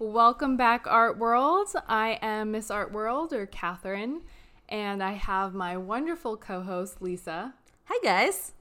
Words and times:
Welcome 0.00 0.56
back, 0.56 0.86
Art 0.86 1.18
World. 1.18 1.70
I 1.88 2.20
am 2.22 2.52
Miss 2.52 2.70
Art 2.70 2.92
World, 2.92 3.32
or 3.32 3.46
Catherine, 3.46 4.20
and 4.68 5.02
I 5.02 5.14
have 5.14 5.54
my 5.54 5.76
wonderful 5.76 6.36
co 6.36 6.62
host, 6.62 7.02
Lisa. 7.02 7.54
Hi, 7.86 7.98
guys. 8.04 8.52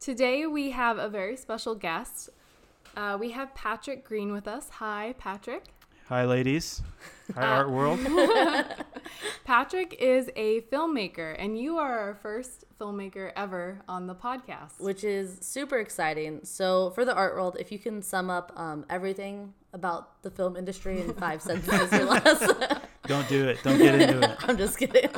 Today 0.00 0.44
we 0.44 0.72
have 0.72 0.98
a 0.98 1.08
very 1.08 1.36
special 1.36 1.76
guest. 1.76 2.30
Uh, 2.96 3.16
we 3.20 3.30
have 3.30 3.54
Patrick 3.54 4.04
Green 4.04 4.32
with 4.32 4.48
us. 4.48 4.70
Hi, 4.70 5.14
Patrick. 5.18 5.66
Hi, 6.12 6.26
ladies. 6.26 6.82
Hi, 7.34 7.40
Art 7.42 7.70
World. 7.70 7.98
Patrick 9.46 9.96
is 9.98 10.28
a 10.36 10.60
filmmaker, 10.60 11.34
and 11.38 11.58
you 11.58 11.78
are 11.78 12.00
our 12.00 12.14
first 12.16 12.66
filmmaker 12.78 13.32
ever 13.34 13.80
on 13.88 14.08
the 14.08 14.14
podcast. 14.14 14.78
Which 14.78 15.04
is 15.04 15.38
super 15.40 15.78
exciting. 15.78 16.40
So, 16.42 16.90
for 16.90 17.06
the 17.06 17.14
art 17.14 17.34
world, 17.34 17.56
if 17.58 17.72
you 17.72 17.78
can 17.78 18.02
sum 18.02 18.28
up 18.28 18.52
um, 18.56 18.84
everything 18.90 19.54
about 19.72 20.22
the 20.22 20.30
film 20.30 20.54
industry 20.54 21.00
in 21.00 21.14
five 21.14 21.40
sentences 21.50 21.90
or 21.98 22.04
less, 22.04 22.46
Don't 23.06 23.26
do 23.30 23.48
it. 23.48 23.62
Don't 23.62 23.78
get 23.78 23.98
into 23.98 24.20
it. 24.20 24.36
I'm 24.42 24.58
just 24.58 24.76
kidding. 24.76 25.08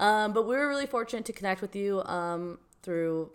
um, 0.00 0.32
but 0.32 0.48
we 0.48 0.56
were 0.56 0.66
really 0.66 0.86
fortunate 0.86 1.26
to 1.26 1.32
connect 1.32 1.62
with 1.62 1.76
you 1.76 2.02
um, 2.06 2.58
through 2.82 3.30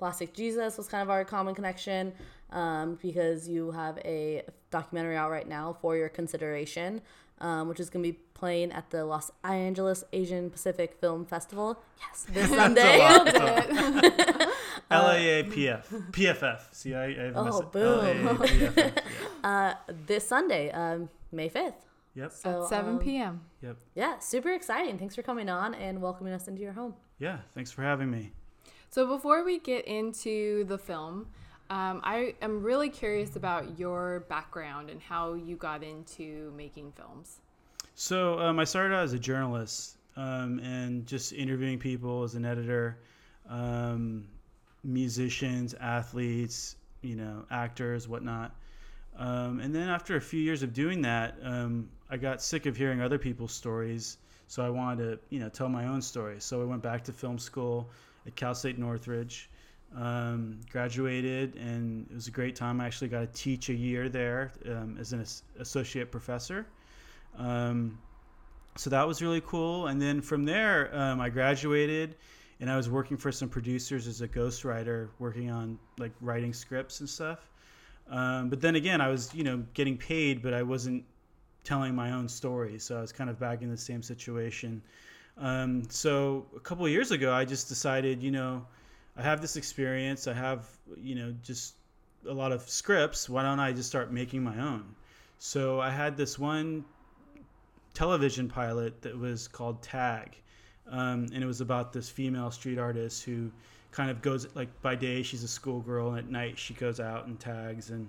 Plastic 0.00 0.32
Jesus 0.32 0.78
was 0.78 0.88
kind 0.88 1.02
of 1.02 1.10
our 1.10 1.26
common 1.26 1.54
connection 1.54 2.14
um, 2.52 2.98
because 3.00 3.48
you 3.48 3.70
have 3.72 3.98
a 4.04 4.42
documentary 4.70 5.16
out 5.16 5.30
right 5.30 5.48
now 5.48 5.76
for 5.80 5.96
your 5.96 6.08
consideration, 6.08 7.00
um, 7.40 7.68
which 7.68 7.80
is 7.80 7.90
going 7.90 8.04
to 8.04 8.12
be 8.12 8.18
playing 8.34 8.72
at 8.72 8.90
the 8.90 9.04
Los 9.04 9.30
Angeles 9.44 10.02
Asian 10.12 10.50
Pacific 10.50 10.94
Film 11.00 11.24
Festival. 11.24 11.82
Yes, 12.00 12.26
this 12.30 12.48
Sunday. 12.56 12.98
lot. 12.98 13.26
LAAPF. 14.90 16.10
PFF. 16.12 16.60
See, 16.72 16.94
I, 16.94 17.04
I 17.04 17.08
have 17.26 17.36
Oh, 17.36 17.62
boom. 17.62 18.26
LAAPF. 18.38 18.70
Yeah. 18.80 18.90
uh, 19.48 19.74
this 20.06 20.26
Sunday, 20.26 20.70
um, 20.72 21.08
May 21.32 21.48
5th. 21.48 21.74
Yep. 22.14 22.32
So, 22.32 22.62
At 22.64 22.68
7 22.68 22.94
um, 22.94 22.98
p.m. 22.98 23.40
Yep. 23.62 23.76
Yeah, 23.94 24.18
super 24.18 24.50
exciting. 24.52 24.98
Thanks 24.98 25.14
for 25.14 25.22
coming 25.22 25.48
on 25.48 25.74
and 25.74 26.02
welcoming 26.02 26.32
us 26.32 26.48
into 26.48 26.60
your 26.60 26.72
home. 26.72 26.94
Yeah. 27.18 27.38
Thanks 27.54 27.70
for 27.70 27.82
having 27.82 28.10
me. 28.10 28.32
So, 28.90 29.06
before 29.06 29.44
we 29.44 29.58
get 29.60 29.84
into 29.86 30.64
the 30.64 30.76
film, 30.78 31.28
um, 31.70 32.00
I 32.02 32.34
am 32.42 32.62
really 32.62 32.88
curious 32.88 33.36
about 33.36 33.78
your 33.78 34.26
background 34.28 34.90
and 34.90 35.00
how 35.00 35.34
you 35.34 35.54
got 35.54 35.84
into 35.84 36.52
making 36.56 36.92
films. 36.92 37.38
So 37.94 38.40
um, 38.40 38.58
I 38.58 38.64
started 38.64 38.94
out 38.94 39.04
as 39.04 39.12
a 39.12 39.18
journalist 39.18 39.96
um, 40.16 40.58
and 40.58 41.06
just 41.06 41.32
interviewing 41.32 41.78
people 41.78 42.24
as 42.24 42.34
an 42.34 42.44
editor, 42.44 42.98
um, 43.48 44.26
musicians, 44.82 45.74
athletes, 45.74 46.74
you 47.02 47.14
know, 47.14 47.44
actors, 47.52 48.08
whatnot. 48.08 48.56
Um, 49.16 49.60
and 49.60 49.72
then 49.72 49.88
after 49.88 50.16
a 50.16 50.20
few 50.20 50.40
years 50.40 50.64
of 50.64 50.72
doing 50.72 51.00
that, 51.02 51.36
um, 51.42 51.88
I 52.10 52.16
got 52.16 52.42
sick 52.42 52.66
of 52.66 52.76
hearing 52.76 53.00
other 53.00 53.18
people's 53.18 53.52
stories. 53.52 54.18
So 54.48 54.64
I 54.64 54.70
wanted 54.70 55.04
to, 55.04 55.18
you 55.28 55.38
know, 55.38 55.48
tell 55.48 55.68
my 55.68 55.86
own 55.86 56.02
story. 56.02 56.36
So 56.40 56.60
I 56.62 56.64
went 56.64 56.82
back 56.82 57.04
to 57.04 57.12
film 57.12 57.38
school 57.38 57.90
at 58.26 58.34
Cal 58.34 58.56
State 58.56 58.78
Northridge, 58.78 59.48
um, 59.96 60.60
graduated, 60.70 61.56
and 61.56 62.06
it 62.10 62.14
was 62.14 62.28
a 62.28 62.30
great 62.30 62.54
time. 62.54 62.80
I 62.80 62.86
actually 62.86 63.08
got 63.08 63.20
to 63.20 63.26
teach 63.28 63.68
a 63.68 63.74
year 63.74 64.08
there 64.08 64.52
um, 64.66 64.96
as 64.98 65.12
an 65.12 65.24
associate 65.58 66.10
professor. 66.10 66.66
Um, 67.36 67.98
so 68.76 68.90
that 68.90 69.06
was 69.06 69.20
really 69.20 69.42
cool. 69.42 69.88
And 69.88 70.00
then 70.00 70.20
from 70.20 70.44
there, 70.44 70.94
um, 70.94 71.20
I 71.20 71.28
graduated 71.28 72.16
and 72.60 72.70
I 72.70 72.76
was 72.76 72.88
working 72.88 73.16
for 73.16 73.32
some 73.32 73.48
producers 73.48 74.06
as 74.06 74.20
a 74.20 74.28
ghostwriter, 74.28 75.08
working 75.18 75.50
on 75.50 75.78
like 75.98 76.12
writing 76.20 76.52
scripts 76.52 77.00
and 77.00 77.08
stuff. 77.08 77.50
Um, 78.08 78.48
but 78.48 78.60
then 78.60 78.76
again, 78.76 79.00
I 79.00 79.08
was, 79.08 79.34
you 79.34 79.44
know, 79.44 79.64
getting 79.74 79.96
paid, 79.96 80.42
but 80.42 80.52
I 80.52 80.62
wasn't 80.62 81.04
telling 81.64 81.94
my 81.94 82.12
own 82.12 82.28
story. 82.28 82.78
So 82.78 82.98
I 82.98 83.00
was 83.00 83.12
kind 83.12 83.30
of 83.30 83.38
back 83.38 83.62
in 83.62 83.70
the 83.70 83.76
same 83.76 84.02
situation. 84.02 84.82
Um, 85.38 85.84
so 85.88 86.46
a 86.56 86.60
couple 86.60 86.86
years 86.88 87.12
ago, 87.12 87.32
I 87.32 87.44
just 87.44 87.68
decided, 87.68 88.22
you 88.22 88.30
know, 88.30 88.66
I 89.20 89.22
have 89.22 89.42
this 89.42 89.56
experience. 89.56 90.26
I 90.26 90.32
have, 90.32 90.66
you 90.96 91.14
know, 91.14 91.34
just 91.42 91.74
a 92.26 92.32
lot 92.32 92.52
of 92.52 92.66
scripts. 92.66 93.28
Why 93.28 93.42
don't 93.42 93.60
I 93.60 93.70
just 93.70 93.86
start 93.86 94.10
making 94.10 94.42
my 94.42 94.58
own? 94.58 94.94
So 95.38 95.78
I 95.78 95.90
had 95.90 96.16
this 96.16 96.38
one 96.38 96.86
television 97.92 98.48
pilot 98.48 99.02
that 99.02 99.18
was 99.18 99.46
called 99.46 99.82
Tag, 99.82 100.40
um, 100.90 101.26
and 101.34 101.44
it 101.44 101.46
was 101.46 101.60
about 101.60 101.92
this 101.92 102.08
female 102.08 102.50
street 102.50 102.78
artist 102.78 103.24
who 103.24 103.50
kind 103.90 104.10
of 104.10 104.22
goes 104.22 104.46
like 104.54 104.68
by 104.80 104.94
day 104.94 105.22
she's 105.22 105.42
a 105.42 105.48
schoolgirl 105.48 106.10
and 106.10 106.18
at 106.18 106.30
night 106.30 106.58
she 106.58 106.72
goes 106.72 107.00
out 107.00 107.26
and 107.26 107.40
tags 107.40 107.90
and 107.90 108.08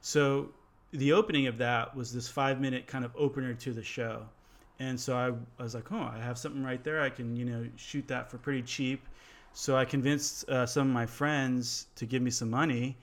so 0.00 0.48
the 0.92 1.12
opening 1.12 1.46
of 1.46 1.58
that 1.58 1.94
was 1.94 2.10
this 2.14 2.26
five 2.26 2.62
minute 2.62 2.86
kind 2.86 3.04
of 3.04 3.12
opener 3.14 3.52
to 3.52 3.74
the 3.74 3.82
show 3.82 4.22
and 4.78 4.98
so 4.98 5.14
I, 5.14 5.26
I 5.60 5.62
was 5.62 5.74
like 5.74 5.92
oh 5.92 6.00
i 6.00 6.18
have 6.18 6.38
something 6.38 6.64
right 6.64 6.82
there 6.82 7.02
i 7.02 7.10
can 7.10 7.36
you 7.36 7.44
know 7.44 7.66
shoot 7.76 8.08
that 8.08 8.30
for 8.30 8.38
pretty 8.38 8.62
cheap 8.62 9.06
so 9.58 9.76
i 9.76 9.84
convinced 9.84 10.48
uh, 10.48 10.66
some 10.66 10.86
of 10.88 10.94
my 10.94 11.06
friends 11.06 11.86
to 11.96 12.04
give 12.06 12.22
me 12.22 12.30
some 12.30 12.50
money 12.50 12.96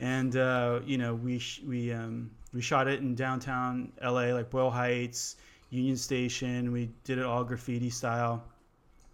and 0.00 0.36
uh, 0.36 0.80
you 0.84 0.98
know 0.98 1.14
we 1.14 1.38
sh- 1.38 1.62
we 1.66 1.92
um, 1.92 2.30
we 2.54 2.60
shot 2.60 2.88
it 2.88 3.00
in 3.00 3.14
downtown 3.14 3.92
la 4.02 4.24
like 4.38 4.50
boyle 4.50 4.70
heights 4.70 5.36
union 5.72 5.96
station. 5.96 6.70
We 6.70 6.90
did 7.02 7.18
it 7.18 7.24
all 7.24 7.42
graffiti 7.42 7.90
style. 7.90 8.44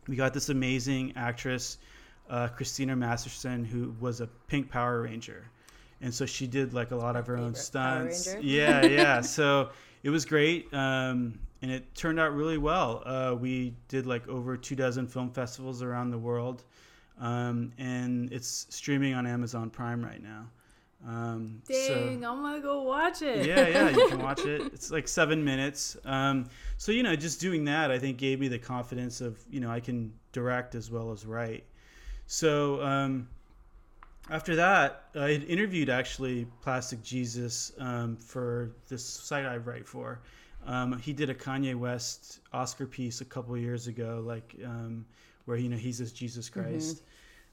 We 0.08 0.16
got 0.16 0.34
this 0.34 0.48
amazing 0.48 1.12
actress 1.16 1.78
uh, 2.28 2.48
christina 2.48 2.94
masterson 2.94 3.64
who 3.64 3.94
was 4.00 4.20
a 4.20 4.26
pink 4.48 4.70
power 4.70 5.02
ranger. 5.02 5.44
And 6.00 6.14
so 6.14 6.26
she 6.26 6.46
did 6.46 6.74
like 6.74 6.90
a 6.90 6.96
lot 6.96 7.16
of 7.16 7.26
her 7.26 7.36
own 7.38 7.54
stunts. 7.54 8.34
Yeah 8.40 8.84
yeah. 8.84 9.20
So 9.38 9.70
it 10.02 10.10
was 10.10 10.24
great 10.24 10.72
um, 10.74 11.38
and 11.62 11.70
it 11.70 11.94
turned 11.94 12.20
out 12.20 12.34
really 12.34 12.58
well. 12.58 13.02
Uh, 13.04 13.34
we 13.34 13.74
did 13.88 14.06
like 14.06 14.26
over 14.28 14.56
two 14.56 14.76
dozen 14.76 15.06
film 15.06 15.30
festivals 15.30 15.82
around 15.82 16.10
the 16.10 16.18
world 16.18 16.64
um, 17.20 17.72
and 17.78 18.32
it's 18.32 18.66
streaming 18.70 19.14
on 19.14 19.26
amazon 19.26 19.70
prime 19.70 20.04
right 20.04 20.22
now 20.22 20.46
um, 21.06 21.62
so- 21.64 21.94
Dang, 21.94 22.24
I'm 22.24 22.42
gonna 22.42 22.60
go 22.60 22.82
watch 22.82 23.22
it. 23.22 23.46
yeah, 23.46 23.68
yeah, 23.68 23.90
you 23.90 24.08
can 24.08 24.20
watch 24.20 24.40
it. 24.44 24.60
It's 24.72 24.90
like 24.90 25.06
seven 25.06 25.44
minutes. 25.44 25.96
Um, 26.04 26.46
so 26.76 26.90
you 26.90 27.02
know, 27.04 27.14
just 27.14 27.40
doing 27.40 27.64
that, 27.66 27.90
I 27.90 27.98
think, 27.98 28.18
gave 28.18 28.40
me 28.40 28.48
the 28.48 28.58
confidence 28.58 29.20
of 29.20 29.38
you 29.48 29.60
know 29.60 29.70
I 29.70 29.80
can 29.80 30.12
direct 30.32 30.74
as 30.74 30.90
well 30.90 31.12
as 31.12 31.24
write. 31.24 31.64
So 32.26 32.82
um, 32.82 33.28
after 34.28 34.56
that, 34.56 35.04
I 35.14 35.30
had 35.30 35.44
interviewed 35.44 35.88
actually 35.88 36.46
Plastic 36.62 37.02
Jesus 37.02 37.72
um, 37.78 38.16
for 38.16 38.72
this 38.88 39.04
site 39.04 39.46
I 39.46 39.58
write 39.58 39.86
for. 39.86 40.20
Um, 40.66 40.98
he 40.98 41.12
did 41.12 41.30
a 41.30 41.34
Kanye 41.34 41.76
West 41.76 42.40
Oscar 42.52 42.86
piece 42.86 43.20
a 43.20 43.24
couple 43.24 43.56
years 43.56 43.86
ago, 43.86 44.22
like 44.26 44.54
um, 44.64 45.06
where 45.48 45.56
you 45.56 45.70
know 45.70 45.78
he's 45.78 45.98
as 46.02 46.12
Jesus 46.12 46.50
Christ. 46.50 47.02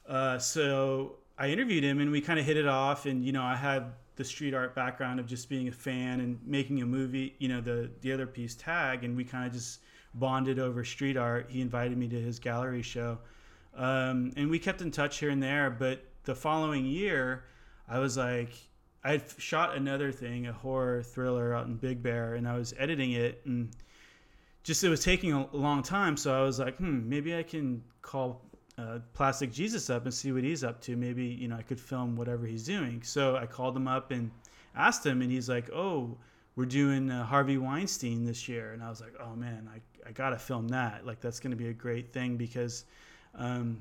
Uh, 0.06 0.38
so 0.38 1.16
I 1.38 1.48
interviewed 1.48 1.82
him 1.82 1.98
and 2.00 2.10
we 2.10 2.20
kind 2.20 2.38
of 2.38 2.44
hit 2.44 2.58
it 2.58 2.68
off. 2.68 3.06
And 3.06 3.24
you 3.24 3.32
know, 3.32 3.42
I 3.42 3.56
had 3.56 3.92
the 4.16 4.24
street 4.24 4.52
art 4.52 4.74
background 4.74 5.18
of 5.18 5.26
just 5.26 5.48
being 5.48 5.68
a 5.68 5.72
fan 5.72 6.20
and 6.20 6.38
making 6.44 6.82
a 6.82 6.86
movie. 6.86 7.34
You 7.38 7.48
know, 7.48 7.60
the 7.62 7.90
the 8.02 8.12
other 8.12 8.26
piece 8.26 8.54
tag, 8.54 9.02
and 9.02 9.16
we 9.16 9.24
kind 9.24 9.46
of 9.46 9.52
just 9.52 9.80
bonded 10.14 10.58
over 10.58 10.84
street 10.84 11.16
art. 11.16 11.46
He 11.48 11.62
invited 11.62 11.96
me 11.96 12.06
to 12.08 12.20
his 12.20 12.38
gallery 12.38 12.82
show, 12.82 13.18
um, 13.74 14.30
and 14.36 14.50
we 14.50 14.58
kept 14.58 14.82
in 14.82 14.90
touch 14.90 15.18
here 15.18 15.30
and 15.30 15.42
there. 15.42 15.70
But 15.70 16.04
the 16.24 16.34
following 16.34 16.84
year, 16.84 17.44
I 17.88 17.98
was 17.98 18.16
like. 18.16 18.50
I 19.04 19.10
had 19.12 19.22
shot 19.38 19.76
another 19.76 20.10
thing, 20.10 20.48
a 20.48 20.52
horror 20.52 21.00
thriller 21.00 21.54
out 21.54 21.66
in 21.68 21.76
Big 21.76 22.02
Bear, 22.02 22.34
and 22.34 22.48
I 22.48 22.58
was 22.58 22.74
editing 22.76 23.12
it, 23.12 23.40
and 23.44 23.70
just 24.66 24.82
it 24.82 24.88
was 24.88 25.04
taking 25.04 25.32
a 25.32 25.46
long 25.52 25.80
time. 25.80 26.16
So 26.16 26.36
I 26.36 26.42
was 26.42 26.58
like, 26.58 26.76
hmm, 26.76 27.08
maybe 27.08 27.36
I 27.36 27.44
can 27.44 27.84
call 28.02 28.42
uh, 28.76 28.98
Plastic 29.14 29.52
Jesus 29.52 29.88
up 29.90 30.04
and 30.04 30.12
see 30.12 30.32
what 30.32 30.42
he's 30.42 30.64
up 30.64 30.80
to. 30.82 30.96
Maybe 30.96 31.24
you 31.24 31.46
know 31.46 31.56
I 31.56 31.62
could 31.62 31.78
film 31.80 32.16
whatever 32.16 32.44
he's 32.46 32.64
doing. 32.64 33.00
So 33.04 33.36
I 33.36 33.46
called 33.46 33.76
him 33.76 33.86
up 33.86 34.10
and 34.10 34.28
asked 34.74 35.06
him, 35.06 35.22
and 35.22 35.30
he's 35.30 35.48
like, 35.48 35.70
"Oh, 35.72 36.18
we're 36.56 36.66
doing 36.66 37.12
uh, 37.12 37.24
Harvey 37.24 37.58
Weinstein 37.58 38.24
this 38.24 38.48
year," 38.48 38.72
and 38.72 38.82
I 38.82 38.90
was 38.90 39.00
like, 39.00 39.14
"Oh 39.20 39.36
man, 39.36 39.70
I 39.72 40.08
I 40.08 40.10
gotta 40.10 40.36
film 40.36 40.66
that. 40.68 41.06
Like 41.06 41.20
that's 41.20 41.38
gonna 41.38 41.54
be 41.54 41.68
a 41.68 41.72
great 41.72 42.12
thing 42.12 42.36
because 42.36 42.86
um, 43.36 43.80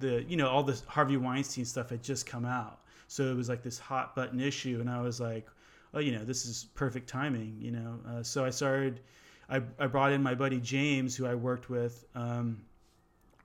the 0.00 0.22
you 0.28 0.36
know 0.36 0.50
all 0.50 0.62
this 0.62 0.82
Harvey 0.86 1.16
Weinstein 1.16 1.64
stuff 1.64 1.88
had 1.88 2.02
just 2.02 2.26
come 2.26 2.44
out, 2.44 2.80
so 3.08 3.24
it 3.24 3.34
was 3.34 3.48
like 3.48 3.62
this 3.62 3.78
hot 3.78 4.14
button 4.14 4.40
issue, 4.40 4.80
and 4.80 4.90
I 4.90 5.00
was 5.00 5.18
like." 5.18 5.46
Oh, 5.94 5.98
you 6.00 6.12
know, 6.12 6.24
this 6.24 6.44
is 6.44 6.66
perfect 6.74 7.08
timing, 7.08 7.56
you 7.58 7.70
know. 7.70 7.98
Uh, 8.06 8.22
so 8.22 8.44
I 8.44 8.50
started, 8.50 9.00
I, 9.48 9.62
I 9.78 9.86
brought 9.86 10.12
in 10.12 10.22
my 10.22 10.34
buddy 10.34 10.60
James, 10.60 11.16
who 11.16 11.26
I 11.26 11.34
worked 11.34 11.70
with, 11.70 12.04
um, 12.14 12.62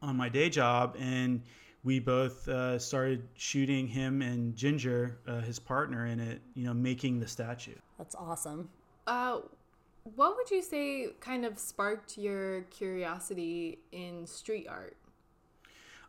on 0.01 0.15
my 0.15 0.29
day 0.29 0.49
job 0.49 0.95
and 0.99 1.41
we 1.83 1.99
both 1.99 2.47
uh, 2.47 2.77
started 2.77 3.27
shooting 3.35 3.87
him 3.87 4.21
and 4.21 4.55
ginger 4.55 5.19
uh, 5.27 5.41
his 5.41 5.59
partner 5.59 6.05
in 6.05 6.19
it 6.19 6.41
you 6.53 6.63
know 6.65 6.73
making 6.73 7.19
the 7.19 7.27
statue 7.27 7.75
That's 7.97 8.15
awesome. 8.15 8.69
Uh, 9.07 9.39
what 10.15 10.35
would 10.35 10.49
you 10.49 10.61
say 10.61 11.09
kind 11.19 11.45
of 11.45 11.59
sparked 11.59 12.17
your 12.17 12.61
curiosity 12.63 13.79
in 13.91 14.25
street 14.25 14.67
art? 14.69 14.97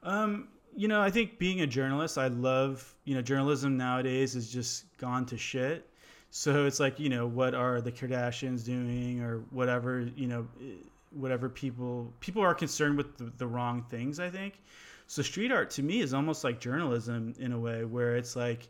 um, 0.02 0.48
you 0.74 0.88
know 0.88 1.00
i 1.00 1.10
think 1.10 1.38
being 1.38 1.60
a 1.60 1.66
journalist 1.66 2.16
i 2.16 2.28
love 2.28 2.94
you 3.04 3.14
know 3.14 3.22
journalism 3.22 3.76
nowadays 3.76 4.34
has 4.34 4.50
just 4.50 4.84
gone 4.96 5.26
to 5.26 5.36
shit 5.36 5.86
So 6.34 6.64
it's 6.64 6.80
like 6.80 6.98
you 6.98 7.10
know 7.10 7.26
what 7.26 7.54
are 7.54 7.82
the 7.82 7.92
Kardashians 7.92 8.64
doing 8.64 9.20
or 9.20 9.40
whatever 9.50 10.08
you 10.16 10.26
know 10.26 10.48
eh, 10.62 10.76
whatever 11.10 11.50
people 11.50 12.10
people 12.20 12.40
are 12.42 12.54
concerned 12.54 12.96
with 12.96 13.18
the, 13.18 13.30
the 13.36 13.46
wrong 13.46 13.84
things. 13.90 14.18
I 14.18 14.30
think 14.30 14.58
so. 15.06 15.20
Street 15.20 15.52
art 15.52 15.68
to 15.72 15.82
me 15.82 16.00
is 16.00 16.14
almost 16.14 16.42
like 16.42 16.58
journalism 16.58 17.34
in 17.38 17.52
a 17.52 17.60
way 17.60 17.84
where 17.84 18.16
it's 18.16 18.34
like 18.34 18.66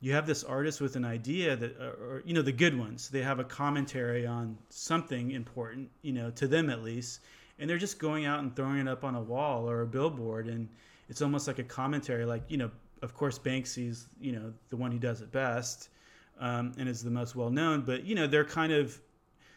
you 0.00 0.14
have 0.14 0.26
this 0.26 0.42
artist 0.42 0.80
with 0.80 0.96
an 0.96 1.04
idea 1.04 1.54
that 1.54 1.80
or 1.80 2.24
you 2.26 2.34
know 2.34 2.42
the 2.42 2.50
good 2.50 2.76
ones 2.76 3.08
they 3.08 3.22
have 3.22 3.38
a 3.38 3.44
commentary 3.44 4.26
on 4.26 4.58
something 4.68 5.30
important 5.30 5.88
you 6.02 6.12
know 6.12 6.32
to 6.32 6.48
them 6.48 6.68
at 6.70 6.82
least 6.82 7.20
and 7.60 7.70
they're 7.70 7.78
just 7.78 8.00
going 8.00 8.26
out 8.26 8.40
and 8.40 8.56
throwing 8.56 8.78
it 8.78 8.88
up 8.88 9.04
on 9.04 9.14
a 9.14 9.22
wall 9.22 9.70
or 9.70 9.82
a 9.82 9.86
billboard 9.86 10.48
and 10.48 10.68
it's 11.08 11.22
almost 11.22 11.46
like 11.46 11.60
a 11.60 11.64
commentary 11.64 12.24
like 12.24 12.42
you 12.48 12.56
know 12.56 12.70
of 13.02 13.14
course 13.14 13.38
banksy's 13.38 14.08
you 14.20 14.32
know 14.32 14.52
the 14.70 14.76
one 14.76 14.90
who 14.90 14.98
does 14.98 15.20
it 15.20 15.30
best 15.30 15.88
um, 16.40 16.72
and 16.78 16.88
is 16.88 17.02
the 17.02 17.10
most 17.10 17.36
well 17.36 17.50
known 17.50 17.82
but 17.82 18.04
you 18.04 18.14
know 18.14 18.26
they're 18.26 18.44
kind 18.44 18.72
of 18.72 19.00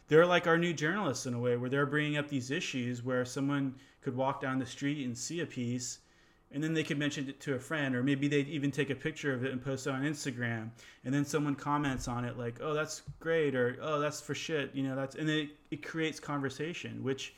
they're 0.08 0.26
like 0.26 0.48
our 0.48 0.58
new 0.58 0.74
journalists 0.74 1.26
in 1.26 1.34
a 1.34 1.40
way 1.40 1.56
where 1.56 1.70
they're 1.70 1.86
bringing 1.86 2.18
up 2.18 2.28
these 2.28 2.52
issues 2.52 3.04
where 3.04 3.24
someone 3.24 3.76
could 4.02 4.16
walk 4.16 4.42
down 4.42 4.60
the 4.60 4.66
street 4.66 5.06
and 5.06 5.18
see 5.18 5.40
a 5.42 5.46
piece 5.46 6.00
and 6.52 6.64
then 6.64 6.74
they 6.74 6.84
could 6.84 6.98
mention 6.98 7.30
it 7.30 7.40
to 7.40 7.54
a 7.54 7.60
friend 7.60 7.96
or 7.96 8.02
maybe 8.02 8.28
they'd 8.28 8.48
even 8.48 8.72
take 8.72 8.90
a 8.90 8.96
picture 8.96 9.34
of 9.34 9.44
it 9.46 9.52
and 9.52 9.64
post 9.64 9.88
it 9.88 9.92
on 9.92 10.04
instagram 10.04 10.70
and 11.06 11.14
then 11.14 11.26
someone 11.26 11.56
comments 11.56 12.08
on 12.08 12.26
it 12.26 12.38
like 12.38 12.60
oh 12.62 12.74
that's 12.74 13.04
great 13.20 13.56
or 13.56 13.78
oh 13.82 14.00
that's 14.00 14.20
for 14.20 14.34
shit 14.34 14.74
you 14.74 14.84
know 14.84 14.96
that's 14.96 15.16
and 15.16 15.30
it, 15.30 15.50
it 15.72 15.86
creates 15.86 16.20
conversation 16.20 17.04
which 17.04 17.36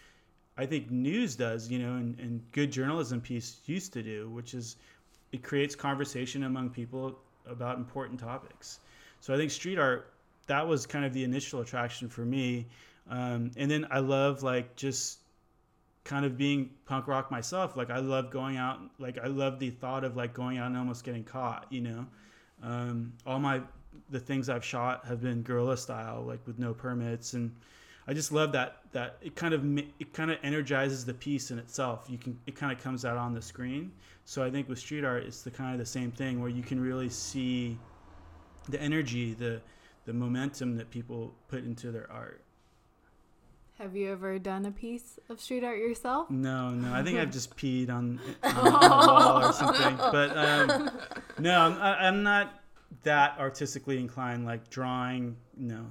i 0.58 0.66
think 0.66 0.90
news 0.90 1.36
does 1.36 1.70
you 1.70 1.80
know 1.80 1.96
and, 1.96 2.18
and 2.20 2.42
good 2.52 2.72
journalism 2.72 3.20
piece 3.20 3.60
used 3.66 3.92
to 3.94 4.02
do 4.02 4.30
which 4.30 4.54
is 4.54 4.78
it 5.32 5.44
creates 5.44 5.76
conversation 5.76 6.44
among 6.44 6.70
people 6.70 7.18
about 7.46 7.78
important 7.78 8.20
topics 8.20 8.80
so 9.22 9.34
i 9.34 9.38
think 9.38 9.50
street 9.50 9.80
art 9.80 10.12
that 10.48 10.68
was 10.68 10.86
kind 10.86 11.06
of 11.06 11.14
the 11.14 11.24
initial 11.24 11.62
attraction 11.62 12.10
for 12.10 12.26
me. 12.26 12.68
Um, 13.10 13.52
and 13.56 13.70
then 13.70 13.88
i 13.90 14.00
love 14.00 14.44
like 14.44 14.76
just 14.76 15.20
kind 16.04 16.26
of 16.26 16.38
being 16.38 16.72
punk 16.86 17.08
rock 17.08 17.32
myself. 17.32 17.78
Like 17.78 17.90
i 17.90 18.00
love 18.00 18.32
going 18.32 18.58
out 18.58 18.80
like 19.00 19.18
i 19.18 19.28
love 19.28 19.60
the 19.60 19.70
thought 19.70 20.04
of 20.04 20.18
like 20.18 20.34
going 20.34 20.58
out 20.58 20.68
and 20.68 20.78
almost 20.78 21.04
getting 21.04 21.24
caught 21.24 21.68
you 21.70 21.82
know? 21.82 22.06
Um, 22.64 23.14
all 23.26 23.40
my 23.40 23.62
the 24.10 24.20
things 24.20 24.50
i've 24.50 24.64
shot 24.64 25.06
have 25.06 25.22
been 25.22 25.42
guerrilla 25.42 25.78
style 25.78 26.22
like 26.24 26.46
with 26.46 26.60
no 26.60 26.74
permits. 26.74 27.34
And 27.34 27.56
i 28.08 28.14
just 28.14 28.32
love 28.32 28.52
that 28.52 28.80
that 28.92 29.18
it 29.22 29.36
kind 29.36 29.54
of 29.54 29.66
it 29.78 30.14
kind 30.14 30.32
of 30.32 30.38
energizes 30.44 31.06
the 31.06 31.14
piece 31.14 31.52
in 31.52 31.60
itself. 31.60 32.08
You 32.10 32.18
can 32.18 32.38
it 32.46 32.56
kind 32.56 32.72
of 32.72 32.84
comes 32.84 33.06
out 33.06 33.18
on 33.18 33.34
the 33.34 33.42
screen. 33.42 33.92
So 34.26 34.44
i 34.44 34.52
think 34.52 34.68
with 34.68 34.80
street 34.80 35.06
art 35.06 35.24
it's 35.24 35.44
the 35.44 35.52
kind 35.52 35.72
of 35.74 35.80
the 35.80 35.86
same 35.86 36.12
thing 36.12 36.42
where 36.42 36.50
you 36.50 36.64
can 36.64 36.80
really 36.80 37.10
see 37.10 37.78
the 38.70 38.82
energy 38.82 39.34
the 39.34 39.62
the 40.06 40.14
momentum 40.14 40.78
that 40.78 40.90
people 40.90 41.34
put 41.48 41.64
into 41.64 41.92
their 41.92 42.10
art 42.12 42.42
have 43.82 43.96
you 43.96 44.12
ever 44.12 44.38
done 44.38 44.68
a 44.68 44.72
piece 44.72 45.20
of 45.28 45.42
street 45.42 45.64
art 45.64 45.80
yourself? 45.80 46.30
No, 46.30 46.70
no. 46.70 46.94
I 46.94 47.02
think 47.02 47.18
I've 47.18 47.32
just 47.32 47.58
peed 47.58 47.90
on, 47.90 48.20
on, 48.44 48.68
a 48.68 48.72
wall 48.72 49.44
or 49.44 49.52
something. 49.54 49.98
But 49.98 50.38
um, 50.38 50.92
no, 51.40 51.60
I'm, 51.60 51.82
I'm 51.82 52.24
not 52.24 52.62
that 53.02 53.40
artistically 53.40 53.98
inclined. 53.98 54.46
Like 54.46 54.70
drawing, 54.70 55.36
no. 55.58 55.84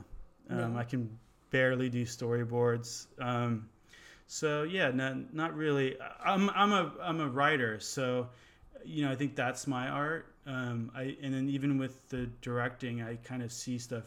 Um, 0.49 0.75
no. 0.75 0.79
I 0.79 0.85
can 0.85 1.19
barely 1.51 1.89
do 1.89 2.05
storyboards. 2.05 3.09
Um, 3.19 3.69
so 4.29 4.63
yeah, 4.63 4.93
no, 4.93 5.25
not 5.33 5.57
really. 5.57 5.97
I'm 6.25 6.49
I'm 6.51 6.73
a 6.73 6.93
I'm 7.03 7.21
a 7.21 7.29
writer, 7.29 7.81
so 7.81 8.29
you 8.85 9.05
know 9.05 9.11
I 9.11 9.17
think 9.17 9.35
that's 9.35 9.67
my 9.67 9.89
art. 9.89 10.30
Um, 10.47 10.91
I 10.95 11.17
and 11.23 11.35
then 11.35 11.49
even 11.49 11.79
with 11.79 12.09
the 12.09 12.27
directing, 12.41 13.03
I 13.03 13.17
kind 13.17 13.43
of 13.43 13.53
see 13.53 13.79
stuff 13.79 14.05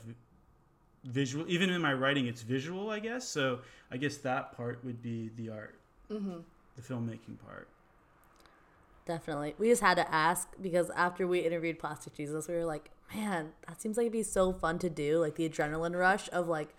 visual 1.03 1.45
even 1.49 1.69
in 1.69 1.81
my 1.81 1.93
writing 1.93 2.27
it's 2.27 2.41
visual 2.41 2.89
i 2.89 2.99
guess. 2.99 3.27
So 3.27 3.59
i 3.91 3.97
guess 3.97 4.17
that 4.17 4.55
part 4.55 4.83
would 4.83 5.01
be 5.01 5.29
the 5.35 5.49
art 5.49 5.79
mm-hmm. 6.09 6.37
the 6.75 6.81
filmmaking 6.81 7.39
part. 7.45 7.69
Definitely. 9.05 9.53
We 9.57 9.67
just 9.67 9.81
had 9.81 9.95
to 9.95 10.09
ask 10.13 10.47
because 10.61 10.89
after 10.91 11.27
we 11.27 11.39
interviewed 11.39 11.79
plastic 11.79 12.13
jesus 12.15 12.47
we 12.47 12.55
were 12.55 12.65
like 12.65 12.89
man 13.13 13.51
that 13.67 13.81
seems 13.81 13.97
like 13.97 14.05
it'd 14.05 14.13
be 14.13 14.23
so 14.23 14.53
fun 14.53 14.79
to 14.79 14.89
do 14.89 15.19
like 15.19 15.35
the 15.35 15.47
adrenaline 15.47 15.97
rush 15.97 16.29
of 16.31 16.47
like 16.47 16.69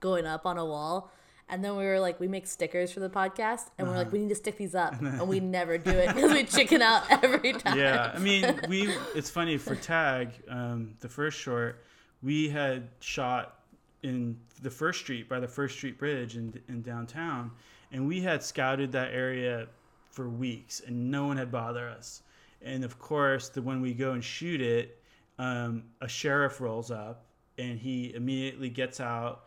going 0.00 0.26
up 0.26 0.46
on 0.46 0.56
a 0.56 0.64
wall 0.64 1.10
and 1.48 1.64
then 1.64 1.76
we 1.76 1.84
were 1.84 2.00
like, 2.00 2.18
we 2.20 2.28
make 2.28 2.46
stickers 2.46 2.92
for 2.92 3.00
the 3.00 3.10
podcast, 3.10 3.68
and 3.78 3.86
uh-huh. 3.86 3.90
we're 3.90 3.96
like, 3.96 4.06
uh-huh. 4.06 4.10
we 4.12 4.18
need 4.20 4.28
to 4.30 4.34
stick 4.34 4.56
these 4.56 4.74
up, 4.74 4.94
and 5.00 5.28
we 5.28 5.40
never 5.40 5.78
do 5.78 5.90
it 5.90 6.14
because 6.14 6.32
we 6.32 6.44
chicken 6.58 6.82
out 6.82 7.04
every 7.22 7.52
time. 7.52 7.78
Yeah, 7.78 8.12
I 8.14 8.18
mean, 8.18 8.60
we. 8.68 8.92
It's 9.14 9.30
funny 9.30 9.56
for 9.56 9.74
Tag, 9.76 10.30
um, 10.48 10.94
the 11.00 11.08
first 11.08 11.38
short, 11.38 11.84
we 12.22 12.48
had 12.48 12.88
shot 13.00 13.58
in 14.02 14.38
the 14.62 14.70
First 14.70 15.00
Street 15.00 15.28
by 15.28 15.40
the 15.40 15.48
First 15.48 15.76
Street 15.76 15.98
Bridge 15.98 16.36
in, 16.36 16.58
in 16.68 16.82
downtown, 16.82 17.50
and 17.92 18.06
we 18.06 18.20
had 18.20 18.42
scouted 18.42 18.92
that 18.92 19.12
area 19.12 19.66
for 20.10 20.28
weeks, 20.28 20.80
and 20.86 21.10
no 21.10 21.26
one 21.26 21.36
had 21.36 21.50
bothered 21.50 21.92
us. 21.92 22.22
And 22.62 22.84
of 22.84 22.98
course, 22.98 23.48
the 23.48 23.60
when 23.60 23.80
we 23.80 23.92
go 23.92 24.12
and 24.12 24.24
shoot 24.24 24.60
it, 24.60 24.98
um, 25.38 25.84
a 26.00 26.08
sheriff 26.08 26.60
rolls 26.60 26.90
up, 26.90 27.24
and 27.58 27.78
he 27.78 28.14
immediately 28.14 28.68
gets 28.68 29.00
out, 29.00 29.44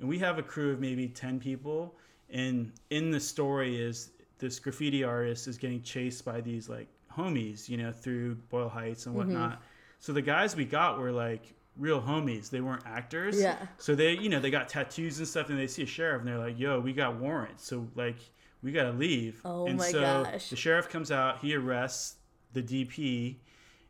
and 0.00 0.08
we 0.08 0.18
have 0.18 0.38
a 0.38 0.42
crew 0.42 0.72
of 0.72 0.80
maybe 0.80 1.08
ten 1.08 1.40
people. 1.40 1.94
And 2.30 2.72
in 2.90 3.10
the 3.10 3.20
story 3.20 3.80
is 3.80 4.10
this 4.38 4.58
graffiti 4.58 5.02
artist 5.02 5.48
is 5.48 5.56
getting 5.56 5.82
chased 5.82 6.24
by 6.24 6.40
these 6.40 6.68
like 6.68 6.88
homies, 7.14 7.68
you 7.68 7.76
know, 7.76 7.92
through 7.92 8.36
Boyle 8.50 8.68
Heights 8.68 9.06
and 9.06 9.14
mm-hmm. 9.14 9.30
whatnot. 9.30 9.52
Mm-hmm. 9.52 9.62
So 10.00 10.12
the 10.12 10.22
guys 10.22 10.54
we 10.54 10.64
got 10.64 10.98
were 10.98 11.10
like 11.12 11.54
real 11.76 12.00
homies. 12.00 12.50
They 12.50 12.60
weren't 12.60 12.84
actors. 12.86 13.40
Yeah. 13.40 13.56
So 13.78 13.94
they, 13.94 14.12
you 14.12 14.28
know, 14.28 14.40
they 14.40 14.50
got 14.50 14.68
tattoos 14.68 15.18
and 15.18 15.26
stuff, 15.26 15.48
and 15.48 15.58
they 15.58 15.66
see 15.66 15.82
a 15.82 15.86
sheriff, 15.86 16.20
and 16.20 16.28
they're 16.28 16.38
like, 16.38 16.58
"Yo, 16.58 16.80
we 16.80 16.92
got 16.92 17.16
warrants, 17.16 17.64
so 17.64 17.86
like, 17.94 18.16
we 18.62 18.72
gotta 18.72 18.92
leave." 18.92 19.40
Oh 19.44 19.66
and 19.66 19.78
my 19.78 19.90
so 19.90 20.00
gosh. 20.00 20.50
The 20.50 20.56
sheriff 20.56 20.88
comes 20.88 21.10
out. 21.10 21.38
He 21.40 21.54
arrests 21.54 22.16
the 22.52 22.62
DP, 22.62 23.36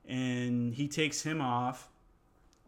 and 0.07 0.75
he 0.75 0.89
takes 0.89 1.23
him 1.23 1.41
off. 1.41 1.89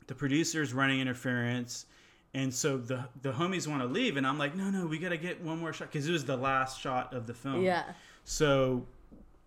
The 0.07 0.15
producer's 0.15 0.73
running 0.73 1.01
interference. 1.01 1.87
And 2.33 2.55
so 2.55 2.77
the 2.79 3.05
the 3.23 3.33
homies 3.33 3.67
want 3.67 3.83
to 3.83 3.89
leave, 3.89 4.17
and 4.17 4.27
I'm 4.27 4.39
like, 4.39 4.55
no, 4.55 4.71
no, 4.71 4.87
we 4.87 4.99
gotta 4.99 5.17
get 5.17 5.41
one 5.43 5.59
more 5.59 5.73
shot 5.73 5.91
because 5.91 6.09
it 6.09 6.13
was 6.13 6.25
the 6.25 6.37
last 6.37 6.81
shot 6.81 7.13
of 7.13 7.27
the 7.27 7.35
film. 7.35 7.63
Yeah. 7.63 7.85
So 8.25 8.87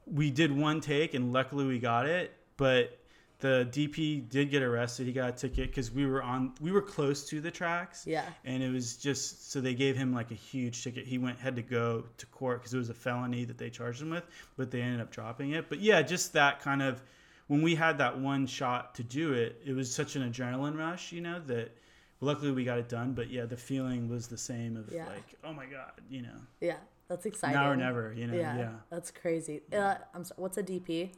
we 0.05 0.29
did 0.29 0.51
one 0.51 0.81
take, 0.81 1.13
and 1.13 1.31
luckily 1.31 1.65
we 1.65 1.79
got 1.79 2.05
it. 2.05 2.33
But 2.57 2.99
the 3.43 3.67
DP 3.71 4.29
did 4.29 4.49
get 4.49 4.63
arrested. 4.63 5.05
He 5.05 5.11
got 5.11 5.29
a 5.29 5.31
ticket 5.33 5.69
because 5.69 5.91
we 5.91 6.05
were 6.05 6.23
on, 6.23 6.53
we 6.61 6.71
were 6.71 6.81
close 6.81 7.27
to 7.27 7.41
the 7.41 7.51
tracks. 7.51 8.07
Yeah. 8.07 8.23
And 8.45 8.63
it 8.63 8.71
was 8.71 8.95
just 8.95 9.51
so 9.51 9.59
they 9.59 9.73
gave 9.73 9.97
him 9.97 10.13
like 10.13 10.31
a 10.31 10.35
huge 10.35 10.81
ticket. 10.81 11.05
He 11.05 11.17
went 11.17 11.37
had 11.39 11.55
to 11.57 11.61
go 11.61 12.05
to 12.17 12.25
court 12.27 12.61
because 12.61 12.73
it 12.73 12.77
was 12.77 12.89
a 12.89 12.93
felony 12.93 13.43
that 13.43 13.57
they 13.57 13.69
charged 13.69 14.01
him 14.01 14.11
with, 14.11 14.23
but 14.55 14.71
they 14.71 14.81
ended 14.81 15.01
up 15.01 15.11
dropping 15.11 15.51
it. 15.51 15.67
But 15.67 15.79
yeah, 15.79 16.01
just 16.01 16.31
that 16.33 16.61
kind 16.61 16.81
of 16.81 17.03
when 17.47 17.61
we 17.61 17.75
had 17.75 17.97
that 17.97 18.17
one 18.17 18.47
shot 18.47 18.95
to 18.95 19.03
do 19.03 19.33
it, 19.33 19.61
it 19.65 19.73
was 19.73 19.93
such 19.93 20.15
an 20.15 20.31
adrenaline 20.31 20.77
rush, 20.77 21.11
you 21.11 21.19
know, 21.19 21.41
that 21.47 21.75
luckily 22.23 22.51
we 22.51 22.63
got 22.63 22.79
it 22.79 22.89
done. 22.89 23.13
But 23.13 23.29
yeah, 23.29 23.45
the 23.45 23.57
feeling 23.57 24.09
was 24.09 24.27
the 24.27 24.37
same 24.37 24.77
of 24.77 24.91
yeah. 24.91 25.07
like, 25.07 25.35
oh 25.43 25.53
my 25.53 25.65
god, 25.65 25.91
you 26.09 26.21
know. 26.21 26.37
Yeah, 26.61 26.77
that's 27.07 27.25
exciting. 27.25 27.55
Now 27.55 27.69
or 27.69 27.75
never, 27.75 28.13
you 28.15 28.27
know. 28.27 28.35
Yeah, 28.35 28.57
yeah. 28.57 28.69
that's 28.89 29.11
crazy. 29.11 29.61
Uh, 29.71 29.95
I'm 30.13 30.23
sorry, 30.23 30.41
what's 30.41 30.57
a 30.57 30.63
DP? 30.63 31.11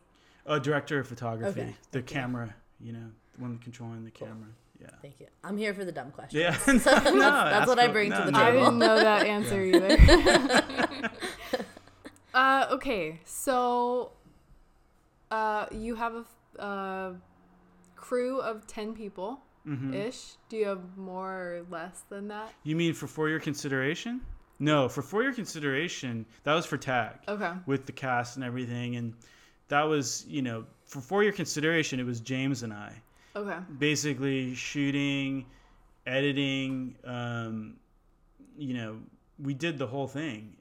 A 0.45 0.59
director 0.59 0.99
of 0.99 1.07
photography. 1.07 1.61
Okay. 1.61 1.75
The 1.91 2.01
camera, 2.01 2.53
you 2.79 2.93
know, 2.93 3.11
the 3.35 3.41
one 3.41 3.57
controlling 3.59 4.03
the 4.03 4.11
cool. 4.11 4.27
camera. 4.27 4.49
Yeah. 4.79 4.87
Thank 5.01 5.19
you. 5.19 5.27
I'm 5.43 5.57
here 5.57 5.73
for 5.73 5.85
the 5.85 5.91
dumb 5.91 6.11
questions. 6.11 6.41
Yeah. 6.41 6.57
so 6.57 6.73
that's, 6.77 7.05
no, 7.05 7.19
that's 7.19 7.67
what 7.67 7.79
I 7.79 7.87
bring 7.87 8.09
no, 8.09 8.19
to 8.19 8.25
the 8.25 8.31
no. 8.31 8.39
table. 8.39 8.59
I 8.59 8.63
didn't 8.65 8.79
know 8.79 8.99
that 8.99 9.25
answer 9.25 9.61
either. 9.63 11.59
uh, 12.33 12.67
okay, 12.71 13.19
so 13.23 14.11
uh, 15.31 15.67
you 15.71 15.95
have 15.95 16.25
a 16.59 16.61
uh, 16.61 17.13
crew 17.95 18.39
of 18.39 18.67
10 18.67 18.93
people 18.93 19.39
ish. 19.65 20.15
Mm-hmm. 20.15 20.35
Do 20.49 20.57
you 20.57 20.67
have 20.67 20.97
more 20.97 21.33
or 21.33 21.65
less 21.69 22.03
than 22.09 22.27
that? 22.29 22.53
You 22.63 22.75
mean 22.75 22.93
for 22.93 23.07
for 23.07 23.29
your 23.29 23.39
consideration? 23.39 24.21
No, 24.59 24.87
for 24.87 25.01
for 25.01 25.23
your 25.23 25.33
consideration, 25.33 26.25
that 26.43 26.53
was 26.53 26.65
for 26.65 26.77
tag. 26.77 27.15
Okay. 27.27 27.51
With 27.65 27.85
the 27.85 27.91
cast 27.91 28.35
and 28.37 28.45
everything 28.45 28.95
and 28.95 29.13
that 29.67 29.83
was 29.83 30.25
you 30.27 30.41
know 30.41 30.65
for 30.85 31.01
for 31.01 31.23
your 31.23 31.33
consideration 31.33 31.99
it 31.99 32.05
was 32.05 32.19
james 32.19 32.63
and 32.63 32.73
i 32.73 32.93
okay 33.35 33.57
basically 33.77 34.53
shooting 34.53 35.45
editing 36.05 36.95
um, 37.03 37.75
you 38.57 38.73
know 38.73 38.97
we 39.39 39.53
did 39.53 39.77
the 39.77 39.87
whole 39.87 40.07
thing 40.07 40.55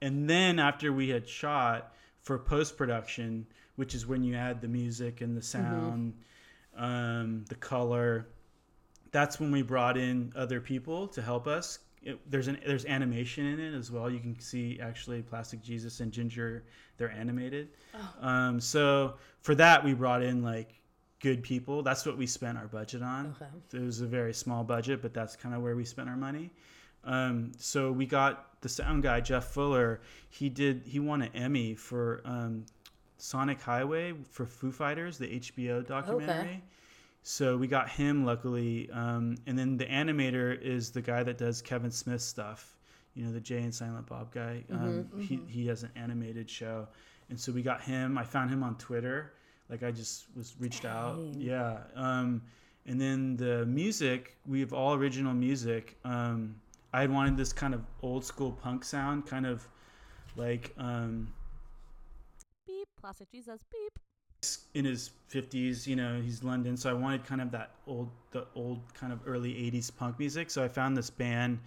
and 0.00 0.28
then 0.30 0.58
after 0.58 0.92
we 0.92 1.08
had 1.08 1.28
shot 1.28 1.94
for 2.22 2.38
post 2.38 2.76
production 2.76 3.46
which 3.76 3.94
is 3.94 4.06
when 4.06 4.22
you 4.22 4.36
add 4.36 4.60
the 4.60 4.68
music 4.68 5.20
and 5.20 5.36
the 5.36 5.40
mm-hmm. 5.40 5.64
sound 5.64 6.14
mm-hmm. 6.78 6.84
um, 6.84 7.44
the 7.48 7.56
color 7.56 8.28
that's 9.14 9.38
when 9.38 9.50
we 9.50 9.62
brought 9.62 9.96
in 9.96 10.32
other 10.36 10.60
people 10.60 11.06
to 11.08 11.22
help 11.22 11.46
us 11.46 11.78
it, 12.02 12.18
there's 12.30 12.48
an 12.48 12.58
there's 12.66 12.84
animation 12.84 13.46
in 13.46 13.60
it 13.60 13.74
as 13.74 13.90
well. 13.90 14.10
You 14.10 14.20
can 14.20 14.38
see 14.38 14.78
actually 14.82 15.22
Plastic 15.22 15.62
Jesus 15.62 16.00
and 16.00 16.12
Ginger 16.12 16.64
they're 16.98 17.10
animated. 17.10 17.68
Oh. 17.94 18.28
Um, 18.28 18.60
so 18.60 19.14
for 19.40 19.54
that 19.54 19.82
we 19.82 19.94
brought 19.94 20.22
in 20.22 20.42
like 20.42 20.80
good 21.20 21.42
people. 21.42 21.82
That's 21.82 22.04
what 22.04 22.18
we 22.18 22.26
spent 22.26 22.58
our 22.58 22.66
budget 22.66 23.02
on. 23.02 23.34
Okay. 23.40 23.78
It 23.82 23.86
was 23.86 24.02
a 24.02 24.06
very 24.06 24.34
small 24.34 24.62
budget, 24.62 25.00
but 25.00 25.14
that's 25.14 25.34
kind 25.34 25.54
of 25.54 25.62
where 25.62 25.74
we 25.74 25.84
spent 25.84 26.08
our 26.08 26.16
money. 26.16 26.50
Um, 27.02 27.52
so 27.56 27.90
we 27.90 28.04
got 28.04 28.60
the 28.60 28.68
sound 28.68 29.02
guy 29.02 29.20
Jeff 29.20 29.46
Fuller. 29.46 30.00
He 30.28 30.50
did. 30.50 30.82
He 30.84 31.00
won 31.00 31.22
an 31.22 31.30
Emmy 31.34 31.74
for 31.74 32.20
um, 32.26 32.66
Sonic 33.16 33.60
Highway 33.60 34.12
for 34.30 34.44
Foo 34.44 34.70
Fighters, 34.70 35.16
the 35.16 35.40
HBO 35.40 35.86
documentary. 35.86 36.62
So 37.26 37.56
we 37.56 37.66
got 37.66 37.88
him 37.88 38.26
luckily, 38.26 38.90
um, 38.92 39.36
and 39.46 39.58
then 39.58 39.78
the 39.78 39.86
animator 39.86 40.60
is 40.60 40.90
the 40.90 41.00
guy 41.00 41.22
that 41.22 41.38
does 41.38 41.62
Kevin 41.62 41.90
Smith 41.90 42.20
stuff. 42.20 42.76
You 43.14 43.24
know, 43.24 43.32
the 43.32 43.40
Jay 43.40 43.62
and 43.62 43.74
Silent 43.74 44.06
Bob 44.06 44.30
guy. 44.30 44.62
Um, 44.70 45.08
He 45.18 45.40
he 45.48 45.66
has 45.68 45.84
an 45.84 45.90
animated 45.96 46.50
show, 46.50 46.86
and 47.30 47.40
so 47.40 47.50
we 47.50 47.62
got 47.62 47.80
him. 47.80 48.18
I 48.18 48.24
found 48.24 48.50
him 48.50 48.62
on 48.62 48.76
Twitter. 48.76 49.32
Like 49.70 49.82
I 49.82 49.90
just 49.90 50.26
was 50.36 50.54
reached 50.60 50.84
out. 50.84 51.18
Yeah. 51.32 51.78
Um, 51.96 52.42
and 52.84 53.00
then 53.00 53.36
the 53.36 53.64
music, 53.64 54.36
we 54.46 54.60
have 54.60 54.74
all 54.74 54.92
original 54.92 55.32
music. 55.32 55.96
Um, 56.04 56.56
I 56.92 57.00
had 57.00 57.10
wanted 57.10 57.38
this 57.38 57.54
kind 57.54 57.72
of 57.72 57.80
old 58.02 58.26
school 58.26 58.52
punk 58.52 58.84
sound, 58.84 59.24
kind 59.24 59.46
of 59.46 59.66
like 60.36 60.74
um, 60.76 61.32
Beep. 62.66 62.86
Plastic 63.00 63.30
Jesus. 63.30 63.64
Beep. 63.72 63.98
In 64.74 64.84
his 64.84 65.10
50s 65.32 65.86
you 65.86 65.96
know 65.96 66.20
he's 66.20 66.42
london 66.44 66.76
so 66.76 66.88
i 66.90 66.92
wanted 66.92 67.24
kind 67.24 67.40
of 67.40 67.50
that 67.50 67.70
old 67.86 68.10
the 68.30 68.46
old 68.54 68.80
kind 68.94 69.12
of 69.12 69.20
early 69.26 69.52
80s 69.52 69.90
punk 69.96 70.18
music 70.18 70.50
so 70.50 70.62
i 70.62 70.68
found 70.68 70.96
this 70.96 71.10
band 71.10 71.58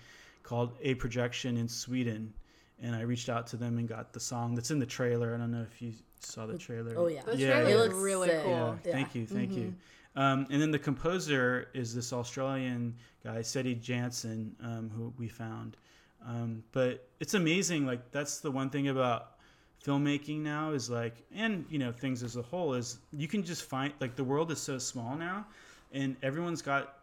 called 0.44 0.72
a 0.82 0.94
projection 0.96 1.58
in 1.58 1.68
sweden 1.68 2.34
and 2.82 2.96
i 2.96 3.02
reached 3.02 3.30
out 3.30 3.46
to 3.48 3.58
them 3.58 3.78
and 3.78 3.88
got 3.88 4.14
the 4.14 4.20
song 4.20 4.56
that's 4.56 4.72
in 4.72 4.80
the 4.80 4.86
trailer 4.86 5.34
i 5.36 5.38
don't 5.38 5.52
know 5.52 5.66
if 5.72 5.82
you 5.82 5.92
saw 6.20 6.46
the 6.46 6.58
trailer 6.58 6.94
Oh 6.98 7.08
yeah. 7.08 7.22
The 7.26 7.38
Yeah, 7.38 7.48
trailer 7.52 7.70
yeah. 7.70 7.76
It 7.76 7.80
looks 7.80 7.96
really 7.96 8.30
sick. 8.30 8.42
cool. 8.44 8.52
yeah, 8.52 8.74
Yeah. 8.86 8.92
thank 8.92 9.16
you 9.16 9.26
thank 9.26 9.56
you 9.56 9.74
um, 10.16 10.48
and 10.50 10.60
then 10.62 10.72
the 10.72 10.80
composer 10.80 11.68
is 11.74 11.94
this 11.94 12.12
australian 12.14 12.96
guy 13.24 13.42
seti 13.42 13.76
jansen 13.76 14.56
um, 14.64 14.90
who 14.96 15.14
we 15.18 15.28
found 15.28 15.78
um, 16.26 16.64
but 16.72 17.08
it's 17.20 17.34
amazing 17.36 17.86
like 17.86 18.12
that's 18.12 18.40
the 18.40 18.50
one 18.52 18.70
thing 18.70 18.88
about 18.88 19.37
filmmaking 19.84 20.40
now 20.40 20.72
is 20.72 20.90
like 20.90 21.16
and 21.34 21.66
you 21.70 21.80
know 21.80 21.92
things 21.92 22.24
as 22.24 22.36
a 22.36 22.42
whole 22.42 22.74
is 22.74 23.00
you 23.14 23.28
can 23.28 23.44
just 23.44 23.64
find 23.64 23.94
like 24.00 24.16
the 24.16 24.24
world 24.24 24.52
is 24.52 24.60
so 24.60 24.78
small 24.78 25.16
now 25.16 25.46
and 25.94 26.16
everyone's 26.24 26.62
got 26.62 27.00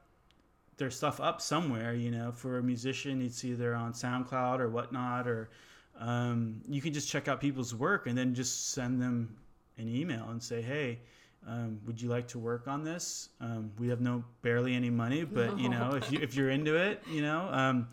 their 0.76 0.90
stuff 0.90 1.21
up 1.21 1.40
somewhere 1.40 1.95
you 1.95 2.11
know. 2.11 2.33
For 2.33 2.59
a 2.59 2.62
musician 2.62 3.23
it's 3.23 3.45
either 3.45 3.75
on 3.75 3.93
soundcloud 3.93 4.61
or 4.61 4.69
whatnot 4.69 5.28
or 5.28 5.50
um, 5.99 6.61
you 6.69 6.83
can 6.83 6.93
just 6.93 7.09
check 7.09 7.28
out 7.28 7.40
people's 7.40 7.75
work 7.75 8.09
and 8.09 8.19
then 8.19 8.35
just 8.35 8.73
send 8.73 9.00
them 9.00 9.37
an 9.78 9.88
email 9.88 10.28
and 10.31 10.43
say 10.43 10.61
hey 10.61 10.99
um, 11.47 11.78
would 11.87 12.00
you 12.00 12.09
like 12.09 12.26
to 12.28 12.38
work 12.38 12.66
on 12.69 12.85
this? 12.85 13.28
Um, 13.38 13.71
we 13.78 13.88
have 13.88 14.00
no 14.00 14.25
barely 14.43 14.75
any 14.75 14.90
money 14.90 15.25
but 15.25 15.59
you 15.59 15.69
know 15.69 15.95
if, 15.95 16.11
you, 16.11 16.19
if 16.21 16.35
you're 16.35 16.50
into 16.50 16.76
it 16.76 17.02
you 17.11 17.23
know 17.23 17.49
um, 17.50 17.88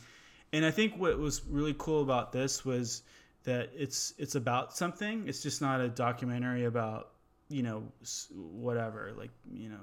and 0.54 0.66
i 0.66 0.72
think 0.72 0.98
what 0.98 1.18
was 1.20 1.46
really 1.46 1.76
cool 1.78 2.02
about 2.02 2.32
this 2.32 2.66
was 2.66 3.04
that 3.44 3.70
it's 3.76 4.14
it's 4.18 4.36
about 4.36 4.76
something. 4.76 5.28
It's 5.28 5.42
just 5.42 5.62
not 5.62 5.82
a 5.82 5.90
documentary 5.90 6.66
about 6.66 7.10
you 7.50 7.64
know 7.64 7.84
whatever 8.34 9.12
like 9.18 9.30
you 9.52 9.68
know 9.68 9.80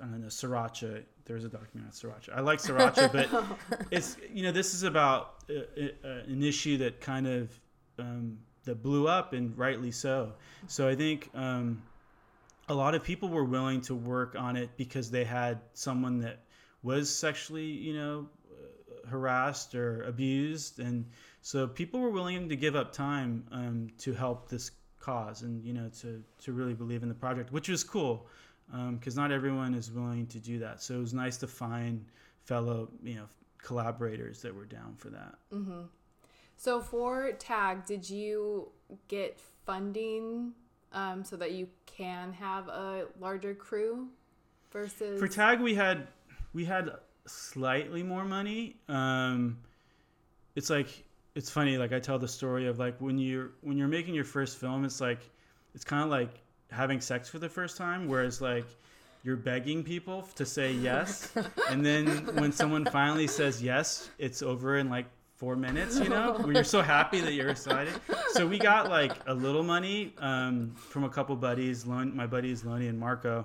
i 0.00 0.04
don't 0.04 0.20
know 0.20 0.28
sriracha. 0.28 1.02
There's 1.24 1.44
a 1.44 1.48
documentary 1.48 1.86
on 1.86 1.92
sriracha. 1.92 2.36
I 2.36 2.40
like 2.40 2.60
sriracha 2.60 3.12
but 3.12 3.86
it's 3.90 4.16
you 4.32 4.44
know 4.44 4.52
this 4.52 4.74
is 4.74 4.84
about 4.84 5.34
uh, 5.50 5.82
uh, 6.04 6.08
an 6.26 6.42
issue 6.42 6.78
that 6.78 7.00
kind 7.00 7.26
of 7.26 7.60
um, 7.98 8.38
that 8.64 8.82
blew 8.82 9.08
up 9.08 9.32
and 9.32 9.56
rightly 9.58 9.90
so. 9.90 10.34
So 10.68 10.88
i 10.88 10.94
think 10.94 11.30
um, 11.34 11.82
a 12.68 12.74
lot 12.74 12.94
of 12.94 13.02
people 13.02 13.28
were 13.28 13.44
willing 13.44 13.80
to 13.82 13.94
work 13.94 14.36
on 14.38 14.56
it 14.56 14.70
because 14.76 15.10
they 15.10 15.24
had 15.24 15.60
someone 15.74 16.20
that 16.20 16.44
was 16.82 17.14
sexually 17.14 17.66
you 17.66 17.94
know 17.94 18.28
uh, 18.50 19.08
harassed 19.08 19.74
or 19.74 20.02
abused. 20.02 20.78
And 20.78 21.06
so 21.40 21.66
people 21.66 22.00
were 22.00 22.10
willing 22.10 22.48
to 22.48 22.56
give 22.56 22.76
up 22.76 22.92
time 22.92 23.44
um, 23.52 23.88
to 23.98 24.12
help 24.12 24.48
this 24.48 24.70
cause 25.00 25.42
and 25.42 25.64
you 25.64 25.72
know 25.72 25.90
to 26.00 26.22
to 26.40 26.52
really 26.52 26.74
believe 26.74 27.02
in 27.02 27.08
the 27.08 27.14
project 27.14 27.50
which 27.50 27.68
was 27.68 27.82
cool 27.82 28.28
because 28.92 29.16
not 29.16 29.32
everyone 29.32 29.74
is 29.74 29.90
willing 29.90 30.26
to 30.28 30.38
do 30.38 30.58
that. 30.60 30.82
So 30.82 30.94
it 30.94 31.00
was 31.00 31.12
nice 31.12 31.36
to 31.38 31.46
find 31.46 32.04
fellow 32.44 32.88
you 33.02 33.16
know 33.16 33.26
collaborators 33.58 34.42
that 34.42 34.54
were 34.54 34.64
down 34.64 34.94
for 34.96 35.10
that. 35.10 35.34
So 36.56 36.80
for 36.80 37.32
tag, 37.32 37.86
did 37.86 38.08
you 38.08 38.68
get 39.08 39.40
funding 39.66 40.52
um, 40.92 41.24
so 41.24 41.36
that 41.36 41.52
you 41.52 41.68
can 41.86 42.32
have 42.32 42.68
a 42.68 43.06
larger 43.20 43.54
crew 43.54 44.08
versus? 44.70 45.18
for 45.18 45.28
tag 45.28 45.60
we 45.60 45.74
had 45.74 46.06
we 46.52 46.64
had 46.64 46.90
slightly 47.26 48.02
more 48.02 48.24
money 48.24 48.76
um 48.88 49.56
it's 50.56 50.70
like 50.70 51.04
it's 51.34 51.50
funny 51.50 51.78
like 51.78 51.92
i 51.92 51.98
tell 51.98 52.18
the 52.18 52.28
story 52.28 52.66
of 52.66 52.78
like 52.78 52.98
when 53.00 53.18
you're 53.18 53.52
when 53.60 53.76
you're 53.76 53.88
making 53.88 54.14
your 54.14 54.24
first 54.24 54.58
film 54.58 54.84
it's 54.84 55.00
like 55.00 55.20
it's 55.74 55.84
kind 55.84 56.02
of 56.02 56.10
like 56.10 56.40
having 56.70 57.00
sex 57.00 57.28
for 57.28 57.38
the 57.38 57.48
first 57.48 57.76
time 57.76 58.08
whereas 58.08 58.40
like 58.40 58.66
you're 59.24 59.36
begging 59.36 59.84
people 59.84 60.22
to 60.34 60.44
say 60.44 60.72
yes 60.72 61.32
and 61.70 61.84
then 61.86 62.06
when 62.36 62.50
someone 62.50 62.84
finally 62.86 63.26
says 63.26 63.62
yes 63.62 64.10
it's 64.18 64.42
over 64.42 64.78
in 64.78 64.90
like 64.90 65.06
four 65.36 65.56
minutes 65.56 65.98
you 65.98 66.08
know 66.08 66.34
when 66.40 66.54
you're 66.54 66.62
so 66.62 66.80
happy 66.80 67.20
that 67.20 67.32
you're 67.32 67.48
excited. 67.48 67.92
So 68.30 68.46
we 68.46 68.58
got 68.60 68.88
like 68.88 69.12
a 69.26 69.34
little 69.34 69.64
money 69.64 70.14
um, 70.18 70.72
from 70.76 71.02
a 71.02 71.08
couple 71.08 71.34
buddies 71.34 71.84
Lon- 71.84 72.14
my 72.14 72.28
buddies 72.28 72.64
lonnie 72.64 72.86
and 72.86 72.96
marco 72.98 73.44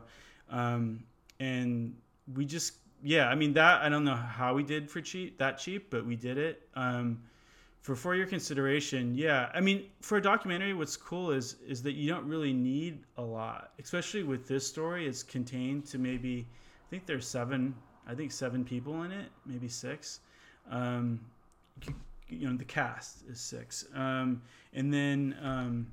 um, 0.52 1.04
and 1.40 1.96
we 2.36 2.46
just 2.46 2.74
yeah 3.04 3.28
i 3.30 3.36
mean 3.36 3.54
that 3.54 3.82
i 3.82 3.90
don't 3.90 4.04
know 4.04 4.16
how 4.16 4.54
we 4.54 4.64
did 4.64 4.90
for 4.90 5.02
cheap 5.02 5.38
that 5.38 5.58
cheap 5.58 5.90
but 5.90 6.06
we 6.06 6.16
did 6.16 6.38
it. 6.38 6.68
Um, 6.76 7.20
for 7.82 7.96
for 7.96 8.16
your 8.16 8.28
consideration 8.28 9.16
yeah. 9.16 9.50
I 9.54 9.62
mean 9.62 9.86
for 10.02 10.18
a 10.18 10.22
documentary 10.22 10.74
what's 10.74 10.98
cool 10.98 11.32
is 11.32 11.56
is 11.66 11.82
that 11.84 11.94
you 11.94 12.10
don't 12.10 12.28
really 12.28 12.52
need 12.52 13.00
a 13.18 13.22
lot 13.22 13.72
especially 13.80 14.24
with 14.24 14.46
this 14.46 14.68
story. 14.68 15.08
It's 15.08 15.24
contained 15.24 15.86
to 15.88 15.98
maybe 15.98 16.46
i 16.86 16.90
think 16.90 17.06
there's 17.06 17.26
seven 17.26 17.74
i 18.06 18.14
think 18.14 18.34
seven 18.34 18.66
people 18.66 19.04
in 19.04 19.12
it 19.14 19.30
maybe 19.46 19.70
six. 19.70 20.20
Um, 20.70 21.22
you 22.30 22.50
know 22.50 22.58
the 22.58 22.66
cast 22.66 23.24
is 23.30 23.40
six. 23.40 23.86
Um, 23.96 24.42
and 24.74 24.94
then 24.94 25.38
um, 25.42 25.88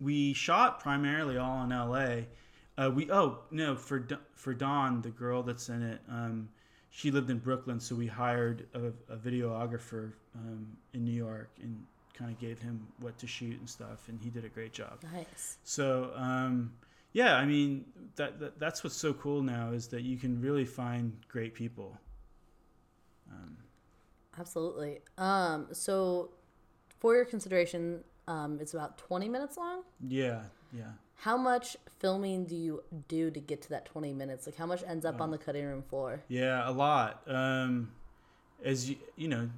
we 0.00 0.34
shot 0.34 0.80
primarily 0.80 1.38
all 1.38 1.62
in 1.64 1.70
la 1.70 1.86
uh, 2.78 2.90
we 2.90 3.10
oh 3.10 3.40
no 3.50 3.74
for 3.74 4.06
for 4.34 4.54
Dawn, 4.54 5.02
the 5.02 5.10
girl 5.10 5.42
that's 5.42 5.68
in 5.68 5.82
it. 5.82 6.00
Um, 6.08 6.48
she 6.90 7.10
lived 7.10 7.28
in 7.28 7.38
Brooklyn, 7.38 7.80
so 7.80 7.94
we 7.94 8.06
hired 8.06 8.66
a, 8.74 9.12
a 9.12 9.16
videographer 9.16 10.12
um, 10.34 10.66
in 10.94 11.04
New 11.04 11.12
York 11.12 11.50
and 11.60 11.84
kind 12.14 12.30
of 12.30 12.38
gave 12.38 12.58
him 12.58 12.86
what 13.00 13.18
to 13.18 13.26
shoot 13.26 13.58
and 13.58 13.68
stuff, 13.68 14.08
and 14.08 14.18
he 14.22 14.30
did 14.30 14.44
a 14.44 14.48
great 14.48 14.72
job. 14.72 14.98
Nice. 15.12 15.58
So 15.64 16.12
um, 16.14 16.72
yeah, 17.12 17.36
I 17.36 17.44
mean 17.44 17.84
that, 18.16 18.38
that 18.40 18.58
that's 18.58 18.84
what's 18.84 18.96
so 18.96 19.12
cool 19.12 19.42
now 19.42 19.72
is 19.72 19.88
that 19.88 20.02
you 20.02 20.16
can 20.16 20.40
really 20.40 20.64
find 20.64 21.16
great 21.28 21.54
people. 21.54 21.96
Um, 23.30 23.56
Absolutely. 24.38 25.00
Um, 25.18 25.66
so 25.72 26.30
for 27.00 27.14
your 27.14 27.24
consideration, 27.24 28.04
um, 28.28 28.58
it's 28.60 28.74
about 28.74 28.98
20 28.98 29.28
minutes 29.28 29.56
long. 29.56 29.82
yeah, 30.06 30.42
yeah. 30.72 30.92
How 31.22 31.36
much 31.36 31.76
filming 31.98 32.44
do 32.44 32.54
you 32.54 32.82
do 33.08 33.30
to 33.30 33.40
get 33.40 33.60
to 33.62 33.68
that 33.70 33.86
20 33.86 34.12
minutes? 34.12 34.46
Like 34.46 34.56
how 34.56 34.66
much 34.66 34.84
ends 34.86 35.04
up 35.04 35.20
on 35.20 35.30
the 35.30 35.38
cutting 35.38 35.64
room 35.66 35.82
floor? 35.82 36.22
Yeah, 36.28 36.68
a 36.68 36.70
lot. 36.70 37.22
Um, 37.26 37.90
as 38.64 38.88
you 38.88 38.96
you 39.16 39.28
know, 39.28 39.48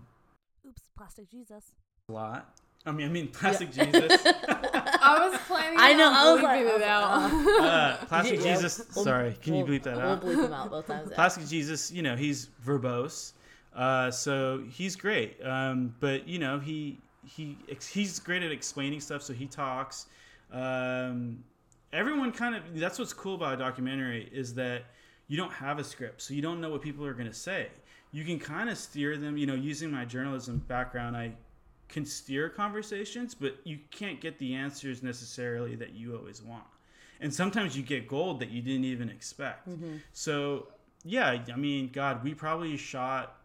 Oops, 0.66 0.82
plastic 0.96 1.30
Jesus. 1.30 1.64
a 2.08 2.12
lot. 2.12 2.54
I 2.86 2.92
mean, 2.92 3.06
I 3.06 3.10
mean, 3.10 3.28
plastic 3.28 3.72
Jesus. 3.72 3.92
I 4.26 5.28
was 5.30 5.38
planning. 5.46 5.78
I 5.78 5.92
know, 5.92 6.10
I 6.14 6.32
was 6.32 6.42
like- 6.42 6.60
bleeping 6.62 6.72
I 6.72 6.76
it 6.76 6.82
out. 6.82 7.62
Uh, 7.62 8.04
plastic 8.06 8.40
Yeah, 8.42 8.54
Jesus. 8.54 8.82
we'll- 8.94 9.04
sorry, 9.04 9.36
can 9.42 9.52
you 9.54 9.64
we'll- 9.64 9.78
bleep 9.78 9.82
that 9.82 9.98
out? 9.98 10.24
we'll 10.24 10.32
out? 10.32 10.38
bleep 10.38 10.42
them 10.44 10.52
out 10.54 10.70
both 10.70 10.86
times. 10.86 11.08
yeah. 11.10 11.14
Plastic 11.14 11.46
Jesus, 11.46 11.92
you 11.92 12.00
know, 12.02 12.16
he's 12.16 12.48
verbose, 12.64 13.32
uh, 13.76 14.10
so 14.10 14.64
he's 14.70 14.96
great. 14.96 15.36
Um, 15.44 15.94
but 16.00 16.26
you 16.26 16.38
know, 16.38 16.58
he 16.58 16.98
he 17.26 17.58
he's 17.92 18.18
great 18.18 18.42
at 18.42 18.50
explaining 18.50 19.00
stuff, 19.00 19.22
so 19.22 19.34
he 19.34 19.44
talks. 19.46 20.06
Um, 20.50 21.44
everyone 21.92 22.32
kind 22.32 22.54
of 22.54 22.62
that's 22.78 22.98
what's 22.98 23.12
cool 23.12 23.34
about 23.34 23.54
a 23.54 23.56
documentary 23.56 24.28
is 24.32 24.54
that 24.54 24.84
you 25.28 25.36
don't 25.36 25.52
have 25.52 25.78
a 25.78 25.84
script, 25.84 26.22
so 26.22 26.34
you 26.34 26.42
don't 26.42 26.60
know 26.60 26.70
what 26.70 26.82
people 26.82 27.04
are 27.06 27.14
going 27.14 27.28
to 27.28 27.34
say. 27.34 27.68
You 28.12 28.24
can 28.24 28.38
kind 28.38 28.68
of 28.68 28.76
steer 28.76 29.16
them. 29.16 29.36
You 29.36 29.46
know, 29.46 29.54
using 29.54 29.90
my 29.90 30.04
journalism 30.04 30.58
background, 30.66 31.16
I 31.16 31.32
can 31.88 32.04
steer 32.04 32.48
conversations, 32.48 33.34
but 33.34 33.56
you 33.64 33.78
can't 33.90 34.20
get 34.20 34.38
the 34.38 34.54
answers 34.54 35.02
necessarily 35.02 35.76
that 35.76 35.92
you 35.92 36.16
always 36.16 36.42
want. 36.42 36.64
And 37.20 37.32
sometimes 37.32 37.76
you 37.76 37.82
get 37.82 38.08
gold 38.08 38.40
that 38.40 38.50
you 38.50 38.62
didn't 38.62 38.84
even 38.84 39.08
expect. 39.08 39.68
Mm-hmm. 39.68 39.96
So, 40.12 40.68
yeah, 41.04 41.38
I 41.52 41.56
mean, 41.56 41.90
God, 41.92 42.24
we 42.24 42.34
probably 42.34 42.76
shot, 42.76 43.36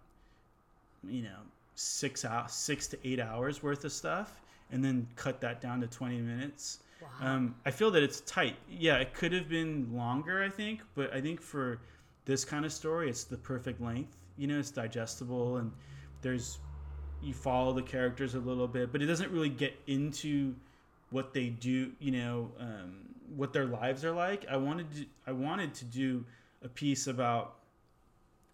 you 1.08 1.24
know, 1.24 1.40
six 1.76 2.24
out 2.24 2.50
six 2.50 2.88
to 2.88 2.98
eight 3.04 3.20
hours 3.20 3.62
worth 3.62 3.84
of 3.84 3.92
stuff, 3.92 4.42
and 4.72 4.84
then 4.84 5.08
cut 5.16 5.42
that 5.42 5.62
down 5.62 5.82
to 5.82 5.88
twenty 5.88 6.20
minutes. 6.20 6.80
Um, 7.22 7.56
I 7.66 7.72
feel 7.72 7.92
that 7.92 8.04
it's 8.04 8.22
tight. 8.22 8.56
Yeah, 8.70 8.98
it 8.98 9.14
could 9.14 9.32
have 9.32 9.48
been 9.48 9.90
longer, 9.94 10.44
I 10.44 10.50
think, 10.50 10.82
but 10.96 11.14
I 11.14 11.22
think 11.22 11.42
for 11.42 11.80
this 12.26 12.44
kind 12.44 12.66
of 12.66 12.74
story, 12.74 13.10
it's 13.10 13.24
the 13.24 13.38
perfect 13.38 13.82
length. 13.82 14.18
You 14.38 14.48
know, 14.48 14.60
it's 14.60 14.72
digestible 14.72 15.58
and 15.58 15.72
there's 16.22 16.60
you 17.22 17.34
follow 17.34 17.74
the 17.74 17.82
characters 17.82 18.36
a 18.36 18.40
little 18.40 18.68
bit, 18.68 18.92
but 18.92 19.02
it 19.02 19.06
doesn't 19.06 19.32
really 19.32 19.50
get 19.50 19.74
into 19.88 20.54
what 21.10 21.34
they 21.34 21.50
do. 21.50 21.92
You 22.00 22.12
know, 22.12 22.52
um, 22.60 23.06
what 23.36 23.54
their 23.54 23.66
lives 23.66 24.04
are 24.04 24.12
like. 24.12 24.46
I 24.50 24.58
wanted 24.58 24.92
to, 24.96 25.06
I 25.26 25.32
wanted 25.32 25.74
to 25.76 25.86
do 25.86 26.26
a 26.64 26.68
piece 26.68 27.08
about 27.08 27.56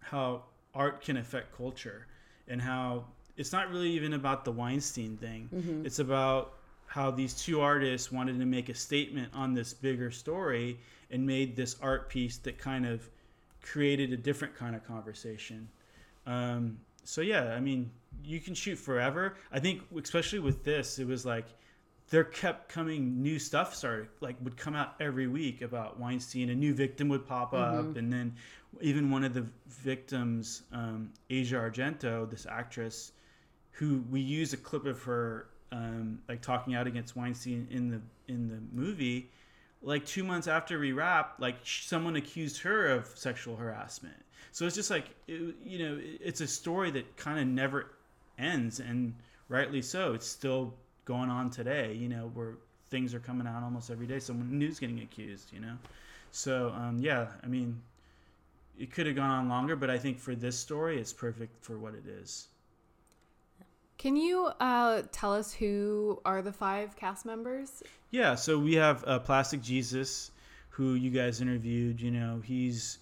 how 0.00 0.44
art 0.74 1.02
can 1.02 1.16
affect 1.16 1.56
culture 1.56 2.06
and 2.48 2.60
how 2.60 3.04
it's 3.36 3.52
not 3.52 3.70
really 3.70 3.90
even 3.90 4.12
about 4.12 4.44
the 4.44 4.52
Weinstein 4.52 5.16
thing. 5.16 5.48
Mm-hmm. 5.54 5.86
It's 5.86 5.98
about 5.98 6.54
how 6.92 7.10
these 7.10 7.32
two 7.32 7.58
artists 7.58 8.12
wanted 8.12 8.38
to 8.38 8.44
make 8.44 8.68
a 8.68 8.74
statement 8.74 9.26
on 9.32 9.54
this 9.54 9.72
bigger 9.72 10.10
story 10.10 10.78
and 11.10 11.26
made 11.26 11.56
this 11.56 11.76
art 11.80 12.10
piece 12.10 12.36
that 12.36 12.58
kind 12.58 12.84
of 12.84 13.08
created 13.62 14.12
a 14.12 14.16
different 14.16 14.54
kind 14.54 14.76
of 14.76 14.86
conversation. 14.86 15.66
Um, 16.26 16.76
so 17.02 17.22
yeah, 17.22 17.54
I 17.54 17.60
mean, 17.60 17.90
you 18.22 18.40
can 18.40 18.52
shoot 18.54 18.76
forever. 18.76 19.36
I 19.50 19.58
think, 19.58 19.80
especially 20.02 20.40
with 20.40 20.64
this, 20.64 20.98
it 20.98 21.06
was 21.06 21.24
like 21.24 21.46
there 22.10 22.24
kept 22.24 22.68
coming 22.68 23.22
new 23.22 23.38
stuff 23.38 23.74
started 23.74 24.08
like 24.20 24.36
would 24.42 24.58
come 24.58 24.76
out 24.76 24.92
every 25.00 25.28
week 25.28 25.62
about 25.62 25.98
Weinstein. 25.98 26.50
A 26.50 26.54
new 26.54 26.74
victim 26.74 27.08
would 27.08 27.26
pop 27.26 27.54
up, 27.54 27.96
and 27.96 28.12
then 28.12 28.34
even 28.82 29.10
one 29.10 29.24
of 29.24 29.32
the 29.32 29.46
victims, 29.66 30.64
um, 30.72 31.10
Asia 31.30 31.56
Argento, 31.56 32.28
this 32.30 32.44
actress, 32.44 33.12
who 33.70 34.04
we 34.10 34.20
use 34.20 34.52
a 34.52 34.58
clip 34.58 34.84
of 34.84 35.02
her 35.04 35.46
um, 35.72 36.20
like 36.28 36.42
talking 36.42 36.74
out 36.74 36.86
against 36.86 37.16
Weinstein 37.16 37.66
in 37.70 37.90
the 37.90 38.00
in 38.32 38.48
the 38.48 38.58
movie. 38.72 39.30
Like 39.82 40.06
two 40.06 40.22
months 40.22 40.46
after 40.46 40.78
we 40.78 40.92
wrapped, 40.92 41.40
like 41.40 41.56
someone 41.64 42.14
accused 42.14 42.60
her 42.62 42.86
of 42.86 43.06
sexual 43.06 43.56
harassment. 43.56 44.14
So 44.52 44.64
it's 44.66 44.76
just 44.76 44.90
like 44.90 45.06
it, 45.26 45.56
you 45.64 45.78
know, 45.78 45.98
it's 46.00 46.40
a 46.40 46.46
story 46.46 46.90
that 46.92 47.16
kind 47.16 47.40
of 47.40 47.46
never 47.46 47.90
ends, 48.38 48.78
and 48.78 49.14
rightly 49.48 49.82
so. 49.82 50.12
It's 50.12 50.26
still 50.26 50.74
going 51.04 51.30
on 51.30 51.50
today. 51.50 51.94
You 51.94 52.08
know, 52.08 52.30
where 52.34 52.58
things 52.90 53.14
are 53.14 53.20
coming 53.20 53.46
out 53.46 53.64
almost 53.64 53.90
every 53.90 54.06
day. 54.06 54.20
Someone 54.20 54.56
new's 54.56 54.78
getting 54.78 55.00
accused. 55.00 55.52
You 55.52 55.60
know, 55.60 55.76
so 56.30 56.72
um, 56.76 56.98
yeah, 57.00 57.28
I 57.42 57.46
mean, 57.46 57.80
it 58.78 58.92
could 58.92 59.06
have 59.06 59.16
gone 59.16 59.30
on 59.30 59.48
longer, 59.48 59.74
but 59.74 59.90
I 59.90 59.98
think 59.98 60.20
for 60.20 60.34
this 60.34 60.56
story, 60.56 61.00
it's 61.00 61.12
perfect 61.12 61.64
for 61.64 61.78
what 61.78 61.94
it 61.94 62.06
is. 62.06 62.48
Can 64.02 64.16
you 64.16 64.46
uh, 64.58 65.02
tell 65.12 65.32
us 65.32 65.52
who 65.52 66.20
are 66.24 66.42
the 66.42 66.52
five 66.52 66.96
cast 66.96 67.24
members? 67.24 67.84
Yeah, 68.10 68.34
so 68.34 68.58
we 68.58 68.74
have 68.74 69.04
uh, 69.06 69.20
Plastic 69.20 69.62
Jesus, 69.62 70.32
who 70.70 70.94
you 70.94 71.08
guys 71.12 71.40
interviewed. 71.40 72.00
You 72.00 72.10
know, 72.10 72.42
he's 72.44 72.98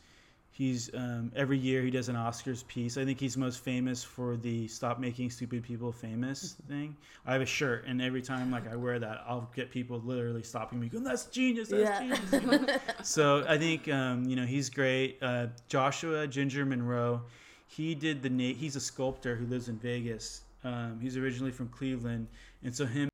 he's 0.51 0.91
um, 0.93 1.33
every 1.35 1.57
year 1.57 1.81
he 1.81 1.91
does 1.91 2.11
an 2.11 2.17
Oscars 2.17 2.67
piece. 2.67 2.99
I 2.99 3.07
think 3.07 3.19
he's 3.19 3.39
most 3.39 3.61
famous 3.65 4.05
for 4.05 4.37
the 4.37 4.69
"Stop 4.69 4.99
Making 4.99 5.31
Stupid 5.31 5.63
People 5.63 5.91
Famous" 5.91 6.57
thing. 6.69 6.95
I 7.25 7.33
have 7.33 7.41
a 7.41 7.47
shirt, 7.47 7.87
and 7.87 8.03
every 8.03 8.21
time 8.21 8.51
like 8.51 8.71
I 8.71 8.77
wear 8.77 8.99
that, 8.99 9.25
I'll 9.27 9.49
get 9.57 9.71
people 9.71 10.03
literally 10.05 10.43
stopping 10.43 10.79
me, 10.79 10.91
going, 10.91 11.03
"That's 11.03 11.25
genius! 11.25 11.71
That's 11.71 11.83
Yeah. 11.83 12.17
genius!" 12.35 12.79
so 13.05 13.43
I 13.49 13.57
think 13.57 13.89
um, 13.89 14.25
you 14.25 14.37
know 14.37 14.45
he's 14.45 14.69
great. 14.69 15.17
Uh, 15.23 15.47
Joshua 15.67 16.27
Ginger 16.27 16.67
Monroe, 16.67 17.23
he 17.69 17.95
did 17.95 18.23
the 18.23 18.29
na- 18.29 18.53
he's 18.53 18.77
a 18.77 18.81
sculptor 18.81 19.35
who 19.35 19.47
lives 19.47 19.71
in 19.71 19.79
Vegas. 19.79 20.43
Um, 20.65 20.99
he's 21.01 21.17
originally 21.17 21.53
from 21.53 21.69
Cleveland, 21.69 22.29
and 22.63 22.75
so 22.75 22.87
him 22.87 23.09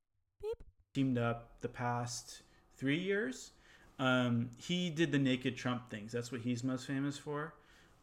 teamed 0.94 1.18
up 1.18 1.60
the 1.60 1.68
past 1.68 2.42
three 2.76 2.98
years. 2.98 3.52
Um, 3.98 4.50
he 4.56 4.90
did 4.90 5.12
the 5.12 5.18
naked 5.18 5.56
Trump 5.56 5.90
things. 5.90 6.12
That's 6.12 6.32
what 6.32 6.40
he's 6.40 6.64
most 6.64 6.86
famous 6.86 7.16
for. 7.16 7.54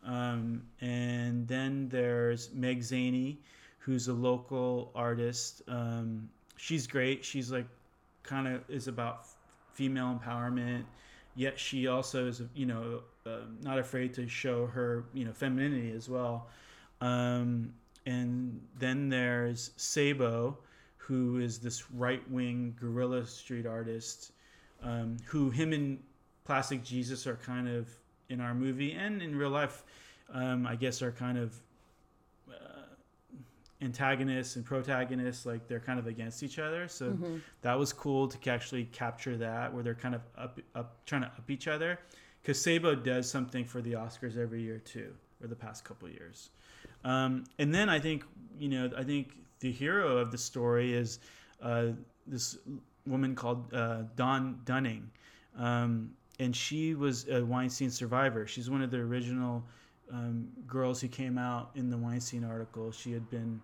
Um, 0.06 0.64
and 0.82 1.48
then 1.48 1.88
there's 1.90 2.52
Meg 2.54 2.82
Zaney, 2.82 3.38
who's 3.80 4.08
a 4.08 4.14
local 4.14 4.92
artist. 4.96 5.62
Um, 5.68 6.30
she's 6.58 6.88
great. 6.88 7.24
She's 7.24 7.52
like 7.52 7.68
kind 8.24 8.48
of 8.48 8.62
is 8.70 8.88
about 8.88 9.20
f- 9.22 9.36
female 9.74 10.20
empowerment. 10.20 10.84
Yet 11.36 11.60
she 11.60 11.88
also 11.88 12.28
is, 12.28 12.42
you 12.54 12.66
know, 12.66 13.02
uh, 13.26 13.40
not 13.62 13.80
afraid 13.80 14.14
to 14.16 14.28
show 14.28 14.68
her, 14.68 15.06
you 15.14 15.26
know, 15.26 15.34
femininity 15.34 15.92
as 15.92 16.10
well. 16.10 16.48
Um, 17.02 17.74
and 18.06 18.60
then 18.78 19.10
there's 19.10 19.72
Sabo, 19.78 20.58
who 20.98 21.40
is 21.40 21.60
this 21.60 21.92
right 21.92 22.22
wing 22.30 22.76
guerrilla 22.80 23.26
street 23.26 23.66
artist, 23.66 24.32
um, 24.82 25.18
who 25.26 25.50
him 25.50 25.74
and 25.74 26.00
Plastic 26.46 26.84
Jesus 26.84 27.26
are 27.28 27.38
kind 27.38 27.68
of 27.70 27.88
in 28.30 28.42
our 28.42 28.54
movie 28.54 28.92
and 28.94 29.22
in 29.22 29.36
real 29.36 29.50
life, 29.50 29.84
um, 30.34 30.68
I 30.68 30.76
guess, 30.76 31.02
are 31.02 31.12
kind 31.12 31.38
of 31.38 31.56
uh, 32.50 32.54
antagonists 33.82 34.56
and 34.58 34.66
protagonists. 34.66 35.46
Like 35.46 35.68
they're 35.68 35.80
kind 35.80 36.00
of 36.00 36.08
against 36.08 36.44
each 36.44 36.60
other. 36.60 36.88
So 36.88 37.12
Mm-hmm. 37.12 37.38
that 37.62 37.78
was 37.78 37.94
cool 37.94 38.28
to 38.28 38.50
actually 38.52 38.86
capture 38.86 39.38
that, 39.38 39.74
where 39.74 39.84
they're 39.84 39.94
kind 39.96 40.16
of 40.16 40.22
up, 40.38 40.60
up 40.76 41.06
trying 41.06 41.22
to 41.22 41.28
up 41.28 41.50
each 41.50 41.68
other. 41.68 42.00
Because 42.42 42.62
Sabo 42.62 42.94
does 42.94 43.30
something 43.30 43.64
for 43.64 43.82
the 43.82 43.94
Oscars 43.94 44.38
every 44.38 44.62
year 44.62 44.80
too, 44.80 45.14
or 45.42 45.48
the 45.48 45.56
past 45.56 45.86
couple 45.86 46.10
years. 46.10 46.50
Um, 47.04 47.46
and 47.60 47.74
then 47.74 47.90
I 47.90 48.00
think 48.00 48.24
you 48.58 48.70
know 48.70 48.90
I 48.98 49.04
think 49.04 49.36
the 49.60 49.72
hero 49.72 50.18
of 50.18 50.32
the 50.32 50.38
story 50.38 50.94
is 50.94 51.20
uh, 51.62 51.88
this 52.28 52.58
woman 53.06 53.36
called 53.36 53.74
uh, 53.74 54.04
Dawn 54.16 54.60
Dunning, 54.66 55.10
um, 55.58 56.12
and 56.40 56.56
she 56.56 56.96
was 56.96 57.28
a 57.30 57.44
Weinstein 57.44 57.90
survivor. 57.90 58.48
She's 58.48 58.70
one 58.70 58.82
of 58.82 58.92
the 58.92 58.98
original 58.98 59.64
um, 60.12 60.48
girls 60.68 61.02
who 61.02 61.08
came 61.08 61.38
out 61.38 61.72
in 61.76 61.90
the 61.90 61.98
Weinstein 61.98 62.44
article. 62.44 62.92
She 62.92 63.12
had 63.12 63.30
been 63.30 63.62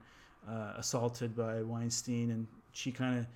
uh, 0.49 0.73
assaulted 0.77 1.35
by 1.35 1.61
Weinstein, 1.61 2.31
and 2.31 2.47
she 2.71 2.91
kind 2.91 3.19
of 3.19 3.27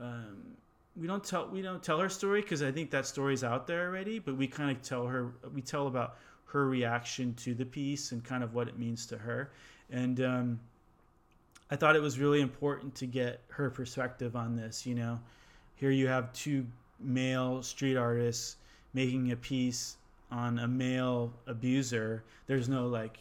um, 0.00 0.56
we 0.96 1.06
don't 1.06 1.22
tell 1.22 1.48
we 1.48 1.62
don't 1.62 1.82
tell 1.82 1.98
her 1.98 2.08
story 2.08 2.40
because 2.40 2.62
I 2.62 2.72
think 2.72 2.90
that 2.90 3.06
story's 3.06 3.44
out 3.44 3.66
there 3.66 3.86
already. 3.86 4.18
But 4.18 4.36
we 4.36 4.46
kind 4.46 4.70
of 4.70 4.82
tell 4.82 5.06
her 5.06 5.32
we 5.54 5.62
tell 5.62 5.86
about 5.86 6.16
her 6.48 6.66
reaction 6.66 7.34
to 7.34 7.54
the 7.54 7.64
piece 7.64 8.12
and 8.12 8.24
kind 8.24 8.42
of 8.42 8.54
what 8.54 8.68
it 8.68 8.78
means 8.78 9.06
to 9.06 9.18
her. 9.18 9.50
And 9.90 10.20
um, 10.20 10.60
I 11.70 11.76
thought 11.76 11.96
it 11.96 12.02
was 12.02 12.18
really 12.18 12.40
important 12.40 12.94
to 12.96 13.06
get 13.06 13.40
her 13.48 13.70
perspective 13.70 14.34
on 14.36 14.56
this. 14.56 14.86
You 14.86 14.94
know, 14.94 15.20
here 15.76 15.90
you 15.90 16.08
have 16.08 16.32
two 16.32 16.66
male 16.98 17.62
street 17.62 17.96
artists 17.96 18.56
making 18.94 19.30
a 19.32 19.36
piece 19.36 19.96
on 20.30 20.58
a 20.58 20.68
male 20.68 21.32
abuser. 21.46 22.24
There's 22.46 22.68
no 22.68 22.86
like 22.86 23.18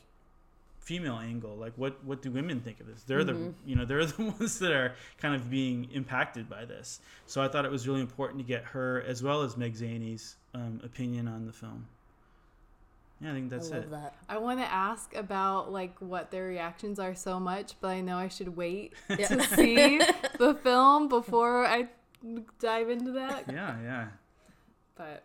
female 0.80 1.18
angle. 1.18 1.56
Like, 1.58 1.74
what 1.76 2.02
what 2.06 2.22
do 2.22 2.32
women 2.32 2.62
think 2.62 2.80
of 2.80 2.88
this? 2.88 3.04
They're 3.04 3.26
the 3.26 3.54
you 3.66 3.76
know 3.76 3.84
they're 3.84 4.06
the 4.06 4.24
ones 4.24 4.60
that 4.60 4.72
are 4.72 4.96
kind 5.18 5.36
of 5.36 5.50
being 5.50 5.90
impacted 5.92 6.50
by 6.50 6.64
this. 6.64 7.02
So 7.26 7.42
I 7.42 7.50
thought 7.50 7.66
it 7.66 7.72
was 7.72 7.88
really 7.88 8.02
important 8.02 8.40
to 8.40 8.46
get 8.46 8.64
her 8.64 9.04
as 9.06 9.22
well 9.22 9.42
as 9.44 9.58
Meg 9.58 9.76
Zaney's 9.76 10.38
um, 10.54 10.80
opinion 10.84 11.28
on 11.28 11.46
the 11.46 11.54
film. 11.54 11.86
Yeah, 13.22 13.32
I 13.32 13.34
think 13.34 13.50
that's 13.50 13.72
I 13.72 13.76
love 13.76 13.84
it. 13.86 13.92
that. 13.92 14.16
I 14.30 14.38
want 14.38 14.60
to 14.60 14.66
ask 14.72 15.16
about 15.16 15.72
like 15.72 15.96
what 16.00 16.30
their 16.32 16.46
reactions 16.46 17.00
are 17.00 17.16
so 17.16 17.40
much, 17.40 17.74
but 17.82 17.88
I 17.90 18.02
know 18.02 18.18
I 18.18 18.28
should 18.28 18.56
wait 18.56 18.94
Yeah. 19.10 19.28
to 19.28 19.44
see 19.44 20.00
the 20.38 20.54
film 20.62 21.08
before 21.08 21.66
I 21.66 21.88
dive 22.60 22.90
into 22.90 23.12
that. 23.14 23.46
Yeah, 23.52 23.76
yeah. 23.82 24.08
But 24.96 25.24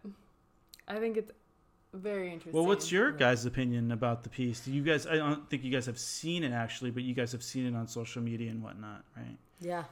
I 0.89 0.99
think 0.99 1.17
it's 1.19 1.31
very 1.95 2.29
interesting. 2.33 2.53
Well, 2.55 2.65
what's 2.67 2.91
your 2.91 3.11
guys' 3.13 3.45
opinion 3.45 3.93
about 3.93 4.23
the 4.23 4.31
piece? 4.31 4.61
Do 4.61 4.73
you 4.73 4.83
guys? 4.83 5.07
I 5.07 5.17
don't 5.17 5.49
think 5.51 5.63
you 5.63 5.71
guys 5.71 5.85
have 5.87 5.99
seen 5.99 6.45
it 6.45 6.53
actually, 6.53 6.91
but 6.91 7.03
you 7.03 7.15
guys 7.15 7.33
have 7.33 7.43
seen 7.43 7.67
it 7.67 7.75
on 7.77 7.87
social 7.87 8.23
media 8.23 8.51
and 8.51 8.63
whatnot, 8.63 9.05
right? 9.17 9.37
Yeah. 9.61 9.85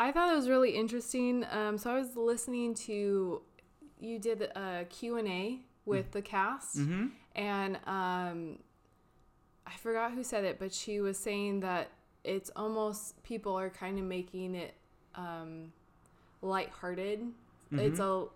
I 0.00 0.10
thought 0.10 0.32
it 0.32 0.36
was 0.36 0.48
really 0.48 0.70
interesting. 0.72 1.46
Um, 1.52 1.78
so 1.78 1.92
I 1.92 1.94
was 1.94 2.16
listening 2.16 2.74
to 2.74 3.40
you 4.00 4.18
did 4.18 4.42
a 4.42 4.84
Q 4.90 5.16
and 5.18 5.28
A 5.28 5.60
with 5.86 6.12
the 6.12 6.22
cast, 6.22 6.78
Mm-hmm. 6.78 7.06
and 7.34 7.76
um, 7.86 8.58
I 9.66 9.72
forgot 9.82 10.12
who 10.12 10.22
said 10.24 10.44
it, 10.44 10.58
but 10.58 10.72
she 10.72 11.00
was 11.00 11.18
saying 11.18 11.60
that 11.60 11.90
it's 12.22 12.50
almost 12.56 13.22
people 13.22 13.58
are 13.58 13.70
kind 13.70 13.98
of 13.98 14.04
making 14.04 14.54
it 14.54 14.74
um, 15.14 15.72
lighthearted. 16.42 17.20
It's 17.72 17.98
a 17.98 18.26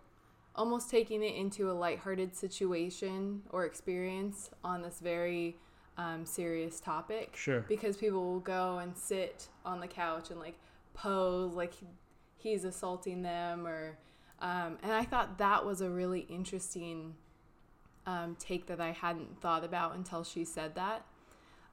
almost 0.56 0.90
taking 0.90 1.22
it 1.22 1.36
into 1.36 1.70
a 1.70 1.72
lighthearted 1.74 2.34
situation 2.34 3.42
or 3.50 3.64
experience 3.64 4.50
on 4.64 4.82
this 4.82 4.98
very 5.00 5.56
um, 5.96 6.26
serious 6.26 6.80
topic 6.80 7.36
Sure. 7.36 7.60
because 7.68 7.96
people 7.96 8.24
will 8.24 8.40
go 8.40 8.78
and 8.78 8.96
sit 8.96 9.46
on 9.64 9.78
the 9.78 9.86
couch 9.86 10.30
and 10.30 10.40
like 10.40 10.58
pose 10.94 11.54
like 11.54 11.74
he's 12.36 12.64
assaulting 12.64 13.22
them 13.22 13.66
or 13.68 13.96
um, 14.40 14.78
and 14.82 14.92
i 14.92 15.04
thought 15.04 15.38
that 15.38 15.64
was 15.64 15.80
a 15.80 15.88
really 15.88 16.20
interesting 16.28 17.14
um, 18.10 18.36
take 18.38 18.66
that 18.66 18.80
i 18.80 18.90
hadn't 18.92 19.40
thought 19.40 19.64
about 19.64 19.94
until 19.94 20.22
she 20.24 20.44
said 20.44 20.74
that 20.74 21.00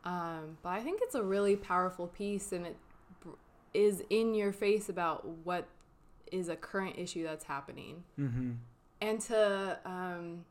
um, 0.04 0.58
but 0.62 0.69
i 0.69 0.82
think 0.82 1.00
it's 1.02 1.15
a 1.15 1.24
really 1.24 1.56
powerful 1.56 2.08
piece 2.08 2.52
and 2.52 2.65
it 2.65 2.76
is 3.74 4.04
in 4.10 4.34
your 4.34 4.52
face 4.54 4.88
about 4.89 5.26
what 5.43 5.67
is 6.32 6.48
a 6.50 6.56
current 6.56 6.95
issue 6.98 7.24
that's 7.24 7.45
happening 7.45 8.04
Mm-hmm. 8.19 8.52
and 9.02 9.21
to 9.21 9.80
um, 9.86 10.45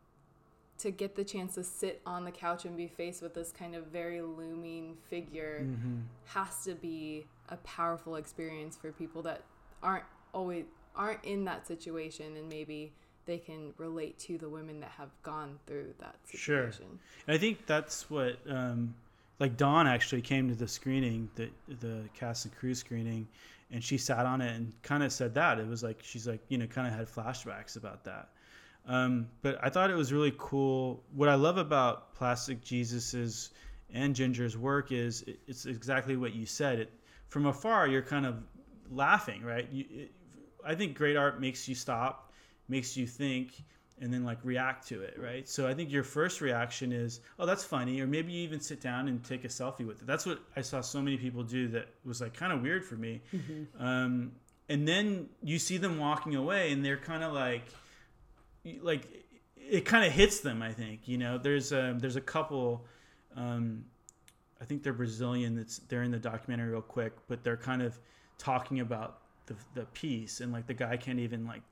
to 0.78 0.90
get 0.90 1.14
the 1.16 1.24
chance 1.24 1.54
to 1.54 1.62
sit 1.64 2.00
on 2.04 2.24
the 2.24 2.30
couch 2.32 2.64
and 2.64 2.76
be 2.76 2.88
faced 2.88 3.22
with 3.22 3.32
this 3.34 3.50
kind 3.52 3.74
of 3.74 3.86
very 3.86 4.20
looming 4.20 4.96
figure 5.08 5.60
Mm-hmm. 5.62 6.00
has 6.26 6.64
to 6.64 6.74
be 6.74 7.26
a 7.48 7.56
powerful 7.58 8.16
experience 8.16 8.76
for 8.76 8.90
people 8.92 9.22
that 9.22 9.42
aren't 9.82 10.04
always 10.32 10.64
aren't 10.96 11.24
in 11.24 11.44
that 11.44 11.66
situation 11.66 12.36
and 12.36 12.48
maybe 12.48 12.92
they 13.26 13.38
can 13.38 13.72
relate 13.78 14.18
to 14.20 14.38
the 14.38 14.48
women 14.48 14.80
that 14.80 14.90
have 14.90 15.10
gone 15.22 15.58
through 15.66 15.94
that 15.98 16.16
Sure. 16.32 16.70
situation. 16.70 16.98
And 17.26 17.34
I 17.34 17.38
think 17.38 17.66
that's 17.66 18.08
what, 18.10 18.38
um, 18.48 18.94
like 19.40 19.56
Dawn 19.56 19.86
actually 19.86 20.22
came 20.22 20.48
to 20.48 20.54
the 20.54 20.68
screening, 20.68 21.28
the 21.34 21.50
the 21.80 22.08
cast 22.14 22.44
and 22.44 22.54
crew 22.54 22.74
screening, 22.74 23.26
and 23.70 23.82
she 23.82 23.98
sat 23.98 24.26
on 24.26 24.40
it 24.40 24.54
and 24.54 24.72
kind 24.82 25.02
of 25.02 25.12
said 25.12 25.34
that 25.34 25.58
it 25.58 25.66
was 25.66 25.82
like 25.82 26.00
she's 26.02 26.26
like 26.26 26.40
you 26.48 26.58
know 26.58 26.66
kind 26.66 26.86
of 26.86 26.94
had 26.94 27.08
flashbacks 27.08 27.76
about 27.76 28.04
that. 28.04 28.28
Um, 28.86 29.28
but 29.42 29.58
I 29.62 29.70
thought 29.70 29.90
it 29.90 29.96
was 29.96 30.12
really 30.12 30.34
cool. 30.36 31.02
What 31.14 31.28
I 31.28 31.34
love 31.34 31.56
about 31.56 32.14
Plastic 32.14 32.62
Jesus's 32.62 33.50
and 33.92 34.14
Ginger's 34.14 34.56
work 34.58 34.92
is 34.92 35.22
it, 35.22 35.38
it's 35.46 35.66
exactly 35.66 36.16
what 36.16 36.34
you 36.34 36.46
said. 36.46 36.78
It 36.78 36.92
from 37.28 37.46
afar 37.46 37.88
you're 37.88 38.02
kind 38.02 38.26
of 38.26 38.36
laughing, 38.90 39.42
right? 39.42 39.68
You, 39.72 39.84
it, 39.90 40.12
I 40.64 40.74
think 40.74 40.96
great 40.96 41.16
art 41.16 41.40
makes 41.40 41.68
you 41.68 41.74
stop, 41.74 42.23
makes 42.68 42.96
you 42.96 43.06
think, 43.06 43.62
and 44.00 44.12
then 44.12 44.24
like 44.24 44.38
react 44.42 44.88
to 44.88 45.02
it, 45.02 45.16
right? 45.18 45.48
So 45.48 45.68
I 45.68 45.74
think 45.74 45.90
your 45.90 46.02
first 46.02 46.40
reaction 46.40 46.92
is, 46.92 47.20
oh, 47.38 47.46
that's 47.46 47.64
funny, 47.64 48.00
or 48.00 48.06
maybe 48.06 48.32
you 48.32 48.42
even 48.42 48.60
sit 48.60 48.80
down 48.80 49.06
and 49.08 49.22
take 49.22 49.44
a 49.44 49.48
selfie 49.48 49.86
with 49.86 50.02
it. 50.02 50.06
That's 50.06 50.26
what 50.26 50.40
I 50.56 50.62
saw 50.62 50.80
so 50.80 51.00
many 51.00 51.16
people 51.16 51.42
do 51.44 51.68
that 51.68 51.88
was 52.04 52.20
like 52.20 52.34
kind 52.34 52.52
of 52.52 52.60
weird 52.62 52.84
for 52.84 52.96
me. 52.96 53.22
Um, 53.78 54.32
and 54.68 54.88
then 54.88 55.28
you 55.42 55.58
see 55.58 55.76
them 55.76 55.98
walking 55.98 56.34
away, 56.34 56.72
and 56.72 56.84
they're 56.84 56.96
kind 56.96 57.22
of 57.22 57.32
like, 57.32 57.66
like 58.80 59.06
it 59.56 59.84
kind 59.84 60.04
of 60.04 60.12
hits 60.12 60.40
them. 60.40 60.62
I 60.62 60.72
think 60.72 61.06
you 61.06 61.18
know, 61.18 61.38
there's 61.38 61.70
a 61.72 61.94
there's 61.98 62.16
a 62.16 62.20
couple. 62.20 62.86
Um, 63.36 63.84
I 64.60 64.64
think 64.64 64.82
they're 64.82 64.92
Brazilian. 64.92 65.54
That's 65.56 65.78
they're 65.88 66.02
in 66.02 66.10
the 66.10 66.18
documentary 66.18 66.70
real 66.70 66.82
quick, 66.82 67.12
but 67.28 67.44
they're 67.44 67.56
kind 67.56 67.82
of 67.82 67.98
talking 68.38 68.80
about 68.80 69.18
the 69.46 69.54
the 69.74 69.84
piece, 69.86 70.40
and 70.40 70.52
like 70.52 70.66
the 70.66 70.74
guy 70.74 70.96
can't 70.96 71.20
even 71.20 71.46
like. 71.46 71.62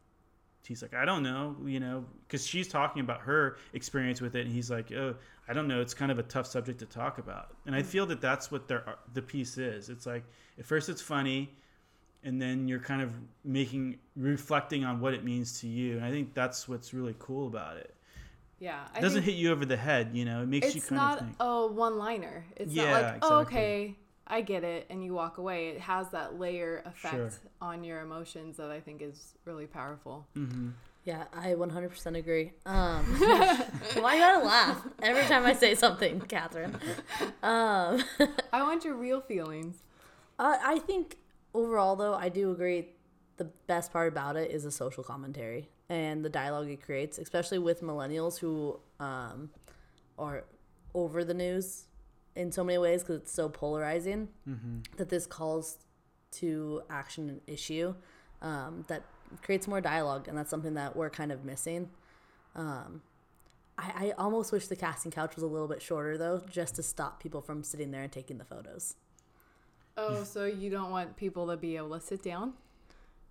He's 0.66 0.82
like, 0.82 0.94
I 0.94 1.04
don't 1.04 1.22
know, 1.22 1.56
you 1.64 1.80
know, 1.80 2.04
because 2.26 2.46
she's 2.46 2.68
talking 2.68 3.00
about 3.00 3.20
her 3.22 3.56
experience 3.72 4.20
with 4.20 4.36
it, 4.36 4.46
and 4.46 4.54
he's 4.54 4.70
like, 4.70 4.92
oh, 4.92 5.14
I 5.48 5.52
don't 5.52 5.66
know. 5.66 5.80
It's 5.80 5.94
kind 5.94 6.12
of 6.12 6.18
a 6.18 6.22
tough 6.22 6.46
subject 6.46 6.78
to 6.80 6.86
talk 6.86 7.18
about, 7.18 7.54
and 7.66 7.74
I 7.74 7.82
mm. 7.82 7.86
feel 7.86 8.06
that 8.06 8.20
that's 8.20 8.50
what 8.50 8.68
their 8.68 8.96
the 9.14 9.22
piece 9.22 9.58
is. 9.58 9.88
It's 9.88 10.06
like 10.06 10.24
at 10.58 10.64
first 10.64 10.88
it's 10.88 11.02
funny, 11.02 11.50
and 12.22 12.40
then 12.40 12.68
you're 12.68 12.78
kind 12.78 13.02
of 13.02 13.12
making 13.44 13.98
reflecting 14.16 14.84
on 14.84 15.00
what 15.00 15.14
it 15.14 15.24
means 15.24 15.60
to 15.60 15.66
you, 15.66 15.96
and 15.96 16.04
I 16.04 16.10
think 16.10 16.34
that's 16.34 16.68
what's 16.68 16.94
really 16.94 17.16
cool 17.18 17.48
about 17.48 17.76
it. 17.76 17.94
Yeah, 18.62 18.78
It 18.96 19.00
doesn't 19.00 19.24
hit 19.24 19.34
you 19.34 19.50
over 19.50 19.64
the 19.64 19.76
head, 19.76 20.10
you 20.12 20.24
know. 20.24 20.42
It 20.42 20.46
makes 20.46 20.72
you 20.72 20.78
it's 20.78 20.88
kind 20.88 20.96
not 20.96 21.18
of 21.18 21.24
think. 21.26 21.36
a 21.40 21.66
one-liner. 21.66 22.44
It's 22.54 22.72
Yeah, 22.72 22.84
not 22.84 23.02
like, 23.02 23.18
oh, 23.22 23.38
exactly. 23.40 23.58
okay, 23.58 23.96
I 24.26 24.40
get 24.40 24.64
it, 24.64 24.86
and 24.90 25.04
you 25.04 25.12
walk 25.14 25.38
away. 25.38 25.68
It 25.70 25.80
has 25.80 26.08
that 26.10 26.38
layer 26.38 26.82
effect 26.86 27.00
Sure. 27.14 27.30
on 27.60 27.84
your 27.84 28.00
emotions 28.00 28.56
that 28.56 28.70
I 28.70 28.80
think 28.80 29.02
is 29.02 29.34
really 29.44 29.66
powerful. 29.66 30.26
hmm 30.34 30.70
Yeah, 31.04 31.24
I 31.34 31.54
100% 31.54 32.16
agree. 32.16 32.52
Um, 32.64 33.04
why 33.96 34.14
you 34.14 34.20
gotta 34.20 34.44
laugh 34.44 34.86
every 35.02 35.24
time 35.24 35.44
I 35.44 35.52
say 35.52 35.74
something, 35.74 36.20
Catherine? 36.20 36.76
Um, 37.42 38.02
I 38.52 38.62
want 38.62 38.84
your 38.84 38.94
real 38.94 39.20
feelings. 39.20 39.82
uh, 40.38 40.56
I 40.64 40.78
think 40.78 41.16
overall, 41.54 41.96
though, 41.96 42.14
I 42.14 42.28
do 42.28 42.52
agree. 42.52 42.88
The 43.38 43.44
best 43.66 43.92
part 43.92 44.08
about 44.08 44.36
it 44.36 44.50
is 44.52 44.62
the 44.62 44.70
social 44.70 45.02
commentary 45.02 45.68
and 45.88 46.24
the 46.24 46.28
dialogue 46.30 46.68
it 46.68 46.82
creates, 46.82 47.18
especially 47.18 47.58
with 47.58 47.82
millennials 47.82 48.38
who 48.38 48.78
um, 49.00 49.50
are 50.18 50.44
over 50.94 51.24
the 51.24 51.34
news 51.34 51.86
in 52.36 52.50
so 52.52 52.64
many 52.64 52.78
ways 52.78 53.02
because 53.02 53.16
it's 53.22 53.32
so 53.32 53.48
polarizing. 53.48 54.28
That 54.96 55.08
this 55.08 55.26
calls 55.26 55.78
to 56.32 56.82
action 56.88 57.28
an 57.28 57.40
issue 57.46 57.94
um, 58.40 58.84
that 58.88 59.02
creates 59.42 59.66
more 59.68 59.80
dialogue, 59.80 60.28
and 60.28 60.36
that's 60.36 60.50
something 60.50 60.74
that 60.74 60.96
we're 60.96 61.10
kind 61.10 61.30
of 61.32 61.44
missing. 61.44 61.90
Um, 62.54 63.02
I, 63.78 64.08
I 64.08 64.10
almost 64.18 64.52
wish 64.52 64.66
the 64.66 64.76
casting 64.76 65.10
couch 65.12 65.34
was 65.34 65.42
a 65.42 65.46
little 65.46 65.68
bit 65.68 65.80
shorter 65.82 66.18
though, 66.18 66.42
just 66.50 66.74
to 66.76 66.82
stop 66.82 67.22
people 67.22 67.40
from 67.40 67.62
sitting 67.62 67.90
there 67.90 68.02
and 68.02 68.12
taking 68.12 68.38
the 68.38 68.44
photos. 68.44 68.96
Oh, 69.96 70.24
so 70.24 70.44
you 70.46 70.70
don't 70.70 70.90
want 70.90 71.16
people 71.16 71.46
to 71.48 71.56
be 71.56 71.76
able 71.76 71.90
to 71.98 72.00
sit 72.00 72.22
down? 72.22 72.54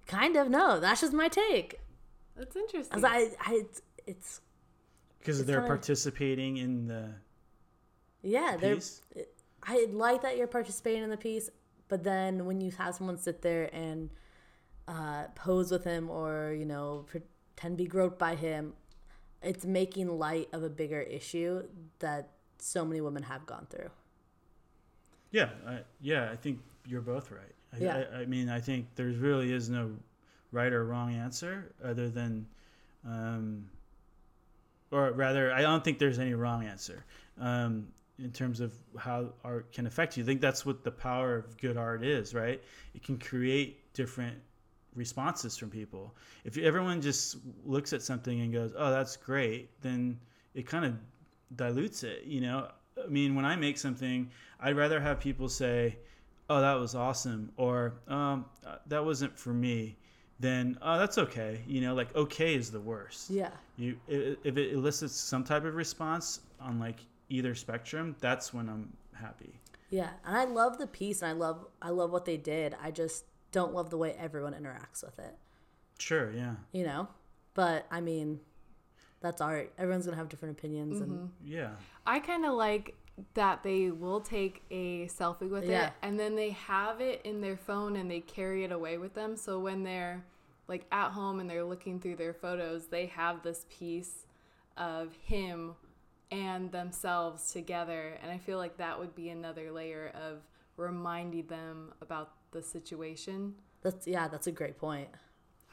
Kind 0.08 0.36
of 0.36 0.50
no, 0.50 0.80
that's 0.80 1.02
just 1.02 1.14
my 1.14 1.28
take. 1.28 1.80
That's 2.36 2.56
interesting. 2.56 2.98
As 2.98 3.04
I, 3.04 3.18
I, 3.40 3.54
it's, 3.54 3.82
it's 4.08 4.42
Because 5.20 5.40
It's 5.40 5.48
they're 5.48 5.58
kinda- 5.62 5.68
participating 5.76 6.58
in 6.58 6.88
the 6.88 7.14
yeah, 8.24 8.58
they're. 8.60 8.80
I 9.64 9.88
like 9.92 10.24
that 10.24 10.38
you're 10.38 10.48
participating 10.48 11.04
in 11.04 11.10
the 11.10 11.18
piece, 11.18 11.50
but 11.88 12.04
then 12.04 12.46
when 12.46 12.62
you 12.62 12.72
have 12.72 12.96
someone 12.96 13.18
sit 13.18 13.42
there 13.42 13.70
and 13.74 14.10
uh, 14.88 15.26
pose 15.36 15.72
with 15.72 15.84
him 15.84 16.10
or 16.10 16.56
you 16.58 16.66
know 16.66 17.06
pretend 17.08 17.78
to 17.78 17.84
be 17.84 17.86
groped 17.86 18.18
by 18.18 18.36
him, 18.36 18.74
it's 19.42 19.66
making 19.66 20.08
light 20.08 20.50
of 20.54 20.64
a 20.64 20.70
bigger 20.70 21.02
issue 21.02 21.64
that 22.00 22.30
so 22.58 22.86
many 22.86 23.02
women 23.02 23.24
have 23.24 23.46
gone 23.46 23.68
through. 23.70 23.90
Yeah, 25.32 25.50
I, 25.68 25.80
yeah, 26.02 26.30
I 26.32 26.36
think 26.36 26.60
you're 26.86 27.02
both 27.02 27.32
right. 27.32 27.56
I, 27.74 27.78
Yeah. 27.78 28.04
I, 28.14 28.18
I 28.18 28.26
mean, 28.26 28.50
I 28.50 28.60
think 28.60 28.88
there 28.96 29.08
really 29.08 29.52
is 29.52 29.70
no 29.70 29.92
right 30.52 30.72
or 30.72 30.84
wrong 30.86 31.14
answer 31.14 31.72
other 31.84 32.10
than, 32.10 32.46
um, 33.08 33.70
or 34.92 35.12
rather, 35.12 35.54
I 35.54 35.62
don't 35.62 35.84
think 35.84 36.00
there's 36.00 36.20
any 36.20 36.34
wrong 36.34 36.66
answer 36.66 37.06
um, 37.40 37.88
in 38.24 38.32
terms 38.32 38.60
of 38.60 38.74
how 38.98 39.34
art 39.44 39.72
can 39.72 39.88
affect 39.88 40.18
you. 40.18 40.24
I 40.24 40.26
think 40.26 40.42
that's 40.42 40.66
what 40.66 40.84
the 40.84 40.92
power 40.92 41.36
of 41.36 41.58
good 41.58 41.78
art 41.78 42.04
is, 42.04 42.34
right? 42.34 42.62
It 42.94 43.04
can 43.04 43.18
create 43.18 43.94
different 43.94 44.38
responses 44.96 45.58
from 45.58 45.70
people. 45.70 46.16
If 46.44 46.58
everyone 46.58 47.02
just 47.02 47.38
looks 47.66 47.94
at 47.94 48.02
something 48.02 48.42
and 48.42 48.54
goes, 48.54 48.74
"Oh, 48.78 48.92
that's 48.92 49.16
great," 49.16 49.70
then 49.82 50.20
it 50.54 50.68
kind 50.68 50.86
of 50.86 50.96
dilutes 51.56 52.04
it. 52.04 52.24
You 52.24 52.42
know, 52.42 52.70
I 53.04 53.08
mean, 53.08 53.36
when 53.36 53.46
I 53.46 53.56
make 53.56 53.78
something, 53.78 54.30
I'd 54.60 54.76
rather 54.76 55.00
have 55.00 55.20
people 55.20 55.50
say, 55.50 55.98
"Oh, 56.50 56.62
that 56.62 56.74
was 56.74 56.96
awesome," 56.96 57.52
or 57.58 57.94
um, 58.08 58.46
uh, 58.66 58.78
"That 58.88 59.04
wasn't 59.04 59.38
for 59.38 59.54
me." 59.54 59.98
Then, 60.40 60.78
"Oh, 60.82 60.98
that's 60.98 61.18
okay." 61.18 61.62
You 61.68 61.82
know, 61.82 61.94
like 61.96 62.14
okay 62.16 62.56
is 62.56 62.72
the 62.72 62.82
worst. 62.82 63.30
Yeah. 63.30 63.52
You 63.78 63.98
if 64.08 64.58
it 64.58 64.74
elicits 64.74 65.16
some 65.16 65.44
type 65.44 65.64
of 65.66 65.76
response 65.76 66.42
on 66.60 66.80
like 66.80 67.00
either 67.32 67.56
spectrum, 67.56 68.16
that's 68.20 68.54
when 68.54 68.70
I'm 68.70 68.94
happy. 69.14 69.60
Yeah, 69.90 70.10
and 70.26 70.38
I 70.38 70.46
love 70.46 70.78
the 70.78 70.88
piece, 70.88 71.22
and 71.22 71.30
I 71.30 71.34
love 71.34 71.66
I 71.82 71.90
love 71.90 72.12
what 72.12 72.26
they 72.26 72.38
did. 72.38 72.76
I 72.82 72.92
just 72.92 73.26
don't 73.52 73.74
love 73.74 73.90
the 73.90 73.98
way 73.98 74.16
everyone 74.18 74.54
interacts 74.54 75.04
with 75.04 75.20
it. 75.20 75.36
Sure, 75.98 76.32
yeah, 76.32 76.56
You 76.72 76.86
know, 76.86 77.08
but 77.54 77.86
I 77.92 78.02
mean, 78.02 78.40
that's 79.20 79.42
art. 79.42 79.74
Everyone's 79.78 80.06
gonna 80.06 80.18
have 80.18 80.30
different 80.30 80.58
opinions, 80.58 81.02
and 81.02 81.12
mm-hmm. 81.12 81.26
yeah. 81.44 81.72
I 82.06 82.20
kind 82.20 82.46
of 82.46 82.54
like 82.54 82.96
that 83.34 83.64
they 83.64 83.92
will 83.92 84.22
take 84.22 84.64
a 84.72 85.06
selfie 85.08 85.50
with 85.50 85.66
Yeah. 85.66 85.88
it 85.88 85.94
and 86.02 86.20
then 86.20 86.36
they 86.36 86.52
have 86.52 87.02
it 87.02 87.22
in 87.24 87.42
their 87.42 87.58
phone 87.58 87.96
and 87.96 88.10
they 88.10 88.22
carry 88.22 88.64
it 88.64 88.72
away 88.72 88.98
with 88.98 89.14
them. 89.14 89.36
So 89.36 89.60
when 89.60 89.84
they're 89.84 90.24
like 90.68 90.86
at 90.92 91.10
home 91.12 91.40
and 91.40 91.50
they're 91.50 91.64
looking 91.64 92.00
through 92.00 92.16
their 92.16 92.34
photos, 92.34 92.88
they 92.88 93.08
have 93.08 93.44
this 93.44 93.66
piece 93.70 94.26
of 94.78 95.14
him 95.22 95.76
and 96.32 96.72
themselves 96.72 97.52
together. 97.52 98.18
And 98.22 98.32
I 98.32 98.38
feel 98.38 98.58
like 98.58 98.78
that 98.78 98.98
would 98.98 99.16
be 99.16 99.30
another 99.30 99.72
layer 99.72 100.12
of 100.16 100.40
reminding 100.78 101.48
them 101.48 101.94
about 102.02 102.32
the 102.52 102.62
situation. 102.62 103.56
that's 103.82 104.08
yeah, 104.08 104.28
that's 104.28 104.48
a 104.48 104.52
great 104.52 104.78
point. 104.78 105.10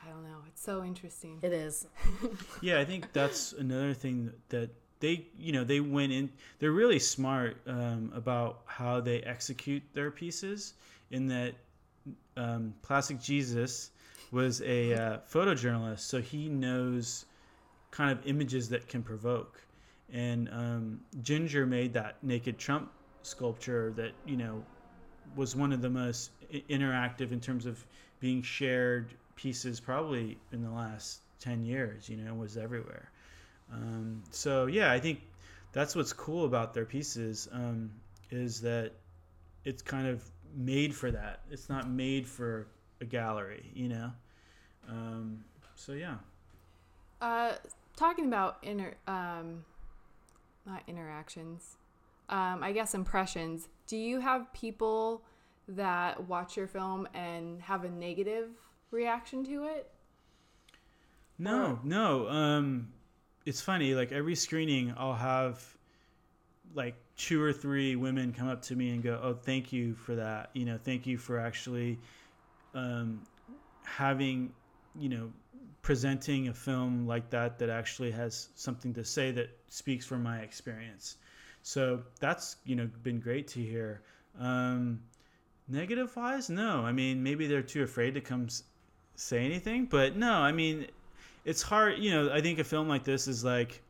I 0.04 0.10
don't 0.10 0.22
know. 0.22 0.38
It's 0.46 0.62
so 0.62 0.84
interesting. 0.84 1.38
It 1.42 1.52
is. 1.52 1.86
yeah, 2.62 2.78
I 2.78 2.84
think 2.84 3.12
that's 3.12 3.52
another 3.52 3.94
thing 3.94 4.32
that 4.48 4.70
they, 5.00 5.26
you 5.36 5.52
know, 5.52 5.64
they 5.64 5.80
went 5.80 6.12
in. 6.12 6.30
They're 6.58 6.72
really 6.72 6.98
smart 6.98 7.56
um, 7.66 8.12
about 8.14 8.62
how 8.66 9.00
they 9.00 9.20
execute 9.22 9.82
their 9.92 10.10
pieces. 10.10 10.74
In 11.10 11.26
that, 11.28 11.54
um, 12.36 12.74
Plastic 12.82 13.20
Jesus 13.20 13.90
was 14.30 14.60
a 14.62 14.94
uh, 14.94 15.18
photojournalist, 15.30 16.00
so 16.00 16.20
he 16.20 16.48
knows 16.48 17.26
kind 17.90 18.10
of 18.10 18.26
images 18.26 18.68
that 18.68 18.86
can 18.88 19.02
provoke. 19.02 19.60
And 20.12 20.48
um, 20.50 21.00
Ginger 21.22 21.66
made 21.66 21.92
that 21.94 22.16
naked 22.22 22.58
Trump 22.58 22.90
sculpture 23.22 23.92
that 23.96 24.12
you 24.26 24.36
know 24.36 24.64
was 25.36 25.54
one 25.54 25.72
of 25.72 25.82
the 25.82 25.90
most 25.90 26.30
interactive 26.70 27.32
in 27.32 27.40
terms 27.40 27.66
of 27.66 27.84
being 28.20 28.42
shared 28.42 29.14
pieces 29.36 29.78
probably 29.78 30.38
in 30.52 30.62
the 30.62 30.70
last 30.70 31.20
10 31.40 31.64
years 31.64 32.08
you 32.08 32.16
know 32.16 32.34
was 32.34 32.56
everywhere. 32.56 33.10
Um, 33.72 34.22
so 34.30 34.66
yeah 34.66 34.90
i 34.90 34.98
think 34.98 35.20
that's 35.72 35.94
what's 35.94 36.12
cool 36.12 36.46
about 36.46 36.72
their 36.72 36.86
pieces 36.86 37.48
um, 37.52 37.90
is 38.30 38.62
that 38.62 38.92
it's 39.64 39.82
kind 39.82 40.06
of 40.06 40.24
made 40.56 40.94
for 40.94 41.10
that. 41.10 41.40
It's 41.50 41.68
not 41.68 41.90
made 41.90 42.26
for 42.26 42.66
a 43.00 43.04
gallery 43.04 43.70
you 43.74 43.88
know? 43.88 44.10
Um, 44.88 45.44
so 45.74 45.92
yeah. 45.92 46.16
Uh, 47.20 47.52
talking 47.96 48.26
about 48.26 48.58
inter 48.62 48.94
um, 49.06 49.64
not 50.66 50.82
interactions. 50.86 51.76
Um, 52.28 52.62
I 52.62 52.72
guess 52.72 52.94
impressions. 52.94 53.68
Do 53.86 53.96
you 53.96 54.20
have 54.20 54.52
people 54.52 55.22
that 55.68 56.28
watch 56.28 56.56
your 56.56 56.66
film 56.66 57.08
and 57.14 57.60
have 57.62 57.84
a 57.84 57.90
negative 57.90 58.50
reaction 58.90 59.44
to 59.44 59.64
it? 59.64 59.90
No, 61.38 61.78
no. 61.84 62.28
Um, 62.28 62.88
it's 63.46 63.60
funny. 63.60 63.94
Like 63.94 64.12
every 64.12 64.34
screening, 64.34 64.92
I'll 64.96 65.14
have 65.14 65.64
like 66.74 66.96
two 67.16 67.42
or 67.42 67.52
three 67.52 67.96
women 67.96 68.32
come 68.32 68.48
up 68.48 68.62
to 68.62 68.76
me 68.76 68.90
and 68.90 69.02
go, 69.02 69.18
"Oh, 69.22 69.34
thank 69.34 69.72
you 69.72 69.94
for 69.94 70.14
that. 70.16 70.50
You 70.52 70.64
know, 70.64 70.78
thank 70.82 71.06
you 71.06 71.16
for 71.16 71.38
actually 71.38 71.98
um, 72.74 73.22
having, 73.84 74.52
you 74.98 75.08
know, 75.08 75.32
presenting 75.88 76.48
a 76.48 76.52
film 76.52 77.06
like 77.06 77.30
that 77.30 77.58
that 77.58 77.70
actually 77.70 78.10
has 78.10 78.50
something 78.56 78.92
to 78.92 79.02
say 79.02 79.30
that 79.30 79.48
speaks 79.70 80.04
from 80.04 80.22
my 80.22 80.40
experience." 80.40 81.16
So 81.62 82.02
that's 82.20 82.56
you 82.66 82.76
know 82.76 82.90
been 83.02 83.20
great 83.20 83.48
to 83.48 83.60
hear. 83.60 84.02
Um, 84.38 85.00
negative 85.66 86.14
wise, 86.14 86.50
no. 86.50 86.82
I 86.82 86.92
mean, 86.92 87.22
maybe 87.22 87.46
they're 87.46 87.62
too 87.62 87.84
afraid 87.84 88.12
to 88.14 88.20
come 88.20 88.48
say 89.16 89.46
anything, 89.46 89.86
but 89.86 90.14
no. 90.14 90.34
I 90.34 90.52
mean, 90.52 90.88
it's 91.46 91.62
hard. 91.62 91.98
You 92.00 92.10
know, 92.10 92.30
I 92.34 92.42
think 92.42 92.58
a 92.58 92.64
film 92.64 92.86
like 92.86 93.04
this 93.04 93.26
is 93.26 93.42
like 93.42 93.80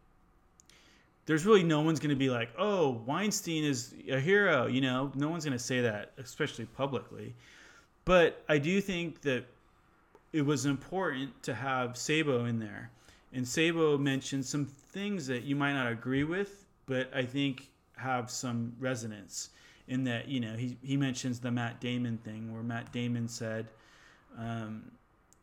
there's 1.26 1.44
really 1.44 1.64
no 1.64 1.80
one's 1.80 1.98
going 1.98 2.11
to 2.11 2.22
be 2.26 2.30
like, 2.30 2.50
oh, 2.56 3.02
Weinstein 3.06 3.64
is 3.64 3.92
a 4.08 4.20
hero. 4.20 4.68
You 4.68 4.82
know, 4.82 5.11
no 5.16 5.28
one's 5.28 5.44
going 5.44 5.58
to 5.58 5.64
say 5.72 5.80
that, 5.80 6.12
especially 6.16 6.66
publicly. 6.66 7.34
But 8.04 8.44
I 8.48 8.58
do 8.58 8.80
think 8.80 9.20
that 9.22 9.46
it 10.33 10.43
was 10.43 10.67
important 10.67 11.43
to 11.43 11.55
have 11.55 11.97
Sabo 11.97 12.45
in 12.45 12.59
there. 12.59 12.91
And 13.33 13.47
Sabo 13.47 13.99
mentioned 13.99 14.45
some 14.45 14.67
things 14.67 15.27
that 15.27 15.45
you 15.45 15.57
might 15.57 15.75
not 15.75 15.91
agree 15.91 16.25
with, 16.25 16.64
but 16.87 17.11
I 17.14 17.25
think 17.25 17.71
have 17.97 18.31
some 18.31 18.73
resonance 18.79 19.51
in 19.88 20.05
that, 20.05 20.29
you 20.29 20.41
know, 20.41 20.55
he, 20.55 20.77
he 20.83 20.97
mentions 20.97 21.41
the 21.41 21.51
Matt 21.51 21.81
Damon 21.81 22.19
thing 22.19 22.53
where 22.53 22.62
Matt 22.62 22.93
Damon 22.93 23.29
said, 23.29 23.69
um, 24.38 24.91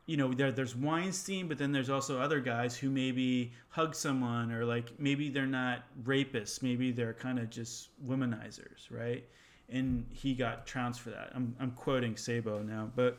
you 0.06 0.18
know, 0.18 0.32
there, 0.34 0.52
there's 0.52 0.76
Weinstein, 0.76 1.48
but 1.48 1.58
then 1.58 1.72
there's 1.72 1.90
also 1.90 2.20
other 2.20 2.40
guys 2.40 2.78
who 2.78 2.90
maybe 2.90 3.52
hug 3.70 3.96
someone 3.96 4.52
or 4.52 4.64
like 4.64 5.00
maybe 5.00 5.30
they're 5.30 5.48
not 5.48 5.84
rapists, 6.04 6.62
maybe 6.62 6.92
they're 6.92 7.14
kind 7.14 7.40
of 7.40 7.50
just 7.50 7.90
womanizers, 8.06 8.90
right? 8.92 9.24
And 9.70 10.06
he 10.12 10.36
got 10.36 10.68
trounced 10.68 11.02
for 11.02 11.10
that. 11.10 11.32
I'm, 11.34 11.56
I'm 11.60 11.72
quoting 11.72 12.18
Sabo 12.18 12.62
now, 12.62 12.92
but 12.96 13.18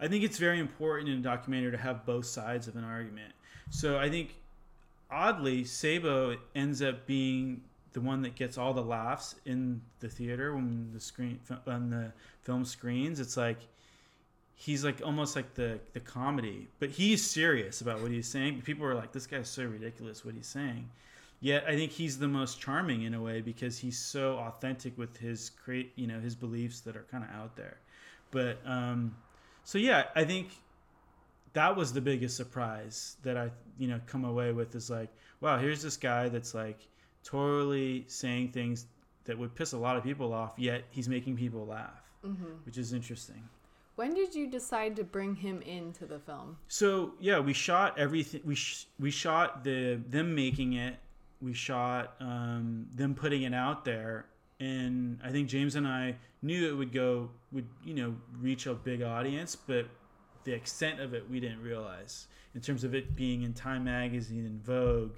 I 0.00 0.08
think 0.08 0.24
it's 0.24 0.38
very 0.38 0.58
important 0.60 1.08
in 1.08 1.18
a 1.18 1.22
documentary 1.22 1.72
to 1.72 1.78
have 1.78 2.06
both 2.06 2.26
sides 2.26 2.68
of 2.68 2.76
an 2.76 2.84
argument. 2.84 3.32
So 3.70 3.98
I 3.98 4.08
think 4.08 4.34
oddly, 5.10 5.64
Sabo 5.64 6.36
ends 6.54 6.82
up 6.82 7.06
being 7.06 7.62
the 7.92 8.00
one 8.00 8.22
that 8.22 8.34
gets 8.34 8.58
all 8.58 8.72
the 8.72 8.82
laughs 8.82 9.34
in 9.44 9.80
the 10.00 10.08
theater 10.08 10.54
when 10.54 10.90
the 10.92 11.00
screen 11.00 11.40
on 11.66 11.90
the 11.90 12.12
film 12.42 12.64
screens. 12.64 13.18
It's 13.18 13.36
like 13.36 13.58
he's 14.54 14.84
like 14.84 15.00
almost 15.04 15.36
like 15.36 15.54
the 15.54 15.80
the 15.92 16.00
comedy, 16.00 16.68
but 16.78 16.90
he's 16.90 17.24
serious 17.24 17.80
about 17.80 18.00
what 18.00 18.10
he's 18.10 18.28
saying. 18.28 18.62
People 18.62 18.86
are 18.86 18.94
like, 18.94 19.12
this 19.12 19.26
guy's 19.26 19.48
so 19.48 19.64
ridiculous 19.64 20.24
what 20.24 20.34
he's 20.34 20.46
saying. 20.46 20.88
Yet 21.40 21.64
I 21.68 21.76
think 21.76 21.92
he's 21.92 22.18
the 22.18 22.28
most 22.28 22.60
charming 22.60 23.02
in 23.02 23.14
a 23.14 23.22
way 23.22 23.40
because 23.40 23.78
he's 23.78 23.98
so 23.98 24.38
authentic 24.38 24.98
with 24.98 25.16
his 25.16 25.50
create, 25.50 25.92
you 25.94 26.08
know, 26.08 26.18
his 26.18 26.34
beliefs 26.34 26.80
that 26.80 26.96
are 26.96 27.06
kind 27.10 27.22
of 27.22 27.30
out 27.30 27.56
there. 27.56 27.78
But 28.32 28.58
um, 28.66 29.14
so 29.68 29.76
yeah, 29.76 30.04
I 30.16 30.24
think 30.24 30.48
that 31.52 31.76
was 31.76 31.92
the 31.92 32.00
biggest 32.00 32.38
surprise 32.38 33.16
that 33.22 33.36
I 33.36 33.50
you 33.78 33.86
know 33.86 34.00
come 34.06 34.24
away 34.24 34.50
with 34.52 34.74
is 34.74 34.88
like, 34.88 35.10
wow, 35.42 35.58
here's 35.58 35.82
this 35.82 35.98
guy 35.98 36.30
that's 36.30 36.54
like 36.54 36.80
totally 37.22 38.04
saying 38.06 38.52
things 38.52 38.86
that 39.24 39.36
would 39.36 39.54
piss 39.54 39.74
a 39.74 39.78
lot 39.78 39.94
of 39.98 40.02
people 40.02 40.32
off, 40.32 40.52
yet 40.56 40.84
he's 40.88 41.06
making 41.06 41.36
people 41.36 41.66
laugh, 41.66 42.00
Mm-hmm. 42.24 42.52
which 42.64 42.78
is 42.78 42.94
interesting. 42.94 43.42
When 43.96 44.14
did 44.14 44.34
you 44.34 44.46
decide 44.46 44.96
to 44.96 45.04
bring 45.04 45.34
him 45.34 45.60
into 45.60 46.06
the 46.06 46.18
film? 46.18 46.56
So 46.68 47.12
yeah, 47.20 47.38
we 47.38 47.52
shot 47.52 47.98
everything. 47.98 48.40
We 48.46 48.54
sh- 48.54 48.86
we 48.98 49.10
shot 49.10 49.64
the 49.64 50.00
them 50.08 50.34
making 50.34 50.72
it. 50.86 50.96
We 51.42 51.52
shot 51.52 52.14
um, 52.20 52.86
them 52.94 53.14
putting 53.14 53.42
it 53.42 53.52
out 53.52 53.84
there, 53.84 54.24
and 54.60 55.18
I 55.22 55.30
think 55.30 55.48
James 55.48 55.74
and 55.76 55.86
I 55.86 56.16
knew 56.42 56.68
it 56.68 56.72
would 56.72 56.92
go 56.92 57.30
would 57.52 57.66
you 57.84 57.94
know 57.94 58.14
reach 58.40 58.66
a 58.66 58.74
big 58.74 59.02
audience, 59.02 59.56
but 59.56 59.86
the 60.44 60.52
extent 60.52 61.00
of 61.00 61.14
it 61.14 61.28
we 61.28 61.40
didn't 61.40 61.62
realize 61.62 62.26
in 62.54 62.60
terms 62.60 62.84
of 62.84 62.94
it 62.94 63.14
being 63.14 63.42
in 63.42 63.52
Time 63.52 63.84
magazine 63.84 64.46
and 64.46 64.62
Vogue. 64.64 65.16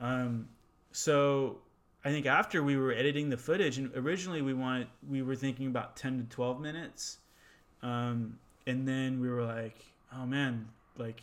Um, 0.00 0.48
so 0.92 1.58
I 2.04 2.10
think 2.10 2.26
after 2.26 2.62
we 2.62 2.76
were 2.76 2.92
editing 2.92 3.30
the 3.30 3.36
footage, 3.36 3.78
and 3.78 3.94
originally 3.94 4.42
we 4.42 4.54
wanted 4.54 4.88
we 5.08 5.22
were 5.22 5.36
thinking 5.36 5.66
about 5.66 5.96
ten 5.96 6.18
to 6.18 6.24
twelve 6.34 6.60
minutes. 6.60 7.18
Um, 7.82 8.38
and 8.66 8.86
then 8.86 9.20
we 9.20 9.28
were 9.28 9.42
like, 9.42 9.84
oh 10.14 10.26
man, 10.26 10.68
like 10.98 11.22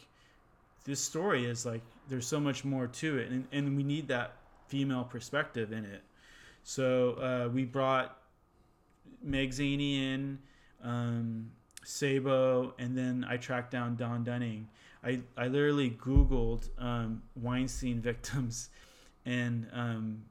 this 0.85 0.99
story 0.99 1.45
is 1.45 1.65
like 1.65 1.81
there's 2.09 2.25
so 2.25 2.39
much 2.39 2.63
more 2.65 2.87
to 2.87 3.17
it, 3.17 3.29
and 3.29 3.47
and 3.51 3.75
we 3.75 3.83
need 3.83 4.07
that 4.07 4.35
female 4.67 5.03
perspective 5.03 5.71
in 5.71 5.85
it. 5.85 6.01
So 6.67 7.13
uh, 7.13 7.47
we 7.47 7.63
brought 7.63 8.17
Meg 9.23 9.51
Zaney 9.51 10.01
in, 10.01 10.37
um, 10.83 11.49
Sabo, 11.85 12.73
and 12.77 12.95
then 12.95 13.25
I 13.27 13.37
tracked 13.37 13.71
down 13.71 13.95
Dawn 13.95 14.25
Dunning. 14.25 14.67
I, 15.01 15.21
I 15.37 15.47
literally 15.47 15.91
Googled 15.91 16.67
um, 16.77 17.23
Weinstein 17.37 18.01
victims 18.01 18.67
and 19.25 19.69
um, 19.71 20.23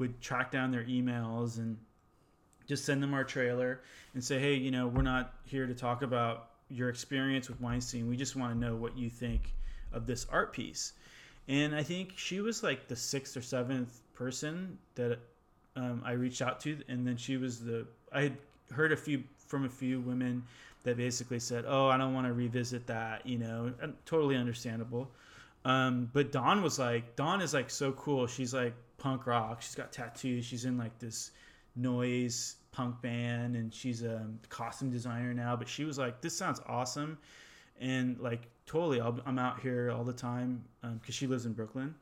would 0.00 0.20
track 0.20 0.50
down 0.50 0.72
their 0.72 0.82
emails 0.82 1.58
and 1.58 1.78
just 2.66 2.84
send 2.84 3.00
them 3.00 3.14
our 3.14 3.22
trailer 3.22 3.82
and 4.14 4.24
say, 4.24 4.40
hey, 4.40 4.54
you 4.54 4.72
know, 4.72 4.88
we're 4.88 5.02
not 5.02 5.34
here 5.44 5.64
to 5.68 5.74
talk 5.74 6.02
about 6.02 6.50
your 6.70 6.88
experience 6.88 7.48
with 7.48 7.60
Weinstein. 7.60 8.08
We 8.08 8.16
just 8.16 8.34
want 8.34 8.52
to 8.52 8.58
know 8.58 8.74
what 8.74 8.98
you 8.98 9.10
think 9.10 9.54
of 9.92 10.08
this 10.08 10.26
art 10.28 10.52
piece. 10.52 10.94
And 11.46 11.72
I 11.72 11.84
think 11.84 12.14
she 12.16 12.40
was 12.40 12.64
like 12.64 12.88
the 12.88 12.96
sixth 12.96 13.36
or 13.36 13.42
seventh 13.42 14.00
person 14.12 14.76
that 14.96 15.20
um, 15.76 16.02
I 16.04 16.12
reached 16.12 16.42
out 16.42 16.60
to, 16.60 16.78
and 16.88 17.06
then 17.06 17.16
she 17.16 17.36
was 17.36 17.60
the. 17.60 17.86
I 18.12 18.22
had 18.22 18.36
heard 18.72 18.92
a 18.92 18.96
few 18.96 19.24
from 19.46 19.64
a 19.64 19.68
few 19.68 20.00
women 20.00 20.42
that 20.84 20.96
basically 20.96 21.40
said, 21.40 21.64
"Oh, 21.66 21.88
I 21.88 21.96
don't 21.96 22.14
want 22.14 22.26
to 22.26 22.32
revisit 22.32 22.86
that," 22.86 23.26
you 23.26 23.38
know, 23.38 23.72
totally 24.06 24.36
understandable. 24.36 25.10
Um, 25.64 26.10
but 26.12 26.30
Dawn 26.30 26.62
was 26.62 26.78
like, 26.78 27.16
Dawn 27.16 27.40
is 27.40 27.54
like 27.54 27.70
so 27.70 27.92
cool. 27.92 28.26
She's 28.26 28.52
like 28.52 28.74
punk 28.98 29.26
rock. 29.26 29.62
She's 29.62 29.74
got 29.74 29.92
tattoos. 29.92 30.44
She's 30.44 30.66
in 30.66 30.76
like 30.76 30.98
this 30.98 31.30
noise 31.74 32.56
punk 32.70 33.00
band, 33.02 33.56
and 33.56 33.72
she's 33.72 34.02
a 34.02 34.26
costume 34.48 34.90
designer 34.90 35.34
now. 35.34 35.56
But 35.56 35.68
she 35.68 35.84
was 35.84 35.98
like, 35.98 36.20
"This 36.20 36.36
sounds 36.36 36.60
awesome," 36.66 37.18
and 37.80 38.18
like 38.20 38.48
totally, 38.66 39.00
I'll, 39.00 39.18
I'm 39.26 39.38
out 39.38 39.60
here 39.60 39.90
all 39.90 40.04
the 40.04 40.12
time 40.12 40.64
because 41.00 41.14
she 41.14 41.26
lives 41.26 41.46
in 41.46 41.52
Brooklyn. 41.52 41.94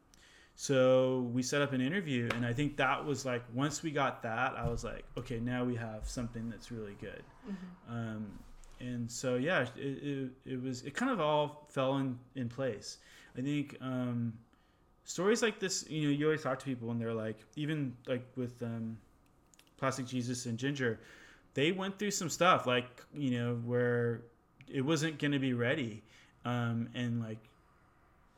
So 0.55 1.31
we 1.33 1.43
set 1.43 1.63
up 1.63 1.73
an 1.73 1.81
interview, 1.81 2.29
and 2.35 2.45
I 2.45 2.53
think 2.53 2.77
that 2.77 3.05
was 3.05 3.25
like 3.25 3.43
once 3.55 3.83
we 3.83 3.91
got 3.91 4.23
that, 4.23 4.55
I 4.57 4.69
was 4.69 4.85
like, 4.85 5.05
okay, 5.17 5.41
now 5.41 5.65
we 5.65 5.75
have 5.77 6.09
something 6.09 6.49
that's 6.51 6.71
really 6.71 6.97
good. 7.01 7.23
Um, 7.89 8.39
and 8.81 9.11
so 9.11 9.37
yeah, 9.37 9.63
it, 9.77 9.81
it, 9.81 10.31
it 10.45 10.63
was 10.63 10.83
it 10.83 10.95
kind 10.95 11.11
of 11.11 11.21
all 11.21 11.67
fell 11.71 11.97
in 11.97 12.19
in 12.35 12.49
place. 12.49 12.99
I 13.37 13.41
think 13.41 13.77
um, 13.81 14.35
stories 15.05 15.43
like 15.43 15.59
this, 15.59 15.89
you 15.89 16.03
know, 16.03 16.11
you 16.11 16.27
always 16.27 16.43
talk 16.43 16.59
to 16.59 16.65
people, 16.65 16.91
and 16.91 17.01
they're 17.01 17.15
like, 17.15 17.39
even 17.57 17.97
like 18.07 18.27
with 18.37 18.63
um, 18.63 18.99
Plastic 19.79 20.07
Jesus 20.07 20.47
and 20.47 20.59
Ginger, 20.59 21.01
they 21.55 21.73
went 21.73 21.99
through 21.99 22.11
some 22.11 22.29
stuff, 22.29 22.67
like 22.67 23.03
you 23.15 23.39
know, 23.39 23.55
where 23.65 24.23
it 24.69 24.83
wasn't 24.83 25.19
going 25.19 25.33
to 25.33 25.39
be 25.39 25.55
ready, 25.55 26.03
um, 26.45 26.89
and 26.95 27.21
like 27.21 27.39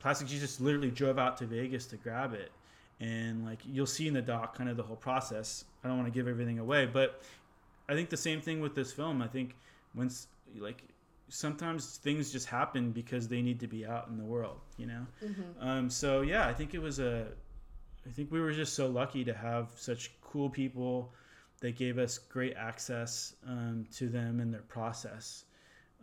Plastic 0.04 0.28
Jesus 0.28 0.60
literally 0.60 0.90
drove 0.90 1.18
out 1.18 1.38
to 1.38 1.46
Vegas 1.46 1.86
to 1.86 1.96
grab 1.96 2.34
it. 2.34 2.52
And 3.00 3.42
like 3.46 3.60
you'll 3.64 3.86
see 3.86 4.06
in 4.06 4.12
the 4.12 4.20
doc 4.20 4.54
kind 4.54 4.68
of 4.68 4.76
the 4.76 4.82
whole 4.82 4.96
process. 4.96 5.64
I 5.82 5.88
don't 5.88 5.96
want 5.96 6.12
to 6.12 6.14
give 6.16 6.28
everything 6.28 6.58
away, 6.58 6.84
but 6.84 7.22
I 7.88 7.94
think 7.94 8.10
the 8.10 8.16
same 8.18 8.42
thing 8.42 8.60
with 8.60 8.74
this 8.74 8.92
film. 8.92 9.22
I 9.22 9.28
think 9.28 9.56
once 9.94 10.26
like 10.58 10.82
sometimes 11.30 11.96
things 11.96 12.30
just 12.30 12.46
happen 12.46 12.90
because 12.90 13.28
they 13.28 13.40
need 13.40 13.58
to 13.60 13.66
be 13.66 13.86
out 13.86 14.08
in 14.08 14.18
the 14.18 14.24
world, 14.24 14.60
you 14.76 14.84
know? 14.84 15.06
Um, 15.58 15.88
so 15.88 16.20
yeah, 16.20 16.46
I 16.46 16.52
think 16.52 16.74
it 16.74 16.82
was 16.82 16.98
a 16.98 17.28
I 18.06 18.10
think 18.10 18.30
we 18.30 18.42
were 18.42 18.52
just 18.52 18.74
so 18.74 18.86
lucky 18.86 19.24
to 19.24 19.32
have 19.32 19.70
such 19.74 20.12
cool 20.20 20.50
people 20.50 21.14
that 21.60 21.76
gave 21.78 21.96
us 21.96 22.18
great 22.18 22.54
access 22.58 23.36
um, 23.48 23.86
to 23.94 24.10
them 24.10 24.40
and 24.40 24.52
their 24.52 24.60
process. 24.68 25.46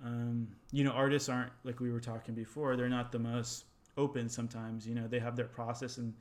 Um, 0.03 0.47
you 0.71 0.83
know, 0.83 0.89
artists 0.89 1.29
aren't 1.29 1.51
like 1.63 1.79
we 1.79 1.91
were 1.91 1.99
talking 1.99 2.33
before. 2.33 2.75
They're 2.75 2.89
not 2.89 3.11
the 3.11 3.19
most 3.19 3.65
open 3.97 4.29
sometimes. 4.29 4.87
You 4.87 4.95
know, 4.95 5.07
they 5.07 5.19
have 5.19 5.35
their 5.35 5.45
process, 5.45 5.97
and 5.97 6.13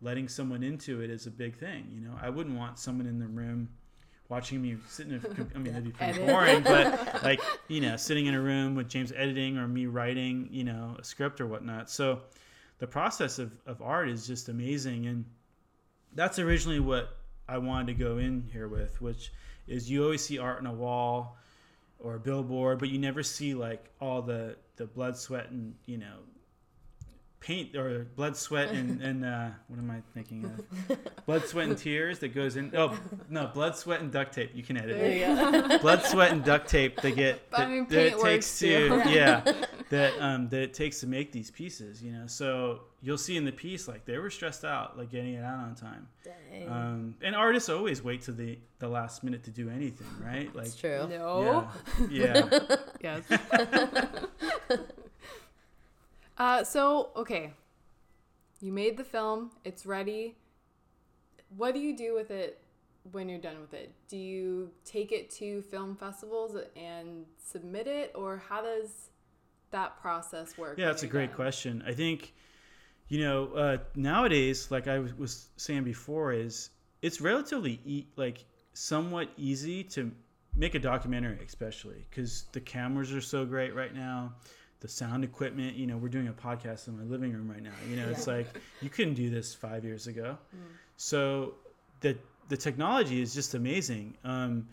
letting 0.00 0.28
someone 0.28 0.62
into 0.62 1.00
it 1.00 1.10
is 1.10 1.26
a 1.26 1.30
big 1.30 1.56
thing. 1.56 1.86
You 1.92 2.00
know, 2.00 2.14
I 2.20 2.30
wouldn't 2.30 2.56
want 2.56 2.78
someone 2.78 3.06
in 3.06 3.18
the 3.18 3.26
room 3.26 3.68
watching 4.28 4.60
me 4.60 4.76
sitting. 4.88 5.14
In, 5.14 5.20
a- 5.20 5.56
I 5.56 5.58
mean, 5.58 5.72
that'd 5.72 5.84
be 5.84 5.90
pretty 5.98 6.18
boring, 6.24 6.62
but 6.62 7.22
like 7.22 7.40
you 7.68 7.80
know, 7.80 7.96
sitting 7.96 8.26
in 8.26 8.34
a 8.34 8.40
room 8.40 8.74
with 8.74 8.88
James 8.88 9.12
editing 9.12 9.58
or 9.58 9.66
me 9.68 9.86
writing, 9.86 10.48
you 10.50 10.64
know, 10.64 10.96
a 10.98 11.04
script 11.04 11.40
or 11.40 11.46
whatnot. 11.46 11.90
So 11.90 12.20
the 12.78 12.86
process 12.86 13.38
of, 13.38 13.52
of 13.66 13.80
art 13.82 14.08
is 14.08 14.26
just 14.26 14.48
amazing, 14.48 15.06
and 15.06 15.24
that's 16.14 16.38
originally 16.38 16.80
what 16.80 17.16
I 17.48 17.58
wanted 17.58 17.86
to 17.88 17.94
go 17.94 18.18
in 18.18 18.48
here 18.52 18.68
with, 18.68 19.00
which 19.00 19.32
is 19.66 19.90
you 19.90 20.04
always 20.04 20.24
see 20.24 20.38
art 20.38 20.58
on 20.58 20.66
a 20.66 20.72
wall 20.72 21.36
or 21.98 22.16
a 22.16 22.20
billboard, 22.20 22.78
but 22.78 22.88
you 22.88 22.98
never 22.98 23.22
see 23.22 23.54
like 23.54 23.90
all 24.00 24.20
the 24.22 24.56
the 24.76 24.86
blood, 24.86 25.16
sweat, 25.16 25.50
and 25.50 25.74
you 25.86 25.96
know 25.96 26.16
paint 27.40 27.76
or 27.76 28.04
blood, 28.16 28.36
sweat, 28.36 28.70
and, 28.70 29.00
and 29.08 29.24
uh, 29.24 29.48
what 29.68 29.78
am 29.78 29.90
I 29.90 30.00
thinking 30.14 30.44
of? 30.44 30.98
blood, 31.26 31.46
sweat, 31.46 31.68
and 31.68 31.78
tears 31.78 32.18
that 32.20 32.28
goes 32.34 32.56
in. 32.56 32.72
Oh 32.76 32.98
no, 33.28 33.46
blood, 33.46 33.76
sweat, 33.76 34.00
and 34.00 34.10
duct 34.12 34.34
tape. 34.34 34.50
You 34.54 34.62
can 34.62 34.76
edit 34.76 34.96
There 34.98 35.70
it. 35.72 35.80
Blood, 35.82 36.02
sweat, 36.02 36.32
and 36.32 36.44
duct 36.44 36.68
tape. 36.68 37.00
They 37.00 37.12
get 37.12 37.50
But 37.50 37.60
I 37.60 37.66
mean, 37.68 37.86
that 37.88 37.98
it 38.06 38.12
paint 38.12 38.22
takes 38.22 38.22
works 38.22 38.58
to 38.60 38.88
too. 39.04 39.10
yeah 39.10 39.52
that 39.90 40.12
um 40.20 40.48
that 40.48 40.60
it 40.62 40.74
takes 40.74 41.00
to 41.00 41.06
make 41.06 41.32
these 41.32 41.50
pieces. 41.50 42.02
You 42.02 42.12
know, 42.12 42.26
so 42.26 42.80
you'll 43.02 43.18
see 43.18 43.36
in 43.36 43.44
the 43.44 43.52
piece 43.52 43.86
like 43.86 44.04
they 44.04 44.18
were 44.18 44.30
stressed 44.30 44.64
out, 44.64 44.98
like 44.98 45.10
getting 45.10 45.34
it 45.34 45.44
out 45.44 45.58
on 45.60 45.74
time. 45.74 46.08
Dang. 46.24 46.68
Um, 46.68 47.14
and 47.22 47.36
artists 47.36 47.68
always 47.68 48.02
wait 48.02 48.22
to 48.22 48.32
the 48.32 48.58
the 48.78 48.88
last 48.88 49.22
minute 49.24 49.44
to 49.44 49.50
do 49.50 49.70
anything, 49.70 50.06
right? 50.22 50.54
Like 50.54 50.66
It's 50.66 50.76
true. 50.76 51.06
No. 51.08 51.68
yeah, 52.10 52.48
Yes. 53.00 53.22
Uh, 56.38 56.64
so 56.64 57.10
okay, 57.16 57.52
you 58.60 58.72
made 58.72 58.96
the 58.96 59.04
film. 59.04 59.50
It's 59.64 59.86
ready. 59.86 60.36
What 61.56 61.74
do 61.74 61.80
you 61.80 61.96
do 61.96 62.14
with 62.14 62.30
it 62.30 62.60
when 63.12 63.28
you're 63.28 63.38
done 63.38 63.60
with 63.60 63.74
it? 63.74 63.92
Do 64.08 64.16
you 64.16 64.70
take 64.84 65.12
it 65.12 65.30
to 65.32 65.62
film 65.62 65.96
festivals 65.96 66.56
and 66.76 67.24
submit 67.38 67.86
it, 67.86 68.12
or 68.14 68.42
how 68.48 68.62
does 68.62 69.10
that 69.70 70.00
process 70.00 70.56
work? 70.58 70.78
Yeah, 70.78 70.86
that's 70.86 71.02
a 71.02 71.06
great 71.06 71.28
done? 71.28 71.36
question. 71.36 71.84
I 71.86 71.92
think, 71.92 72.34
you 73.08 73.20
know, 73.20 73.46
uh, 73.48 73.78
nowadays, 73.94 74.70
like 74.70 74.88
I 74.88 74.98
was, 74.98 75.48
saying 75.56 75.84
before, 75.84 76.32
is 76.32 76.70
it's 77.02 77.20
relatively 77.20 77.80
e- 77.84 78.06
like 78.16 78.44
somewhat 78.72 79.28
easy 79.36 79.84
to 79.84 80.10
make 80.56 80.74
a 80.74 80.78
documentary, 80.78 81.38
especially 81.46 82.06
because 82.10 82.44
the 82.52 82.60
cameras 82.60 83.12
are 83.12 83.20
so 83.20 83.44
great 83.44 83.74
right 83.74 83.94
now. 83.94 84.34
The 84.80 84.88
sound 84.88 85.24
equipment, 85.24 85.74
you 85.76 85.86
know, 85.86 85.96
we're 85.96 86.08
doing 86.08 86.28
a 86.28 86.32
podcast 86.32 86.88
in 86.88 86.98
my 86.98 87.04
living 87.04 87.32
room 87.32 87.50
right 87.50 87.62
now. 87.62 87.72
You 87.88 87.96
know, 87.96 88.08
it's 88.08 88.26
like 88.26 88.46
you 88.82 88.90
couldn't 88.90 89.14
do 89.14 89.30
this 89.30 89.54
five 89.54 89.84
years 89.84 90.06
ago. 90.06 90.36
So 90.96 91.54
the 92.00 92.16
the 92.48 92.56
technology 92.56 93.20
is 93.20 93.34
just 93.34 93.54
amazing. 93.54 94.16
Um, 94.24 94.68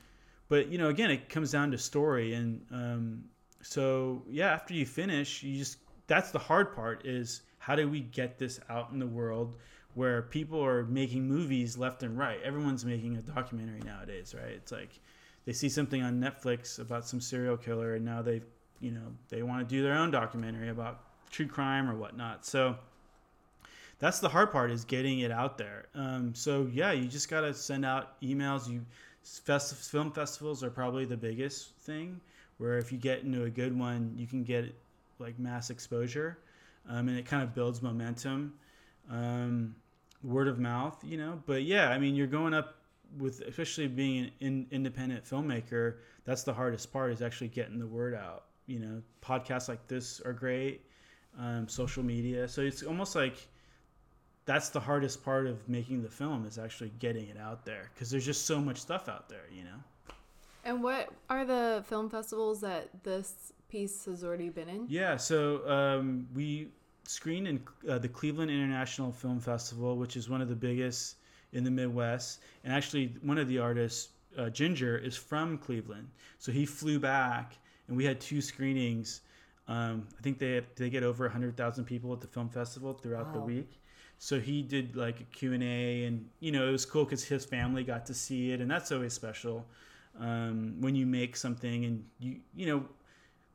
but 0.50 0.68
you 0.68 0.78
know, 0.78 0.90
again, 0.90 1.10
it 1.10 1.30
comes 1.30 1.52
down 1.52 1.72
to 1.72 1.78
story, 1.78 2.34
and 2.34 2.66
um, 2.72 3.24
so 3.62 4.24
yeah, 4.30 4.52
after 4.52 4.74
you 4.74 4.86
finish, 4.86 5.42
you 5.42 5.58
just 5.58 5.78
that's 6.08 6.32
the 6.32 6.40
hard 6.40 6.76
part 6.76 7.06
is 7.06 7.42
how 7.60 7.76
do 7.76 7.90
we 7.90 8.02
get 8.02 8.38
this 8.38 8.60
out 8.70 8.92
in 8.92 9.00
the 9.00 9.08
world 9.08 9.56
where 9.94 10.24
people 10.24 10.64
are 10.64 10.84
making 10.86 11.28
movies 11.28 11.78
left 11.78 12.04
and 12.04 12.18
right. 12.18 12.42
Everyone's 12.44 12.84
making 12.84 13.16
a 13.18 13.22
documentary 13.22 13.80
nowadays, 13.86 14.36
right? 14.38 14.52
It's 14.54 14.72
like 14.72 15.00
they 15.46 15.54
see 15.54 15.70
something 15.70 16.02
on 16.02 16.20
Netflix 16.20 16.80
about 16.80 17.08
some 17.08 17.22
serial 17.22 17.58
killer, 17.58 17.96
and 17.96 18.06
now 18.06 18.22
they, 18.22 18.42
you 18.84 18.92
know, 18.92 19.14
they 19.30 19.44
want 19.44 19.68
to 19.68 19.76
do 19.76 19.82
their 19.82 19.94
own 19.94 20.12
documentary 20.12 20.68
about 20.68 21.00
true 21.32 21.48
crime 21.48 21.90
or 21.90 21.96
whatnot. 21.96 22.46
So 22.46 22.76
that's 24.00 24.20
the 24.20 24.28
hard 24.28 24.52
part 24.52 24.72
is 24.72 24.84
getting 24.84 25.20
it 25.20 25.32
out 25.32 25.58
there. 25.58 25.86
Um, 25.96 26.36
so 26.36 26.70
yeah, 26.72 26.92
you 26.92 27.08
just 27.08 27.30
gotta 27.30 27.54
send 27.54 27.86
out 27.86 28.20
emails. 28.22 28.70
You 28.70 28.86
fest- 29.24 29.76
film 29.76 30.12
festivals 30.12 30.64
are 30.64 30.70
probably 30.70 31.06
the 31.06 31.16
biggest 31.16 31.78
thing. 31.78 32.20
Where 32.58 32.78
if 32.78 32.92
you 32.92 32.98
get 32.98 33.24
into 33.24 33.46
a 33.46 33.50
good 33.50 33.78
one, 33.78 34.14
you 34.18 34.28
can 34.28 34.44
get 34.44 34.76
like 35.18 35.40
mass 35.40 35.70
exposure, 35.70 36.38
um, 36.90 37.08
and 37.08 37.18
it 37.18 37.26
kind 37.26 37.42
of 37.42 37.56
builds 37.56 37.82
momentum, 37.82 38.54
um, 39.10 39.76
word 40.24 40.50
of 40.50 40.60
mouth, 40.60 41.02
you 41.04 41.18
know. 41.18 41.42
But 41.46 41.64
yeah, 41.64 41.90
I 41.90 41.98
mean, 41.98 42.16
you're 42.16 42.28
going 42.28 42.54
up 42.54 42.76
with, 43.18 43.40
especially 43.42 43.88
being 43.88 44.26
an 44.26 44.32
in, 44.42 44.68
independent 44.72 45.24
filmmaker. 45.24 45.96
That's 46.26 46.44
the 46.44 46.54
hardest 46.54 46.92
part 46.92 47.14
is 47.14 47.22
actually 47.22 47.48
getting 47.48 47.80
the 47.80 47.88
word 47.88 48.14
out. 48.14 48.44
You 48.68 48.80
know, 48.80 49.02
podcasts 49.22 49.68
like 49.68 49.88
this 49.88 50.22
are 50.22 50.34
great, 50.34 50.82
um, 51.38 51.68
social 51.68 52.04
media. 52.04 52.48
So 52.48 52.62
it's 52.62 52.84
almost 52.84 53.16
like 53.16 53.48
that's 54.46 54.70
the 54.70 54.80
hardest 54.80 55.24
part 55.24 55.48
of 55.48 55.68
making 55.70 56.02
the 56.04 56.10
film 56.10 56.46
is 56.46 56.58
actually 56.58 56.92
getting 57.00 57.28
it 57.30 57.38
out 57.38 57.66
there 57.66 57.90
because 57.94 58.10
there's 58.12 58.26
just 58.26 58.46
so 58.46 58.60
much 58.60 58.78
stuff 58.78 59.08
out 59.08 59.30
there, 59.30 59.46
you 59.52 59.64
know. 59.64 60.16
And 60.66 60.82
what 60.82 61.10
are 61.30 61.46
the 61.46 61.84
film 61.88 62.10
festivals 62.10 62.62
that 62.62 62.90
this 63.04 63.52
piece 63.70 64.06
has 64.06 64.24
already 64.24 64.50
been 64.50 64.70
in? 64.70 64.86
Yeah, 64.88 65.18
so 65.18 65.68
um, 65.70 66.28
we 66.34 66.70
screened 67.06 67.48
in 67.48 67.62
uh, 67.90 67.98
the 67.98 68.08
Cleveland 68.08 68.50
International 68.50 69.12
Film 69.12 69.40
Festival, 69.40 69.98
which 69.98 70.16
is 70.16 70.30
one 70.30 70.42
of 70.42 70.48
the 70.48 70.56
biggest 70.56 71.18
in 71.52 71.64
the 71.64 71.72
Midwest. 71.72 72.42
And 72.64 72.74
actually, 72.74 73.14
one 73.22 73.38
of 73.38 73.48
the 73.48 73.60
artists, 73.60 74.10
uh, 74.38 74.50
Ginger, 74.50 74.98
is 74.98 75.18
from 75.18 75.58
Cleveland, 75.58 76.08
so 76.40 76.52
he 76.52 76.66
flew 76.66 77.00
back, 77.00 77.58
and 77.94 77.98
we 77.98 78.04
had 78.04 78.20
two 78.20 78.42
screenings. 78.42 79.22
Um, 79.68 80.08
I 80.18 80.22
think 80.24 80.40
they 80.40 80.54
had, 80.54 80.66
they 80.76 80.90
get 80.90 81.04
over 81.04 81.30
hundred 81.30 81.56
thousand 81.56 81.86
people 81.86 82.12
at 82.12 82.22
the 82.22 82.28
film 82.28 82.50
festival 82.50 82.94
throughout 82.94 83.32
the 83.34 83.40
week. 83.40 83.80
So 84.18 84.40
he 84.40 84.64
did 84.64 84.96
like 84.96 85.20
a 85.20 85.26
Q 85.26 85.54
and 85.54 85.62
A, 85.62 86.06
and 86.06 86.28
you 86.40 86.52
know 86.52 86.68
it 86.68 86.72
was 86.72 86.86
cool 86.86 87.04
because 87.06 87.24
his 87.24 87.46
family 87.46 87.84
got 87.84 88.08
to 88.08 88.14
see 88.16 88.52
it, 88.52 88.62
and 88.62 88.72
that's 88.72 88.92
always 88.92 89.14
special 89.14 89.64
um, 90.20 90.76
when 90.80 90.96
you 90.96 91.06
make 91.06 91.36
something 91.36 91.86
and 91.86 92.04
you 92.20 92.38
you 92.56 92.66
know 92.66 92.84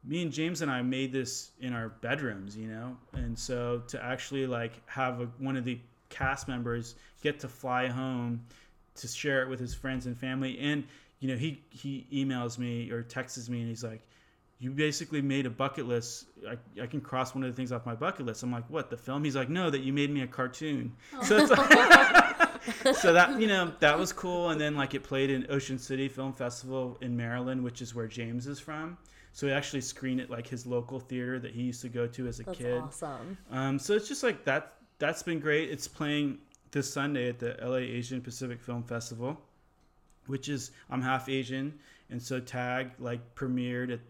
me 0.04 0.22
and 0.22 0.32
James 0.32 0.62
and 0.62 0.70
I 0.70 0.80
made 0.82 1.12
this 1.12 1.50
in 1.60 1.72
our 1.72 1.88
bedrooms, 1.88 2.56
you 2.56 2.68
know, 2.68 2.96
and 3.14 3.36
so 3.36 3.82
to 3.88 4.02
actually 4.02 4.46
like 4.46 4.80
have 4.86 5.20
a, 5.20 5.24
one 5.38 5.56
of 5.56 5.64
the 5.64 5.80
cast 6.10 6.46
members 6.46 6.94
get 7.22 7.40
to 7.40 7.48
fly 7.48 7.88
home 7.88 8.40
to 8.94 9.08
share 9.08 9.42
it 9.42 9.48
with 9.48 9.58
his 9.58 9.74
friends 9.74 10.06
and 10.06 10.16
family, 10.16 10.58
and 10.60 10.84
you 11.18 11.28
know 11.28 11.36
he 11.36 11.60
he 11.70 12.06
emails 12.12 12.56
me 12.56 12.90
or 12.90 13.02
texts 13.02 13.48
me 13.48 13.60
and 13.60 13.68
he's 13.68 13.82
like, 13.84 14.07
"You 14.60 14.70
basically 14.70 15.22
made 15.22 15.46
a 15.46 15.50
bucket 15.50 15.86
list. 15.86 16.26
I, 16.48 16.56
I 16.82 16.86
can 16.86 17.00
cross 17.00 17.34
one 17.34 17.44
of 17.44 17.50
the 17.50 17.56
things 17.56 17.72
off 17.72 17.86
my 17.86 17.94
bucket 17.94 18.26
list." 18.26 18.42
I'm 18.42 18.52
like, 18.52 18.68
"What 18.68 18.90
the 18.90 18.96
film?" 18.96 19.24
He's 19.24 19.36
like, 19.36 19.48
"No, 19.48 19.70
that 19.70 19.80
you 19.80 19.92
made 19.92 20.10
me 20.10 20.22
a 20.22 20.26
cartoon." 20.26 20.92
So 21.22 21.36
it's 21.38 21.50
like, 21.50 22.94
so 22.96 23.12
that 23.12 23.40
you 23.40 23.46
know 23.46 23.72
that 23.80 23.98
was 23.98 24.12
cool, 24.12 24.50
and 24.50 24.60
then 24.60 24.76
like 24.76 24.94
it 24.94 25.02
played 25.02 25.30
in 25.30 25.46
Ocean 25.50 25.78
City 25.78 26.08
Film 26.08 26.32
Festival 26.32 26.98
in 27.00 27.16
Maryland, 27.16 27.62
which 27.62 27.80
is 27.82 27.94
where 27.94 28.06
James 28.06 28.46
is 28.46 28.58
from. 28.60 28.98
So 29.32 29.46
he 29.46 29.52
actually 29.52 29.82
screened 29.82 30.20
it 30.20 30.30
like 30.30 30.46
his 30.46 30.66
local 30.66 30.98
theater 30.98 31.38
that 31.38 31.52
he 31.52 31.62
used 31.62 31.80
to 31.82 31.88
go 31.88 32.06
to 32.08 32.26
as 32.26 32.40
a 32.40 32.44
That's 32.44 32.58
kid. 32.58 32.82
awesome. 32.82 33.38
Um, 33.50 33.78
so 33.78 33.94
it's 33.94 34.08
just 34.08 34.22
like 34.22 34.44
that. 34.44 34.74
That's 34.98 35.22
been 35.22 35.38
great. 35.38 35.70
It's 35.70 35.86
playing 35.86 36.38
this 36.72 36.92
Sunday 36.92 37.28
at 37.28 37.38
the 37.38 37.56
LA 37.62 37.76
Asian 37.76 38.20
Pacific 38.20 38.60
Film 38.60 38.82
Festival, 38.82 39.40
which 40.26 40.48
is 40.48 40.72
I'm 40.90 41.00
half 41.00 41.28
Asian, 41.28 41.78
and 42.10 42.20
so 42.20 42.40
Tag 42.40 42.90
like 42.98 43.20
premiered 43.34 43.92
at 43.92 44.00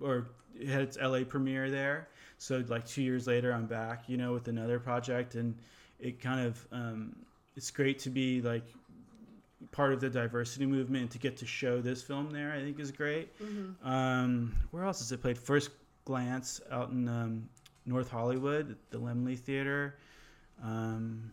or 0.00 0.28
it 0.58 0.68
had 0.68 0.82
its 0.82 0.98
LA 1.00 1.24
premiere 1.24 1.70
there. 1.70 2.08
So 2.38 2.62
like 2.68 2.86
two 2.86 3.02
years 3.02 3.26
later, 3.26 3.52
I'm 3.52 3.66
back, 3.66 4.04
you 4.08 4.16
know, 4.16 4.32
with 4.32 4.48
another 4.48 4.78
project, 4.78 5.34
and 5.34 5.54
it 5.98 6.20
kind 6.20 6.46
of 6.46 6.66
um, 6.72 7.16
it's 7.56 7.70
great 7.70 7.98
to 8.00 8.10
be 8.10 8.42
like 8.42 8.64
part 9.72 9.92
of 9.92 10.00
the 10.00 10.10
diversity 10.10 10.66
movement 10.66 11.02
and 11.02 11.10
to 11.10 11.18
get 11.18 11.36
to 11.38 11.46
show 11.46 11.80
this 11.80 12.02
film 12.02 12.30
there. 12.30 12.52
I 12.52 12.60
think 12.60 12.78
is 12.78 12.92
great. 12.92 13.30
Um, 13.82 14.54
where 14.70 14.84
else 14.84 14.98
has 15.00 15.12
it 15.12 15.22
played? 15.22 15.38
First 15.38 15.70
glance 16.04 16.60
out 16.70 16.90
in 16.90 17.08
um, 17.08 17.48
North 17.86 18.10
Hollywood, 18.10 18.76
the 18.90 18.98
Laemmle 18.98 19.38
Theater. 19.38 19.96
Um, 20.62 21.32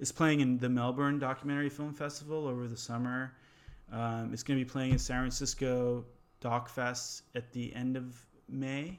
it's 0.00 0.12
playing 0.12 0.40
in 0.40 0.58
the 0.58 0.68
Melbourne 0.68 1.18
Documentary 1.18 1.68
Film 1.70 1.92
Festival 1.92 2.46
over 2.46 2.68
the 2.68 2.76
summer. 2.76 3.32
Um, 3.90 4.30
it's 4.32 4.42
going 4.42 4.58
to 4.58 4.64
be 4.64 4.70
playing 4.70 4.92
in 4.92 4.98
San 4.98 5.20
Francisco 5.20 6.04
Doc 6.40 6.68
Fest 6.68 7.22
at 7.34 7.52
the 7.52 7.74
end 7.74 7.96
of 7.96 8.14
May. 8.48 8.98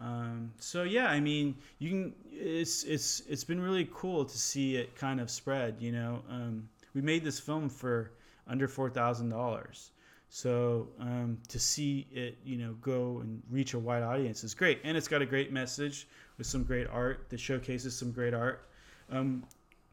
Um, 0.00 0.52
so 0.58 0.82
yeah, 0.82 1.06
I 1.06 1.20
mean, 1.20 1.56
you 1.78 1.90
can. 1.90 2.14
It's 2.30 2.82
it's 2.84 3.20
it's 3.28 3.44
been 3.44 3.60
really 3.60 3.88
cool 3.92 4.24
to 4.24 4.38
see 4.38 4.76
it 4.76 4.96
kind 4.96 5.20
of 5.20 5.30
spread. 5.30 5.76
You 5.78 5.92
know, 5.92 6.22
um, 6.28 6.68
we 6.94 7.00
made 7.00 7.24
this 7.24 7.38
film 7.38 7.68
for 7.68 8.12
under 8.46 8.66
four 8.66 8.90
thousand 8.90 9.28
dollars. 9.28 9.92
So 10.28 10.88
um, 10.98 11.38
to 11.48 11.60
see 11.60 12.08
it, 12.10 12.38
you 12.44 12.56
know, 12.56 12.74
go 12.80 13.20
and 13.20 13.40
reach 13.50 13.74
a 13.74 13.78
wide 13.78 14.02
audience 14.02 14.42
is 14.42 14.52
great, 14.52 14.80
and 14.82 14.96
it's 14.96 15.06
got 15.06 15.22
a 15.22 15.26
great 15.26 15.52
message 15.52 16.08
with 16.38 16.48
some 16.48 16.64
great 16.64 16.88
art 16.88 17.26
that 17.30 17.38
showcases 17.38 17.96
some 17.96 18.10
great 18.10 18.34
art. 18.34 18.68
Um, 19.10 19.44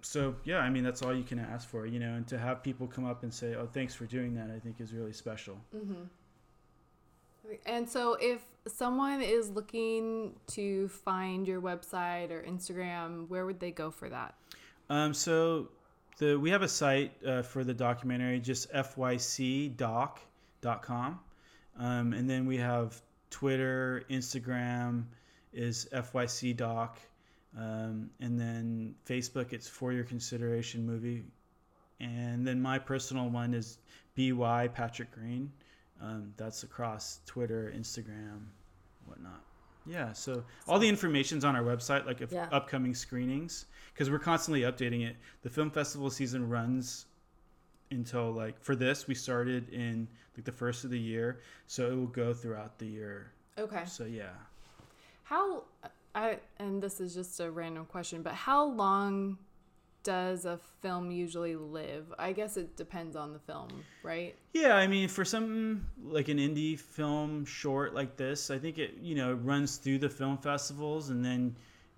so 0.01 0.35
yeah, 0.43 0.57
I 0.59 0.69
mean 0.69 0.83
that's 0.83 1.03
all 1.03 1.13
you 1.13 1.23
can 1.23 1.37
ask 1.37 1.69
for, 1.69 1.85
you 1.85 1.99
know, 1.99 2.15
and 2.15 2.27
to 2.27 2.39
have 2.39 2.63
people 2.63 2.87
come 2.87 3.05
up 3.05 3.21
and 3.21 3.31
say, 3.31 3.53
"Oh, 3.53 3.67
thanks 3.67 3.93
for 3.93 4.05
doing 4.07 4.33
that," 4.33 4.49
I 4.49 4.57
think 4.57 4.81
is 4.81 4.93
really 4.93 5.13
special. 5.13 5.57
And 7.65 7.89
so, 7.89 8.17
if 8.19 8.41
someone 8.67 9.21
is 9.21 9.49
looking 9.49 10.33
to 10.47 10.87
find 10.89 11.47
your 11.47 11.61
website 11.61 12.31
or 12.31 12.43
Instagram, 12.43 13.27
where 13.27 13.45
would 13.45 13.59
they 13.59 13.71
go 13.71 13.89
for 13.91 14.09
that? 14.09 14.35
Um, 14.89 15.13
so 15.13 15.69
the 16.17 16.37
we 16.37 16.49
have 16.49 16.61
a 16.61 16.67
site 16.67 17.13
uh, 17.25 17.41
for 17.41 17.63
the 17.63 17.73
documentary, 17.73 18.39
just 18.39 18.71
fycdoc.com, 18.73 20.19
um, 21.79 22.13
and 22.13 22.29
then 22.29 22.45
we 22.45 22.57
have 22.57 23.01
Twitter, 23.29 24.03
Instagram 24.09 25.05
is 25.53 25.87
fycdoc, 25.93 26.89
um, 27.57 28.09
and 28.19 28.39
then 28.39 28.93
Facebook 29.05 29.53
it's 29.53 29.67
for 29.67 29.93
your 29.93 30.03
consideration 30.03 30.85
movie, 30.85 31.23
and 31.99 32.45
then 32.45 32.61
my 32.61 32.77
personal 32.77 33.29
one 33.29 33.53
is 33.53 33.79
by 34.15 34.67
Patrick 34.67 35.11
Green. 35.11 35.51
Um, 36.01 36.33
that's 36.35 36.63
across 36.63 37.19
Twitter, 37.27 37.71
Instagram, 37.77 38.45
whatnot. 39.05 39.41
Yeah, 39.85 40.13
so 40.13 40.43
all 40.67 40.79
the 40.79 40.89
information's 40.89 41.43
on 41.45 41.55
our 41.55 41.63
website, 41.63 42.05
like 42.05 42.21
if 42.21 42.31
Yeah. 42.31 42.47
upcoming 42.51 42.93
screenings, 42.95 43.65
because 43.93 44.09
we're 44.09 44.19
constantly 44.19 44.61
updating 44.61 45.07
it. 45.07 45.15
The 45.43 45.49
film 45.49 45.69
festival 45.71 46.09
season 46.09 46.47
runs 46.49 47.05
until 47.91 48.31
like 48.31 48.59
for 48.61 48.75
this, 48.75 49.07
we 49.07 49.15
started 49.15 49.69
in 49.69 50.07
like 50.35 50.45
the 50.45 50.51
first 50.51 50.83
of 50.85 50.91
the 50.91 50.99
year, 50.99 51.39
so 51.67 51.91
it 51.91 51.95
will 51.95 52.07
go 52.07 52.33
throughout 52.33 52.77
the 52.79 52.85
year. 52.87 53.31
Okay. 53.57 53.83
So 53.85 54.05
yeah, 54.05 54.29
How 55.23 55.63
I 56.15 56.39
and 56.57 56.81
this 56.81 56.99
is 56.99 57.13
just 57.13 57.39
a 57.39 57.49
random 57.51 57.85
question, 57.85 58.21
but 58.21 58.33
how 58.33 58.65
long 58.65 59.37
does 60.03 60.45
a 60.45 60.59
film 60.81 61.11
usually 61.11 61.55
live? 61.55 62.13
I 62.17 62.31
guess 62.31 62.57
it 62.57 62.75
depends 62.75 63.15
on 63.15 63.33
the 63.33 63.39
film, 63.39 63.69
right? 64.03 64.35
yeah. 64.53 64.75
I 64.75 64.87
mean, 64.87 65.07
for 65.07 65.25
some 65.25 65.87
like 66.03 66.27
an 66.27 66.37
indie 66.37 66.79
film 66.79 67.45
short 67.45 67.93
like 67.93 68.17
this, 68.17 68.49
I 68.51 68.57
think 68.57 68.77
it 68.77 68.95
you 69.01 69.15
know 69.15 69.33
runs 69.33 69.77
through 69.77 69.99
the 69.99 70.09
film 70.09 70.37
festivals, 70.37 71.09
and 71.09 71.23
then 71.23 71.55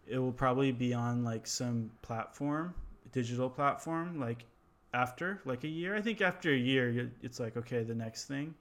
it 0.08 0.18
will 0.18 0.32
probably 0.32 0.72
be 0.72 0.94
on 0.94 1.24
like 1.24 1.48
some 1.48 1.92
platform, 2.02 2.74
digital 3.12 3.50
platform, 3.50 4.20
like 4.20 4.46
after 4.94 5.42
like 5.46 5.64
a 5.64 5.70
year. 5.70 5.96
I 5.96 6.02
think 6.02 6.22
after 6.22 6.52
a 6.52 6.58
year, 6.58 7.12
it's 7.22 7.40
like 7.40 7.58
okay, 7.58 7.84
the 7.84 7.96
next 7.96 8.26
thing. 8.26 8.54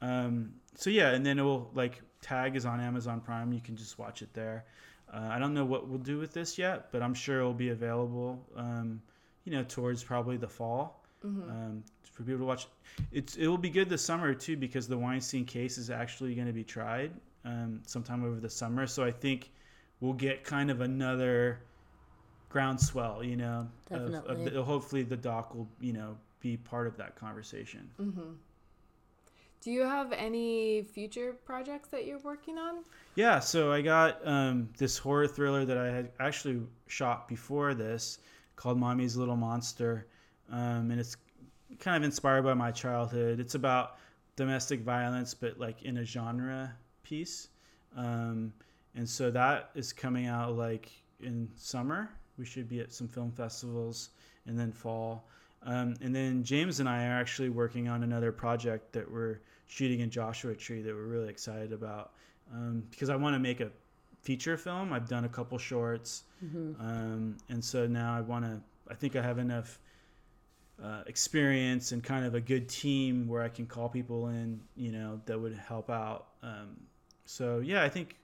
Um, 0.00 0.52
so 0.74 0.90
yeah, 0.90 1.10
and 1.10 1.24
then 1.24 1.38
it 1.38 1.42
will 1.42 1.70
like 1.74 2.02
tag 2.20 2.56
is 2.56 2.66
on 2.66 2.80
Amazon 2.80 3.20
Prime. 3.20 3.52
You 3.52 3.60
can 3.60 3.76
just 3.76 3.98
watch 3.98 4.22
it 4.22 4.32
there. 4.34 4.64
Uh, 5.12 5.28
I 5.30 5.38
don't 5.38 5.52
know 5.54 5.64
what 5.64 5.88
we'll 5.88 5.98
do 5.98 6.18
with 6.18 6.32
this 6.32 6.56
yet, 6.58 6.90
but 6.90 7.02
I'm 7.02 7.14
sure 7.14 7.40
it'll 7.40 7.52
be 7.52 7.68
available. 7.70 8.40
Um, 8.56 9.02
you 9.44 9.52
know, 9.52 9.64
towards 9.64 10.02
probably 10.04 10.36
the 10.36 10.48
fall 10.48 11.02
um, 11.50 11.84
for 12.12 12.22
people 12.22 12.38
to 12.40 12.44
watch. 12.44 12.66
It's 13.12 13.36
it 13.36 13.46
will 13.46 13.58
be 13.58 13.70
good 13.70 13.88
this 13.88 14.02
summer 14.02 14.34
too 14.34 14.56
because 14.56 14.86
the 14.88 14.96
Weinstein 14.98 15.44
case 15.44 15.78
is 15.78 15.90
actually 15.90 16.34
going 16.34 16.46
to 16.46 16.52
be 16.52 16.64
tried 16.64 17.10
um, 17.44 17.80
sometime 17.86 18.24
over 18.24 18.38
the 18.40 18.50
summer. 18.50 18.86
So 18.86 19.04
I 19.04 19.10
think 19.10 19.50
we'll 20.00 20.12
get 20.14 20.44
kind 20.44 20.70
of 20.70 20.80
another 20.80 21.58
groundswell. 22.48 23.24
You 23.24 23.36
know, 23.36 23.68
of, 23.90 24.12
of 24.26 24.44
the, 24.44 24.62
hopefully 24.62 25.02
the 25.02 25.16
doc 25.16 25.54
will 25.54 25.68
you 25.80 25.92
know 25.92 26.16
be 26.40 26.56
part 26.56 26.86
of 26.86 26.96
that 26.98 27.16
conversation. 27.16 27.90
Do 29.62 29.70
you 29.70 29.82
have 29.82 30.10
any 30.10 30.82
future 30.82 31.36
projects 31.44 31.88
that 31.90 32.04
you're 32.04 32.18
working 32.18 32.58
on? 32.58 32.82
Yeah, 33.14 33.38
so 33.38 33.70
I 33.70 33.80
got 33.80 34.18
um, 34.26 34.68
this 34.76 34.98
horror 34.98 35.28
thriller 35.28 35.64
that 35.64 35.78
I 35.78 35.86
had 35.86 36.10
actually 36.18 36.62
shot 36.88 37.28
before 37.28 37.72
this 37.72 38.18
called 38.56 38.76
Mommy's 38.76 39.16
Little 39.16 39.36
Monster. 39.36 40.08
Um, 40.50 40.90
and 40.90 40.98
it's 40.98 41.16
kind 41.78 41.96
of 41.96 42.02
inspired 42.02 42.42
by 42.42 42.54
my 42.54 42.72
childhood. 42.72 43.38
It's 43.38 43.54
about 43.54 43.98
domestic 44.34 44.80
violence, 44.80 45.32
but 45.32 45.60
like 45.60 45.84
in 45.84 45.98
a 45.98 46.04
genre 46.04 46.74
piece. 47.04 47.46
Um, 47.96 48.52
and 48.96 49.08
so 49.08 49.30
that 49.30 49.70
is 49.76 49.92
coming 49.92 50.26
out 50.26 50.56
like 50.56 50.90
in 51.20 51.48
summer. 51.54 52.10
We 52.36 52.44
should 52.44 52.68
be 52.68 52.80
at 52.80 52.92
some 52.92 53.06
film 53.06 53.30
festivals 53.30 54.10
and 54.44 54.58
then 54.58 54.72
fall. 54.72 55.28
Um, 55.64 55.94
and 56.00 56.12
then 56.12 56.42
James 56.42 56.80
and 56.80 56.88
I 56.88 57.06
are 57.06 57.20
actually 57.20 57.50
working 57.50 57.86
on 57.86 58.02
another 58.02 58.32
project 58.32 58.92
that 58.94 59.08
we're 59.08 59.38
shooting 59.72 60.00
in 60.00 60.10
Joshua 60.10 60.54
Tree 60.54 60.82
that 60.82 60.94
we're 60.94 61.06
really 61.06 61.30
excited 61.30 61.72
about 61.72 62.12
um, 62.52 62.82
because 62.90 63.08
I 63.08 63.16
want 63.16 63.34
to 63.34 63.38
make 63.38 63.60
a 63.60 63.70
feature 64.20 64.58
film. 64.58 64.92
I've 64.92 65.08
done 65.08 65.24
a 65.24 65.28
couple 65.28 65.56
shorts, 65.56 66.24
um, 66.78 67.36
and 67.48 67.64
so 67.64 67.86
now 67.86 68.14
I 68.14 68.20
want 68.20 68.44
to. 68.44 68.60
I 68.90 68.94
think 68.94 69.16
I 69.16 69.22
have 69.22 69.38
enough 69.38 69.78
uh, 70.82 71.02
experience 71.06 71.92
and 71.92 72.04
kind 72.04 72.26
of 72.26 72.34
a 72.34 72.40
good 72.40 72.68
team 72.68 73.26
where 73.26 73.42
I 73.42 73.48
can 73.48 73.64
call 73.66 73.88
people 73.88 74.28
in, 74.28 74.60
you 74.76 74.92
know, 74.92 75.20
that 75.24 75.40
would 75.40 75.56
help 75.56 75.88
out. 75.88 76.26
Um, 76.42 76.76
so 77.24 77.60
yeah, 77.60 77.82
I 77.82 77.88
think 77.88 78.18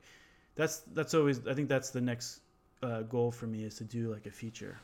that's 0.55 0.81
that's 0.93 1.15
always. 1.15 1.47
I 1.47 1.55
think 1.55 1.71
that's 1.71 1.89
the 1.91 2.03
next 2.03 2.41
uh, 2.83 3.03
goal 3.03 3.31
for 3.33 3.47
me 3.47 3.65
is 3.65 3.77
to 3.77 3.85
do 3.85 4.13
like 4.13 4.27
a 4.27 4.31
feature. 4.31 4.77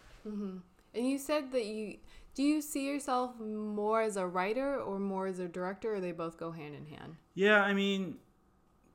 And 0.95 1.11
you 1.11 1.19
said 1.19 1.53
that 1.53 1.67
you 1.67 1.99
do 2.35 2.43
you 2.43 2.61
see 2.61 2.87
yourself 2.87 3.39
more 3.39 4.03
as 4.03 4.17
a 4.17 4.27
writer 4.27 4.81
or 4.81 4.99
more 4.99 5.27
as 5.27 5.39
a 5.39 5.47
director, 5.49 5.95
or 5.95 6.01
they 6.01 6.13
both 6.13 6.37
go 6.37 6.51
hand 6.51 6.75
in 6.75 6.87
hand? 6.87 7.17
Yeah, 7.35 7.63
I 7.63 7.73
mean, 7.73 8.17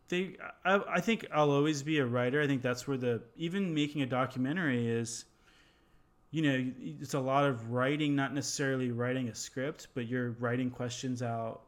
they. 0.09 0.35
I, 0.65 0.81
I 0.95 0.99
think 0.99 1.25
I'll 1.33 1.51
always 1.51 1.81
be 1.81 1.99
a 1.99 2.05
writer. 2.05 2.41
I 2.41 2.47
think 2.47 2.61
that's 2.61 2.87
where 2.87 2.97
the 2.97 3.21
even 3.37 3.73
making 3.73 4.01
a 4.01 4.05
documentary 4.05 4.87
is. 4.87 5.25
You 6.31 6.43
know, 6.43 6.71
it's 7.01 7.15
a 7.15 7.19
lot 7.19 7.45
of 7.45 7.71
writing, 7.71 8.15
not 8.15 8.35
necessarily 8.35 8.91
writing 8.91 9.29
a 9.29 9.35
script, 9.35 9.87
but 9.95 10.07
you're 10.07 10.31
writing 10.31 10.69
questions 10.69 11.23
out 11.23 11.61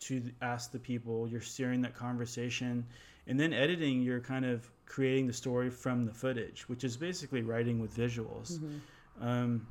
to 0.00 0.22
ask 0.42 0.70
the 0.70 0.78
people. 0.78 1.26
You're 1.28 1.40
steering 1.40 1.80
that 1.82 1.94
conversation, 1.94 2.84
and 3.26 3.38
then 3.38 3.52
editing. 3.52 4.02
You're 4.02 4.20
kind 4.20 4.44
of 4.44 4.70
creating 4.86 5.28
the 5.28 5.32
story 5.32 5.70
from 5.70 6.04
the 6.04 6.12
footage, 6.12 6.68
which 6.68 6.84
is 6.84 6.96
basically 6.96 7.42
writing 7.42 7.80
with 7.80 7.96
visuals. 7.96 8.60
Um, 9.20 9.66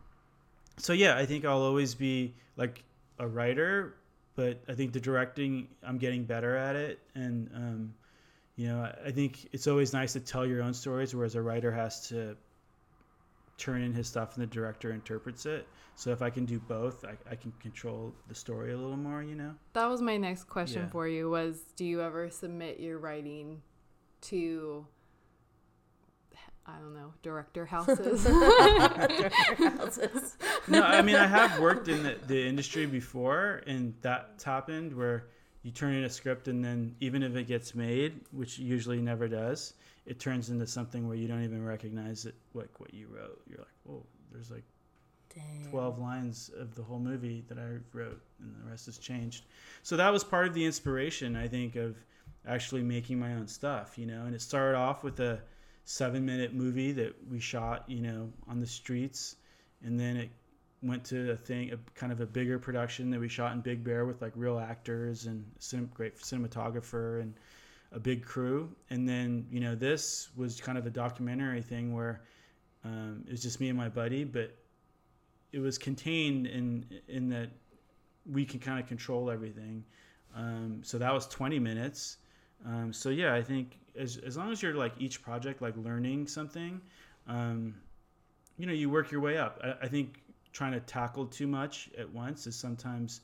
so 0.81 0.93
yeah, 0.93 1.15
I 1.17 1.25
think 1.25 1.45
I'll 1.45 1.61
always 1.61 1.93
be 1.95 2.33
like 2.57 2.83
a 3.19 3.27
writer, 3.27 3.95
but 4.35 4.61
I 4.67 4.73
think 4.73 4.93
the 4.93 4.99
directing 4.99 5.67
I'm 5.83 5.97
getting 5.97 6.23
better 6.23 6.55
at 6.57 6.75
it, 6.75 6.99
and 7.15 7.49
um, 7.55 7.93
you 8.55 8.67
know 8.67 8.91
I- 9.05 9.11
think 9.11 9.47
it's 9.51 9.67
always 9.67 9.93
nice 9.93 10.13
to 10.13 10.19
tell 10.19 10.45
your 10.45 10.61
own 10.63 10.73
stories, 10.73 11.13
whereas 11.15 11.35
a 11.35 11.41
writer 11.41 11.71
has 11.71 12.07
to 12.09 12.35
turn 13.57 13.83
in 13.83 13.93
his 13.93 14.07
stuff 14.07 14.35
and 14.35 14.41
the 14.41 14.47
director 14.47 14.91
interprets 14.91 15.45
it. 15.45 15.67
So 15.95 16.11
if 16.11 16.23
I 16.23 16.31
can 16.31 16.45
do 16.45 16.57
both, 16.59 17.05
I, 17.05 17.15
I 17.29 17.35
can 17.35 17.51
control 17.59 18.11
the 18.27 18.33
story 18.33 18.71
a 18.73 18.77
little 18.77 18.97
more. 18.97 19.21
You 19.21 19.35
know. 19.35 19.53
That 19.73 19.85
was 19.87 20.01
my 20.01 20.17
next 20.17 20.45
question 20.45 20.83
Yeah. 20.83 20.89
for 20.89 21.07
you 21.07 21.29
was 21.29 21.61
do 21.75 21.85
you 21.85 22.01
ever 22.01 22.29
submit 22.31 22.79
your 22.79 22.97
writing 22.97 23.61
to 24.21 24.85
I 26.75 26.79
don't 26.79 26.93
know, 26.93 27.13
director 27.21 27.65
houses? 27.67 28.25
no, 30.67 30.81
I 30.83 31.01
mean 31.01 31.15
I 31.15 31.27
have 31.27 31.59
worked 31.59 31.87
in 31.87 32.03
the, 32.03 32.17
the 32.27 32.47
industry 32.47 32.85
before, 32.85 33.61
and 33.67 33.93
that's 34.01 34.43
happened 34.43 34.95
where 34.95 35.27
you 35.63 35.71
turn 35.71 35.93
in 35.93 36.03
a 36.03 36.09
script, 36.09 36.47
and 36.47 36.63
then 36.63 36.95
even 36.99 37.23
if 37.23 37.35
it 37.35 37.47
gets 37.47 37.75
made, 37.75 38.21
which 38.31 38.57
usually 38.57 38.99
never 38.99 39.27
does, 39.27 39.73
it 40.05 40.19
turns 40.19 40.49
into 40.49 40.65
something 40.65 41.07
where 41.07 41.17
you 41.17 41.27
don't 41.27 41.43
even 41.43 41.63
recognize 41.63 42.25
it, 42.25 42.35
like 42.53 42.79
what 42.79 42.93
you 42.93 43.07
wrote. 43.07 43.41
You're 43.47 43.59
like, 43.59 43.67
whoa, 43.83 44.05
there's 44.31 44.49
like 44.49 44.63
Dang. 45.33 45.69
12 45.69 45.99
lines 45.99 46.49
of 46.57 46.75
the 46.75 46.83
whole 46.83 46.99
movie 46.99 47.43
that 47.47 47.57
I 47.57 47.77
wrote, 47.93 48.21
and 48.39 48.55
the 48.55 48.69
rest 48.69 48.87
is 48.87 48.97
changed. 48.97 49.45
So 49.83 49.95
that 49.97 50.11
was 50.11 50.23
part 50.23 50.47
of 50.47 50.53
the 50.53 50.65
inspiration, 50.65 51.35
I 51.35 51.47
think, 51.47 51.75
of 51.75 51.95
actually 52.47 52.81
making 52.81 53.19
my 53.19 53.33
own 53.33 53.47
stuff, 53.47 53.97
you 53.97 54.05
know. 54.05 54.25
And 54.25 54.33
it 54.35 54.41
started 54.41 54.77
off 54.77 55.03
with 55.03 55.19
a 55.19 55.41
seven 55.85 56.25
minute 56.25 56.53
movie 56.53 56.91
that 56.93 57.15
we 57.29 57.39
shot, 57.39 57.83
you 57.87 58.01
know, 58.01 58.31
on 58.47 58.59
the 58.59 58.67
streets, 58.67 59.35
and 59.83 59.99
then 59.99 60.17
it 60.17 60.29
went 60.83 61.03
to 61.05 61.31
a 61.31 61.35
thing, 61.35 61.71
a 61.71 61.77
kind 61.93 62.11
of 62.11 62.21
a 62.21 62.25
bigger 62.25 62.57
production 62.57 63.09
that 63.11 63.19
we 63.19 63.27
shot 63.27 63.53
in 63.53 63.61
Big 63.61 63.83
Bear 63.83 64.05
with 64.05 64.21
like 64.21 64.33
real 64.35 64.59
actors 64.59 65.25
and 65.25 65.45
cin- 65.59 65.89
great 65.93 66.17
cinematographer 66.17 67.21
and 67.21 67.33
a 67.91 67.99
big 67.99 68.25
crew. 68.25 68.69
And 68.89 69.07
then, 69.07 69.45
you 69.51 69.59
know, 69.59 69.75
this 69.75 70.29
was 70.35 70.59
kind 70.59 70.77
of 70.77 70.85
a 70.85 70.89
documentary 70.89 71.61
thing 71.61 71.93
where 71.93 72.21
um, 72.83 73.23
it 73.27 73.31
was 73.31 73.41
just 73.41 73.59
me 73.59 73.69
and 73.69 73.77
my 73.77 73.89
buddy, 73.89 74.23
but 74.23 74.55
it 75.51 75.59
was 75.59 75.77
contained 75.77 76.47
in 76.47 76.85
in 77.07 77.29
that 77.29 77.49
we 78.25 78.45
can 78.45 78.59
kind 78.59 78.79
of 78.79 78.87
control 78.87 79.29
everything. 79.29 79.83
Um, 80.35 80.81
so 80.83 80.97
that 80.97 81.13
was 81.13 81.27
20 81.27 81.59
minutes. 81.59 82.17
Um, 82.65 82.93
so 82.93 83.09
yeah, 83.09 83.33
I 83.33 83.41
think 83.41 83.77
as 83.97 84.17
as 84.17 84.37
long 84.37 84.51
as 84.51 84.61
you're 84.61 84.73
like 84.75 84.93
each 84.99 85.21
project 85.21 85.61
like 85.61 85.75
learning 85.77 86.27
something, 86.27 86.81
um, 87.27 87.75
you 88.57 88.65
know, 88.65 88.73
you 88.73 88.89
work 88.89 89.11
your 89.11 89.21
way 89.21 89.37
up. 89.37 89.59
I, 89.63 89.85
I 89.85 89.87
think 89.87 90.21
trying 90.53 90.73
to 90.73 90.79
tackle 90.81 91.25
too 91.25 91.47
much 91.47 91.89
at 91.97 92.09
once 92.09 92.47
is 92.47 92.55
sometimes 92.55 93.21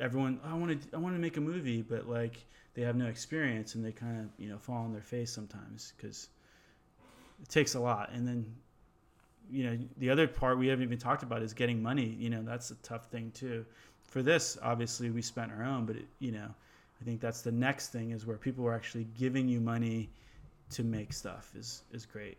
everyone 0.00 0.40
"Oh, 0.44 0.50
I 0.50 0.54
want 0.54 0.82
to 0.82 0.96
I 0.96 0.98
want 0.98 1.14
to 1.14 1.20
make 1.20 1.36
a 1.36 1.40
movie, 1.40 1.82
but 1.82 2.08
like 2.08 2.44
they 2.74 2.82
have 2.82 2.96
no 2.96 3.06
experience 3.06 3.74
and 3.74 3.84
they 3.84 3.92
kind 3.92 4.20
of 4.20 4.26
you 4.38 4.48
know 4.48 4.58
fall 4.58 4.84
on 4.84 4.92
their 4.92 5.02
face 5.02 5.32
sometimes 5.32 5.92
because 5.96 6.28
it 7.42 7.48
takes 7.48 7.74
a 7.74 7.80
lot. 7.80 8.10
And 8.12 8.26
then 8.26 8.46
you 9.50 9.64
know 9.64 9.78
the 9.98 10.10
other 10.10 10.26
part 10.26 10.58
we 10.58 10.68
haven't 10.68 10.84
even 10.84 10.98
talked 10.98 11.22
about 11.22 11.42
is 11.42 11.52
getting 11.52 11.82
money. 11.82 12.16
You 12.18 12.30
know 12.30 12.42
that's 12.42 12.70
a 12.70 12.76
tough 12.76 13.06
thing 13.06 13.30
too. 13.32 13.64
For 14.04 14.22
this, 14.22 14.56
obviously 14.62 15.10
we 15.10 15.20
spent 15.20 15.52
our 15.52 15.62
own, 15.62 15.84
but 15.84 15.96
it, 15.96 16.06
you 16.18 16.32
know 16.32 16.54
I 17.00 17.04
think 17.04 17.20
that's 17.20 17.42
the 17.42 17.52
next 17.52 17.88
thing 17.88 18.10
is 18.10 18.26
where 18.26 18.36
people 18.36 18.66
are 18.66 18.74
actually 18.74 19.04
giving 19.18 19.48
you 19.48 19.60
money 19.60 20.10
to 20.70 20.82
make 20.84 21.12
stuff 21.12 21.52
is 21.56 21.82
is 21.92 22.04
great. 22.06 22.38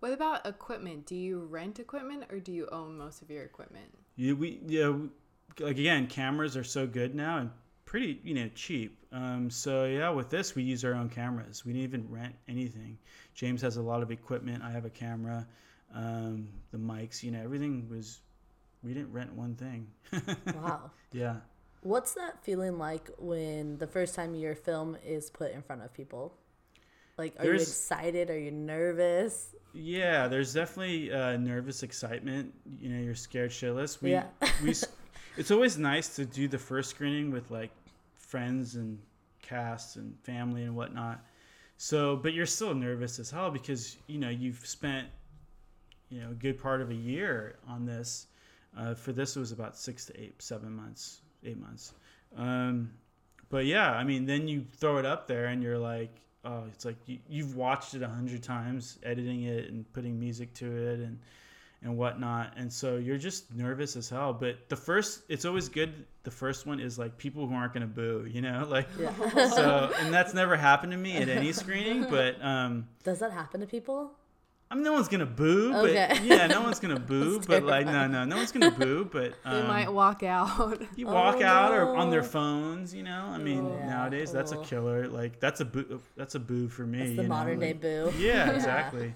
What 0.00 0.12
about 0.12 0.46
equipment? 0.46 1.06
Do 1.06 1.14
you 1.14 1.40
rent 1.40 1.78
equipment 1.78 2.24
or 2.30 2.40
do 2.40 2.52
you 2.52 2.68
own 2.72 2.96
most 2.96 3.20
of 3.22 3.30
your 3.30 3.44
equipment? 3.44 3.86
You, 4.16 4.34
we, 4.36 4.60
yeah, 4.66 4.88
we- 4.88 5.08
like 5.58 5.78
again, 5.78 6.06
cameras 6.06 6.56
are 6.56 6.64
so 6.64 6.86
good 6.86 7.14
now 7.14 7.38
and 7.38 7.50
pretty, 7.84 8.20
you 8.24 8.34
know, 8.34 8.48
cheap. 8.54 8.96
Um, 9.12 9.50
so 9.50 9.84
yeah, 9.84 10.08
with 10.10 10.30
this, 10.30 10.54
we 10.54 10.62
use 10.62 10.84
our 10.84 10.94
own 10.94 11.08
cameras. 11.10 11.64
We 11.66 11.72
didn't 11.72 11.84
even 11.84 12.06
rent 12.10 12.34
anything. 12.48 12.98
James 13.34 13.60
has 13.62 13.76
a 13.76 13.82
lot 13.82 14.02
of 14.02 14.10
equipment. 14.10 14.62
I 14.62 14.70
have 14.70 14.84
a 14.84 14.90
camera, 14.90 15.46
um, 15.94 16.48
the 16.70 16.78
mics, 16.78 17.22
you 17.22 17.30
know, 17.30 17.42
everything 17.42 17.86
was. 17.90 18.20
We 18.82 18.94
didn't 18.94 19.12
rent 19.12 19.34
one 19.34 19.54
thing. 19.56 19.86
Wow. 20.54 20.90
yeah. 21.12 21.36
What's 21.82 22.12
that 22.14 22.42
feeling 22.44 22.78
like 22.78 23.08
when 23.18 23.78
the 23.78 23.86
first 23.86 24.14
time 24.14 24.34
your 24.34 24.54
film 24.54 24.96
is 25.04 25.30
put 25.30 25.52
in 25.52 25.62
front 25.62 25.82
of 25.82 25.92
people? 25.94 26.34
Like, 27.16 27.34
are 27.38 27.44
you 27.44 27.52
excited? 27.54 28.30
Are 28.30 28.38
you 28.38 28.50
nervous? 28.50 29.54
Yeah, 29.72 30.26
there's 30.28 30.54
definitely 30.54 31.12
uh, 31.12 31.36
nervous 31.36 31.82
excitement. 31.82 32.52
You 32.80 32.90
know, 32.90 33.00
you're 33.02 33.14
scared 33.14 33.50
shitless. 33.50 34.00
We, 34.02 34.12
Yeah. 34.12 34.24
we, 34.62 34.70
it's 35.36 35.50
always 35.50 35.78
nice 35.78 36.14
to 36.16 36.24
do 36.24 36.48
the 36.48 36.58
first 36.58 36.90
screening 36.90 37.30
with 37.30 37.50
like 37.50 37.70
friends 38.16 38.76
and 38.76 38.98
cast 39.42 39.96
and 39.96 40.18
family 40.22 40.62
and 40.62 40.74
whatnot. 40.74 41.24
So, 41.76 42.16
but 42.16 42.32
you're 42.34 42.46
still 42.46 42.74
nervous 42.74 43.18
as 43.18 43.30
hell 43.30 43.50
because 43.50 43.96
you 44.06 44.18
know 44.18 44.28
you've 44.28 44.66
spent 44.66 45.08
you 46.10 46.20
know 46.20 46.30
a 46.30 46.34
good 46.34 46.58
part 46.58 46.80
of 46.82 46.90
a 46.90 46.94
year 46.94 47.56
on 47.66 47.84
this. 47.86 48.26
Uh, 48.76 48.94
for 48.94 49.12
this, 49.12 49.36
it 49.36 49.40
was 49.40 49.50
about 49.52 49.76
six 49.76 50.04
to 50.06 50.20
eight, 50.20 50.40
seven 50.40 50.72
months, 50.72 51.22
eight 51.44 51.58
months. 51.60 51.92
Um, 52.36 52.92
but 53.48 53.66
yeah, 53.66 53.90
I 53.92 54.04
mean, 54.04 54.26
then 54.26 54.46
you 54.48 54.64
throw 54.76 54.98
it 54.98 55.04
up 55.06 55.26
there 55.26 55.46
and 55.46 55.62
you're 55.62 55.78
like, 55.78 56.14
oh, 56.44 56.64
it's 56.72 56.84
like 56.84 56.96
you, 57.06 57.18
you've 57.28 57.56
watched 57.56 57.94
it 57.94 58.02
a 58.02 58.08
hundred 58.08 58.42
times, 58.42 58.98
editing 59.02 59.42
it 59.44 59.68
and 59.70 59.90
putting 59.92 60.18
music 60.18 60.54
to 60.54 60.66
it 60.66 61.00
and 61.00 61.18
and 61.82 61.96
whatnot, 61.96 62.52
and 62.58 62.70
so 62.70 62.98
you're 62.98 63.16
just 63.16 63.54
nervous 63.54 63.96
as 63.96 64.06
hell. 64.10 64.34
But 64.34 64.68
the 64.68 64.76
first, 64.76 65.22
it's 65.30 65.46
always 65.46 65.70
good. 65.70 66.04
The 66.24 66.30
first 66.30 66.66
one 66.66 66.78
is 66.78 66.98
like 66.98 67.16
people 67.16 67.46
who 67.46 67.54
aren't 67.54 67.72
gonna 67.72 67.86
boo, 67.86 68.28
you 68.30 68.42
know, 68.42 68.66
like 68.70 68.86
Yeah. 68.98 69.48
so, 69.48 69.90
and 69.98 70.12
that's 70.12 70.34
never 70.34 70.56
happened 70.58 70.92
to 70.92 70.98
me 70.98 71.16
at 71.16 71.30
any 71.30 71.52
screening. 71.52 72.04
But 72.04 72.36
um, 72.44 72.86
Does 73.02 73.18
that 73.20 73.32
happen 73.32 73.60
to 73.60 73.66
people? 73.66 74.10
I 74.70 74.76
mean, 74.76 74.84
no 74.84 74.92
one's 74.92 75.08
gonna 75.08 75.26
boo, 75.26 75.72
but 75.72 75.90
Okay. 75.90 76.18
yeah, 76.22 76.46
no 76.46 76.62
one's 76.62 76.78
gonna 76.78 77.00
boo. 77.12 77.40
but 77.40 77.64
like, 77.64 77.86
no, 77.86 78.06
no, 78.06 78.24
no 78.24 78.36
one's 78.36 78.52
gonna 78.52 78.70
boo. 78.78 79.04
But 79.10 79.34
They 79.44 79.50
um, 79.50 79.66
might 79.66 79.92
walk 79.92 80.22
out. 80.22 80.80
you 80.96 81.06
walk 81.06 81.38
Oh, 81.40 81.44
out 81.44 81.72
or 81.72 81.96
on 81.96 82.10
their 82.10 82.22
phones, 82.22 82.94
you 82.94 83.02
know. 83.02 83.24
I 83.32 83.38
mean, 83.38 83.66
Yeah, 83.68 83.86
nowadays 83.86 84.30
that's 84.30 84.52
a 84.52 84.58
killer. 84.62 85.08
Like 85.08 85.40
that's 85.40 85.60
a 85.60 85.64
boo. 85.64 86.00
That's 86.16 86.36
a 86.36 86.40
boo 86.40 86.68
for 86.68 86.82
me. 86.86 87.00
It's 87.00 87.08
the 87.10 87.16
you 87.16 87.22
know, 87.24 87.28
modern 87.28 87.58
day 87.58 87.68
like- 87.72 87.80
boo. 87.80 88.12
Yeah, 88.16 88.50
exactly. 88.52 89.12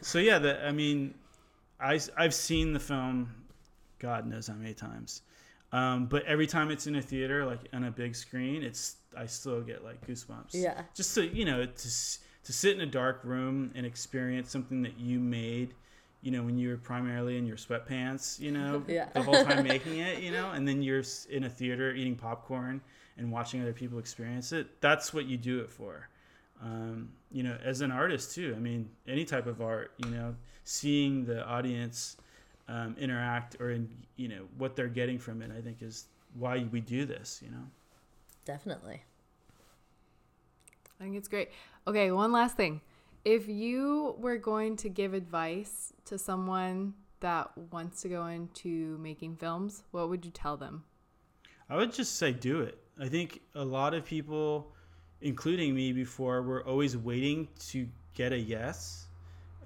so 0.00 0.18
yeah, 0.18 0.38
the, 0.40 0.66
I 0.66 0.72
mean, 0.72 1.14
I 1.80 2.00
I've 2.16 2.34
seen 2.34 2.72
the 2.72 2.80
film, 2.80 3.30
God 4.00 4.26
knows 4.26 4.48
how 4.48 4.54
many 4.54 4.74
times, 4.74 5.22
um, 5.72 6.06
but 6.06 6.24
every 6.24 6.48
time 6.48 6.72
it's 6.72 6.88
in 6.88 6.96
a 6.96 7.02
theater, 7.02 7.44
like 7.46 7.60
on 7.72 7.84
a 7.84 7.90
big 7.92 8.16
screen, 8.16 8.64
it's 8.64 8.96
I 9.16 9.26
still 9.26 9.60
get 9.60 9.84
like 9.84 10.04
goosebumps. 10.08 10.54
Yeah. 10.54 10.82
Just 10.94 11.14
to 11.14 11.24
you 11.28 11.44
know 11.44 11.64
to 11.66 11.70
s- 11.72 12.18
to 12.48 12.52
sit 12.52 12.74
in 12.74 12.80
a 12.80 12.86
dark 12.86 13.20
room 13.24 13.70
and 13.74 13.84
experience 13.84 14.50
something 14.50 14.82
that 14.82 14.98
you 14.98 15.20
made. 15.20 15.74
You 16.22 16.32
know, 16.32 16.42
when 16.42 16.58
you 16.58 16.70
were 16.70 16.76
primarily 16.76 17.36
in 17.36 17.46
your 17.46 17.56
sweatpants, 17.56 18.40
you 18.40 18.50
know, 18.50 18.82
Yeah. 18.88 19.08
the 19.14 19.22
whole 19.22 19.44
time 19.44 19.62
making 19.64 19.98
it, 19.98 20.22
you 20.22 20.32
know, 20.32 20.50
and 20.50 20.66
then 20.66 20.82
you're 20.82 21.04
in 21.30 21.44
a 21.44 21.50
theater 21.50 21.92
eating 21.92 22.16
popcorn 22.16 22.80
and 23.16 23.30
watching 23.30 23.60
other 23.62 23.72
people 23.72 23.98
experience 23.98 24.52
it. 24.52 24.80
That's 24.80 25.14
what 25.14 25.26
you 25.26 25.36
do 25.36 25.60
it 25.60 25.70
for 25.70 26.08
um, 26.62 27.10
you 27.30 27.42
know, 27.42 27.56
as 27.62 27.80
an 27.80 27.90
artist 27.90 28.34
too. 28.34 28.54
I 28.56 28.60
mean, 28.60 28.88
any 29.06 29.24
type 29.24 29.46
of 29.46 29.60
art, 29.60 29.92
you 29.98 30.10
know, 30.10 30.34
seeing 30.64 31.24
the 31.24 31.44
audience 31.46 32.16
um, 32.68 32.96
interact 32.98 33.56
or 33.60 33.70
in, 33.70 33.88
you 34.16 34.28
know 34.28 34.42
what 34.56 34.76
they're 34.76 34.88
getting 34.88 35.18
from 35.18 35.42
it, 35.42 35.50
I 35.56 35.60
think 35.60 35.82
is 35.82 36.06
why 36.34 36.66
we 36.70 36.80
do 36.80 37.04
this. 37.04 37.40
You 37.44 37.50
know. 37.50 37.64
Definitely. 38.44 39.02
I 41.00 41.04
think 41.04 41.16
it's 41.16 41.28
great. 41.28 41.50
Okay, 41.88 42.10
one 42.10 42.32
last 42.32 42.54
thing. 42.54 42.82
If 43.24 43.48
you 43.48 44.14
were 44.18 44.36
going 44.36 44.76
to 44.76 44.90
give 44.90 45.14
advice 45.14 45.94
to 46.04 46.18
someone 46.18 46.92
that 47.20 47.50
wants 47.72 48.02
to 48.02 48.10
go 48.10 48.26
into 48.26 48.98
making 48.98 49.36
films, 49.36 49.84
what 49.90 50.10
would 50.10 50.22
you 50.22 50.30
tell 50.30 50.58
them? 50.58 50.84
I 51.70 51.76
would 51.76 51.94
just 51.94 52.16
say 52.16 52.30
do 52.30 52.60
it. 52.60 52.76
I 53.00 53.08
think 53.08 53.40
a 53.54 53.64
lot 53.64 53.94
of 53.94 54.04
people, 54.04 54.70
including 55.22 55.74
me 55.74 55.94
before, 55.94 56.42
were 56.42 56.62
always 56.66 56.94
waiting 56.94 57.48
to 57.70 57.88
get 58.12 58.32
a 58.32 58.38
yes. 58.38 59.06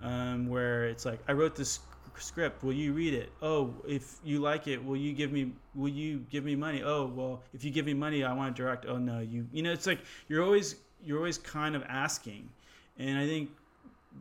Um, 0.00 0.46
where 0.46 0.84
it's 0.84 1.04
like, 1.04 1.18
I 1.26 1.32
wrote 1.32 1.56
this 1.56 1.80
script. 2.18 2.62
Will 2.62 2.72
you 2.72 2.92
read 2.92 3.14
it? 3.14 3.32
Oh, 3.42 3.74
if 3.84 4.20
you 4.22 4.38
like 4.38 4.68
it, 4.68 4.84
will 4.84 4.96
you 4.96 5.12
give 5.12 5.32
me? 5.32 5.50
Will 5.74 5.88
you 5.88 6.24
give 6.30 6.44
me 6.44 6.54
money? 6.54 6.84
Oh, 6.84 7.06
well, 7.06 7.42
if 7.52 7.64
you 7.64 7.72
give 7.72 7.86
me 7.86 7.94
money, 7.94 8.22
I 8.22 8.32
want 8.32 8.54
to 8.54 8.62
direct. 8.62 8.86
Oh 8.86 8.98
no, 8.98 9.18
you. 9.18 9.48
You 9.52 9.62
know, 9.62 9.72
it's 9.72 9.86
like 9.86 10.00
you're 10.28 10.44
always 10.44 10.76
you're 11.04 11.18
always 11.18 11.38
kind 11.38 11.74
of 11.74 11.82
asking, 11.88 12.48
and 12.98 13.18
I 13.18 13.26
think 13.26 13.50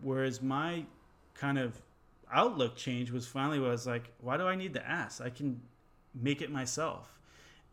whereas 0.02 0.42
my 0.42 0.86
kind 1.34 1.58
of 1.58 1.82
outlook 2.32 2.76
change 2.76 3.12
was 3.12 3.28
finally 3.28 3.60
was 3.60 3.86
like, 3.86 4.12
why 4.22 4.38
do 4.38 4.44
I 4.44 4.56
need 4.56 4.74
to 4.76 4.88
ask? 4.88 5.22
I 5.22 5.30
can 5.30 5.60
make 6.14 6.42
it 6.42 6.52
myself. 6.52 7.18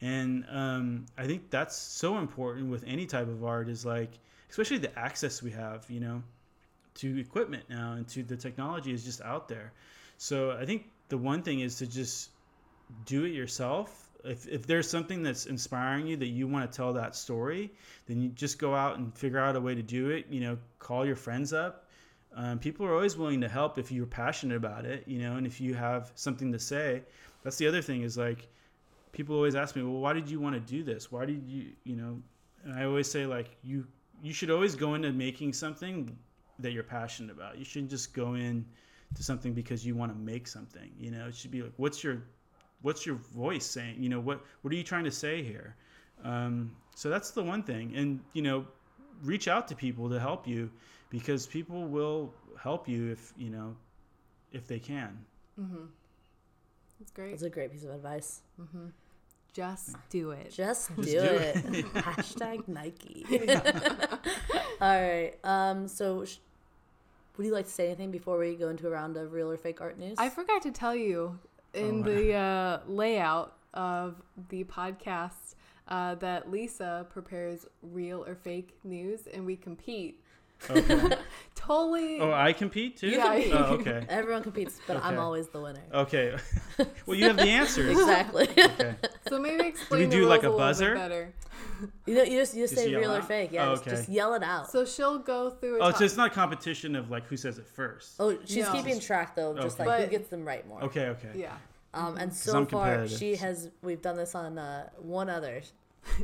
And 0.01 0.45
um, 0.49 1.07
i 1.17 1.27
think 1.27 1.51
that's 1.51 1.77
so 1.77 2.19
important 2.19 2.71
with 2.71 2.85
any 2.87 3.05
type 3.05 3.27
of 3.29 3.45
art 3.45 3.69
is 3.69 3.85
like 3.85 4.11
especially 4.49 4.79
the 4.79 4.97
access 4.97 5.43
we 5.43 5.51
have 5.51 5.85
you 5.91 5.99
know 5.99 6.23
to 6.95 7.19
equipment 7.19 7.65
now 7.69 7.95
and 7.95 8.07
to 8.09 8.23
the 8.23 8.37
technology 8.37 8.93
is 8.93 9.05
just 9.05 9.21
out 9.23 9.49
there. 9.49 9.73
So 10.17 10.53
i 10.53 10.65
think 10.65 10.87
the 11.09 11.19
one 11.19 11.43
thing 11.43 11.61
is 11.61 11.77
to 11.79 11.87
just 11.87 12.31
do 13.07 13.25
it 13.25 13.33
yourself 13.33 14.08
if, 14.25 14.47
if 14.49 14.67
there's 14.67 14.89
something 14.89 15.23
that's 15.23 15.47
inspiring 15.47 16.07
you 16.07 16.17
that 16.17 16.27
you 16.27 16.49
want 16.49 16.71
to 16.71 16.77
tell 16.77 16.93
that 16.93 17.15
story 17.15 17.73
then 18.07 18.21
you 18.21 18.29
just 18.31 18.59
go 18.59 18.75
out 18.75 18.99
and 18.99 19.17
figure 19.17 19.39
out 19.39 19.57
a 19.57 19.61
way 19.61 19.75
to 19.75 19.83
do 19.83 20.11
it 20.11 20.27
you 20.31 20.41
know 20.41 20.59
call 20.79 21.07
your 21.07 21.17
friends 21.17 21.53
up 21.53 21.87
um, 22.35 22.59
people 22.59 22.85
are 22.85 22.95
always 22.95 23.17
willing 23.17 23.41
to 23.41 23.49
help 23.49 23.79
if 23.79 23.91
you're 23.91 24.07
passionate 24.07 24.57
about 24.57 24.85
it 24.85 25.05
you 25.07 25.19
know 25.19 25.37
and 25.37 25.47
if 25.47 25.61
you 25.61 25.75
have 25.75 26.13
something 26.15 26.53
to 26.53 26.59
say 26.59 27.03
that's 27.43 27.57
the 27.57 27.67
other 27.67 27.81
thing 27.83 28.03
is 28.03 28.19
like 28.19 28.49
people 29.13 29.35
always 29.35 29.55
ask 29.55 29.77
me, 29.77 29.83
well, 29.83 30.01
why 30.01 30.13
did 30.13 30.31
you 30.31 30.41
want 30.41 30.55
to 30.55 30.61
do 30.61 30.83
this? 30.83 31.11
Why 31.11 31.25
did 31.25 31.43
you, 31.47 31.73
you 31.85 31.97
know? 31.97 32.21
And 32.65 32.75
I 32.75 32.85
always 32.85 33.11
say 33.11 33.27
like 33.27 33.57
you 33.63 33.87
you 34.23 34.33
should 34.33 34.51
always 34.51 34.75
go 34.75 34.95
into 34.95 35.13
making 35.13 35.53
something 35.53 36.17
that 36.59 36.73
you're 36.73 36.83
passionate 36.83 37.31
about. 37.31 37.59
You 37.59 37.65
shouldn't 37.65 37.91
just 37.91 38.15
go 38.15 38.35
in 38.35 38.65
to 39.15 39.23
something 39.23 39.55
because 39.55 39.87
you 39.87 39.95
want 39.95 40.13
to 40.13 40.19
make 40.19 40.49
something. 40.49 40.91
You 40.99 41.13
know, 41.13 41.29
it 41.29 41.35
should 41.35 41.51
be 41.51 41.63
like, 41.63 41.73
what's 41.77 42.03
your 42.03 42.23
what's 42.83 43.05
your 43.07 43.17
voice 43.17 43.67
saying? 43.67 43.97
You 44.03 44.09
know, 44.09 44.21
what 44.21 44.41
what 44.63 44.73
are 44.73 44.77
you 44.77 44.85
trying 44.85 45.05
to 45.05 45.11
say 45.11 45.43
here? 45.43 45.77
Um, 46.25 46.73
so 46.95 47.09
that's 47.11 47.31
the 47.31 47.43
one 47.43 47.63
thing, 47.63 47.95
and 47.97 48.21
you 48.33 48.43
know, 48.43 48.67
reach 49.23 49.49
out 49.49 49.69
to 49.69 49.75
people 49.77 50.09
to 50.11 50.19
help 50.19 50.47
you 50.47 50.71
because 51.11 51.47
people 51.47 51.87
will 51.87 52.33
help 52.61 52.89
you 52.89 53.11
if 53.11 53.33
you 53.37 53.51
know 53.51 53.77
if 54.53 54.67
they 54.67 54.79
can. 54.79 55.19
It's 57.01 57.11
great. 57.13 57.31
That's 57.31 57.43
a 57.43 57.51
great 57.51 57.71
piece 57.73 57.85
of 57.85 57.91
advice. 57.91 58.41
Just 59.53 59.97
do 60.11 60.31
it. 60.33 60.53
Just 60.53 60.95
do, 60.97 61.03
do 61.03 61.19
it. 61.19 61.57
Hashtag 61.95 62.69
Nike. 62.69 63.25
All 64.81 65.03
right. 65.03 65.33
Um. 65.45 65.89
So, 65.89 66.25
sh- 66.25 66.39
would 67.37 67.47
you 67.47 67.53
like 67.53 67.65
to 67.67 67.71
say 67.71 67.87
anything 67.87 68.11
before 68.11 68.39
we 68.39 68.55
go 68.57 68.69
into 68.69 68.87
a 68.87 68.91
round 68.91 69.17
of 69.17 69.33
real 69.33 69.51
or 69.51 69.57
fake 69.57 69.81
art 69.81 69.99
news? 69.99 70.17
I 70.19 70.29
forgot 70.29 70.63
to 70.63 70.71
tell 70.71 70.95
you 70.95 71.39
in 71.75 71.97
Oh, 71.97 71.99
wow. 71.99 72.03
the 72.05 72.33
uh, 72.35 72.81
layout 72.91 73.57
of 73.75 74.23
the 74.49 74.65
podcast 74.65 75.55
uh, 75.89 76.15
that 76.17 76.51
Lisa 76.51 77.07
prepares 77.11 77.67
real 77.83 78.25
or 78.27 78.35
fake 78.35 78.77
news 78.85 79.27
and 79.33 79.45
we 79.47 79.57
compete. 79.57 80.23
Okay. 80.69 81.17
Totally. 81.55 82.19
oh, 82.21 82.33
I 82.33 82.53
compete 82.53 82.97
too. 82.97 83.09
Yeah, 83.09 83.35
you- 83.37 83.53
Oh, 83.53 83.75
okay. 83.75 84.05
Everyone 84.09 84.43
competes, 84.43 84.81
but 84.87 85.03
I'm 85.05 85.19
always 85.19 85.49
the 85.49 85.61
winner. 85.61 85.83
Okay. 85.95 86.37
well, 87.07 87.17
you 87.17 87.27
have 87.27 87.37
the 87.37 87.49
answers. 87.49 87.91
Exactly. 87.93 88.49
Okay. 88.59 88.95
so 89.29 89.39
maybe 89.39 89.67
explain 89.69 90.09
do 90.09 90.23
the 90.23 90.27
like 90.27 90.43
rules 90.43 90.55
a 90.55 90.57
little 90.57 90.59
bit 90.59 90.59
buzzer? 90.59 90.95
better. 90.95 91.35
You 92.07 92.15
know, 92.15 92.23
you 92.23 92.39
just 92.39 92.55
you 92.55 92.65
just 92.65 92.75
Just 92.75 92.85
say 92.87 92.95
real 92.95 93.13
or 93.13 93.19
out? 93.19 93.29
fake. 93.29 93.51
Yeah. 93.53 93.69
Oh, 93.69 93.73
just, 93.75 93.83
okay. 93.87 93.97
just 93.97 94.09
yell 94.09 94.35
it 94.35 94.43
out. 94.43 94.71
So 94.71 94.85
she'll 94.85 95.19
go 95.19 95.51
through. 95.51 95.77
A 95.81 95.85
Oh, 95.87 95.91
top- 95.91 95.99
so 95.99 96.05
it's 96.05 96.17
not 96.17 96.31
a 96.33 96.35
competition 96.35 96.97
of 96.97 97.11
like 97.11 97.27
who 97.27 97.37
says 97.37 97.59
it 97.59 97.67
first. 97.67 98.15
oh, 98.19 98.37
she's 98.45 98.65
No. 98.65 98.73
keeping 98.73 98.99
track 99.01 99.35
though, 99.37 99.55
just 99.55 99.79
Okay. 99.81 99.89
like 99.89 100.05
who 100.05 100.11
gets 100.11 100.29
them 100.29 100.45
right 100.47 100.67
more. 100.69 100.83
Okay, 100.85 101.07
okay. 101.09 101.31
yeah. 101.35 101.57
Um, 101.95 102.17
and 102.17 102.33
so 102.35 102.65
far 102.67 103.09
she 103.09 103.37
has. 103.37 103.71
We've 103.83 104.03
done 104.03 104.17
this 104.17 104.35
on 104.35 104.59
uh, 104.59 104.89
one 104.99 105.29
other. 105.31 105.63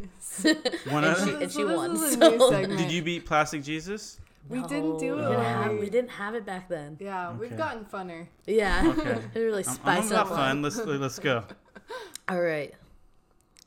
One 0.88 1.04
and 1.04 1.14
other. 1.14 1.24
she, 1.26 1.30
So 1.32 1.38
and 1.40 1.52
she 1.52 1.62
this 1.64 1.76
won. 1.76 1.96
so- 2.40 2.66
Did 2.66 2.90
you 2.92 3.02
beat 3.02 3.26
Plastic 3.26 3.62
Jesus? 3.62 4.18
We 4.48 4.60
didn't 4.62 4.98
do 4.98 5.16
No, 5.16 5.22
it 5.26 5.30
We 5.30 5.36
didn't, 5.36 5.44
have, 5.44 5.78
we 5.78 5.90
didn't 5.90 6.10
have 6.10 6.34
it 6.34 6.44
back 6.44 6.68
then. 6.68 6.98
Yeah, 7.00 7.32
we've 7.32 7.56
gotten 7.56 7.84
funner. 7.86 8.26
Yeah. 8.46 8.92
Okay. 8.98 9.18
it 9.34 9.38
really 9.38 9.62
I'm, 9.64 9.70
I'm 9.70 9.74
spice 9.74 10.10
about 10.10 10.20
up 10.20 10.28
fun. 10.28 10.36
fun. 10.36 10.62
Let's 10.62 10.76
let's 10.84 11.18
go. 11.18 11.44
All 12.28 12.40
right. 12.40 12.74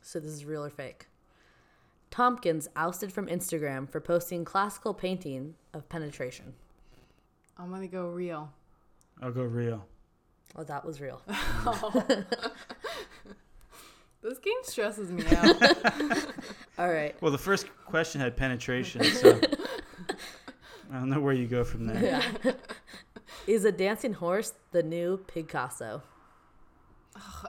So 0.03 0.19
this 0.19 0.31
is 0.31 0.45
real 0.45 0.63
or 0.63 0.69
fake. 0.69 1.07
Tompkins 2.10 2.68
ousted 2.76 3.12
from 3.12 3.28
Instagram 3.28 3.89
for 3.89 3.99
posting 3.99 4.45
classical 4.45 4.93
painting 4.93 5.55
of 5.74 5.88
penetration. 5.89 6.53
I'm 7.58 7.72
gonna 7.72 7.88
go 7.88 8.08
real. 8.08 8.51
I'll 9.22 9.32
go 9.32 9.43
real. 9.43 9.86
Oh, 10.55 10.64
that 10.64 10.86
was 10.86 11.01
real. 11.01 11.22
This 14.28 14.39
game 14.39 14.58
stresses 14.64 15.12
me 15.12 15.24
out. 15.38 15.55
All 16.78 16.91
right. 16.91 17.16
Well, 17.22 17.32
the 17.32 17.38
first 17.38 17.68
question 17.86 18.20
had 18.20 18.36
penetration, 18.36 19.03
so 19.14 19.39
I 20.91 20.95
don't 20.95 21.10
know 21.10 21.22
where 21.22 21.34
you 21.34 21.47
go 21.47 21.64
from 21.64 21.86
there. 21.86 22.03
Yeah. 22.43 22.51
Is 23.45 23.64
a 23.64 23.72
dancing 23.72 24.14
horse 24.14 24.53
the 24.72 24.84
new 24.84 25.18
Picasso? 25.18 26.01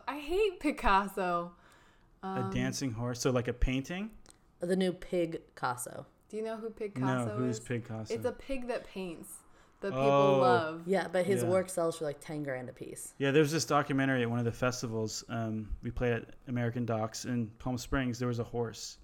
I 0.07 0.19
hate 0.19 0.61
Picasso. 0.61 1.53
a 2.23 2.27
um, 2.27 2.51
dancing 2.53 2.93
horse, 2.93 3.21
so 3.21 3.31
like 3.31 3.49
a 3.49 3.53
painting? 3.53 4.11
The 4.61 4.77
new 4.77 4.93
pig 4.93 5.41
Picasso. 5.55 6.07
Do 6.29 6.37
you 6.37 6.43
know 6.43 6.57
who 6.57 6.69
Pig 6.71 6.95
Picasso 6.95 7.27
no, 7.27 7.35
who's 7.37 7.57
is? 7.59 7.61
Picasso? 7.61 8.13
It's 8.13 8.25
a 8.27 8.33
pig 8.33 8.69
that 8.69 8.87
paints 8.87 9.33
that 9.81 9.91
people 9.93 10.03
Oh. 10.05 10.39
love. 10.41 10.83
Yeah, 10.87 11.09
but 11.09 11.25
his 11.25 11.43
Yeah. 11.43 11.49
work 11.49 11.69
sells 11.71 11.97
for 11.99 12.05
like 12.05 12.19
10 12.21 12.43
grand 12.43 12.69
a 12.69 12.73
piece. 12.73 13.15
Yeah, 13.19 13.31
there 13.31 13.41
was 13.43 13.53
this 13.53 13.65
documentary 13.65 14.23
at 14.23 14.29
one 14.31 14.39
of 14.39 14.45
the 14.45 14.53
festivals. 14.53 15.25
Um, 15.29 15.71
we 15.83 15.91
played 15.91 16.13
at 16.15 16.35
American 16.49 16.85
Docs 16.85 17.25
in 17.25 17.47
Palm 17.59 17.79
Springs. 17.79 18.19
There 18.19 18.29
was 18.29 18.41
a 18.41 18.45
horse. 18.45 18.99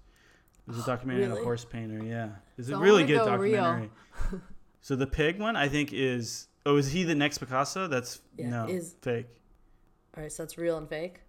There 0.67 0.75
was 0.75 0.83
a 0.83 0.85
documentary 0.91 1.25
on 1.25 1.31
a 1.31 1.41
horse 1.43 1.65
painter. 1.65 2.03
Yeah, 2.03 2.29
it's 2.57 2.67
So 2.67 2.75
a 2.75 2.79
I 2.79 2.83
really 2.83 3.05
good 3.05 3.19
go 3.25 3.35
real. 3.37 3.63
documentary. 3.63 3.91
so 4.81 4.95
the 4.95 5.07
pig 5.07 5.39
one, 5.39 5.55
I 5.55 5.67
think, 5.69 5.93
is 5.93 6.47
oh, 6.67 6.75
is 6.77 6.91
he 6.91 7.03
the 7.03 7.15
next 7.15 7.37
Picasso? 7.39 7.87
That's 7.87 8.21
Yeah, 8.37 8.49
no 8.49 8.65
is- 8.67 8.95
fake. 9.01 9.27
All 10.17 10.21
right, 10.23 10.31
so 10.31 10.43
it's 10.43 10.57
real 10.57 10.77
and 10.77 10.87
fake. 10.89 11.21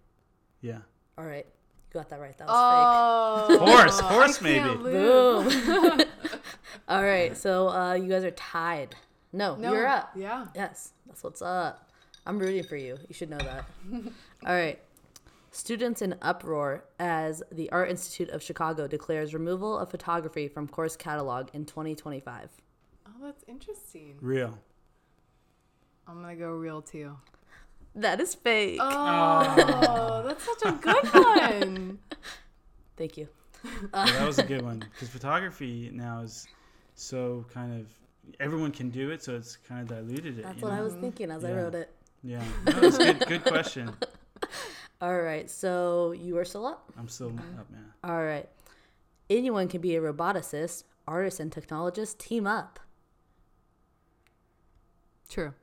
Yeah, 0.61 0.79
All 1.17 1.25
right, 1.25 1.45
you 1.93 1.99
got 1.99 2.09
that 2.09 2.19
right. 2.19 2.37
That 2.37 2.47
was 2.47 3.47
Oh, 3.49 3.57
Horse, 3.65 3.99
horse 3.99 4.41
maybe. 4.41 4.75
Boom. 4.75 6.01
All 6.89 7.03
right, 7.03 7.35
so 7.35 7.69
uh, 7.69 7.93
you 7.93 8.07
guys 8.07 8.23
are 8.23 8.31
tied. 8.31 8.95
No, 9.33 9.55
No, 9.55 9.73
you're 9.73 9.87
up. 9.87 10.11
Yeah. 10.15 10.47
Yes, 10.55 10.93
that's 11.05 11.23
what's 11.23 11.41
up. 11.41 11.89
I'm 12.25 12.39
rooting 12.39 12.63
for 12.63 12.75
you. 12.77 12.97
You 13.07 13.13
should 13.13 13.29
know 13.29 13.37
that. 13.37 13.65
All 14.45 14.53
right. 14.55 14.79
Students 15.51 16.01
in 16.01 16.15
uproar 16.21 16.83
as 16.99 17.41
the 17.51 17.69
Art 17.71 17.89
Institute 17.89 18.29
of 18.29 18.43
Chicago 18.43 18.87
declares 18.87 19.33
removal 19.33 19.77
of 19.77 19.89
photography 19.89 20.47
from 20.47 20.67
course 20.67 20.95
catalog 20.95 21.47
in 21.53 21.65
2025. 21.65 22.49
Oh, 23.07 23.11
that's 23.23 23.43
interesting. 23.47 24.15
real. 24.21 24.57
I'm 26.07 26.21
gonna 26.21 26.35
go 26.35 26.51
real 26.51 26.81
too. 26.81 27.17
That 27.97 28.21
is 28.21 28.35
fake. 28.35 28.79
Oh, 28.79 29.55
oh, 29.57 30.23
that's 30.27 30.45
such 30.45 30.71
a 30.71 30.71
good 30.71 31.13
one. 31.13 31.99
Thank 32.97 33.17
you. 33.17 33.27
Yeah, 33.93 34.05
that 34.05 34.27
was 34.27 34.37
a 34.37 34.43
good 34.43 34.61
one 34.61 34.85
because 34.93 35.09
photography 35.09 35.89
now 35.91 36.21
is 36.21 36.47
so 36.93 37.43
kind 37.51 37.81
of 37.81 37.87
everyone 38.39 38.71
can 38.71 38.91
do 38.91 39.09
it, 39.09 39.23
so 39.23 39.35
it's 39.35 39.57
kind 39.57 39.81
of 39.81 39.87
diluted 39.87 40.37
it. 40.37 40.43
That's 40.43 40.57
you 40.57 40.63
what 40.63 40.73
I 40.73 40.81
was 40.81 40.93
thinking 40.93 41.31
as 41.31 41.43
I 41.43 41.51
wrote 41.51 41.73
it. 41.73 41.91
Yeah, 42.23 42.43
no, 42.65 42.79
it's 42.83 42.97
good. 42.97 43.19
Good 43.27 43.43
question. 43.43 43.91
All 45.01 45.19
right, 45.19 45.49
so 45.49 46.11
you 46.11 46.37
are 46.37 46.45
still 46.45 46.67
up. 46.67 46.93
I'm 46.97 47.09
still 47.09 47.29
mm-hmm. 47.29 47.59
up, 47.59 47.69
man. 47.71 47.85
All 48.03 48.23
right. 48.23 48.47
Anyone 49.29 49.67
can 49.67 49.81
be 49.81 49.95
a 49.95 50.01
roboticist. 50.01 50.83
Artists 51.07 51.39
and 51.39 51.51
technologists 51.51 52.15
team 52.15 52.45
up. 52.45 52.79
True. 55.29 55.53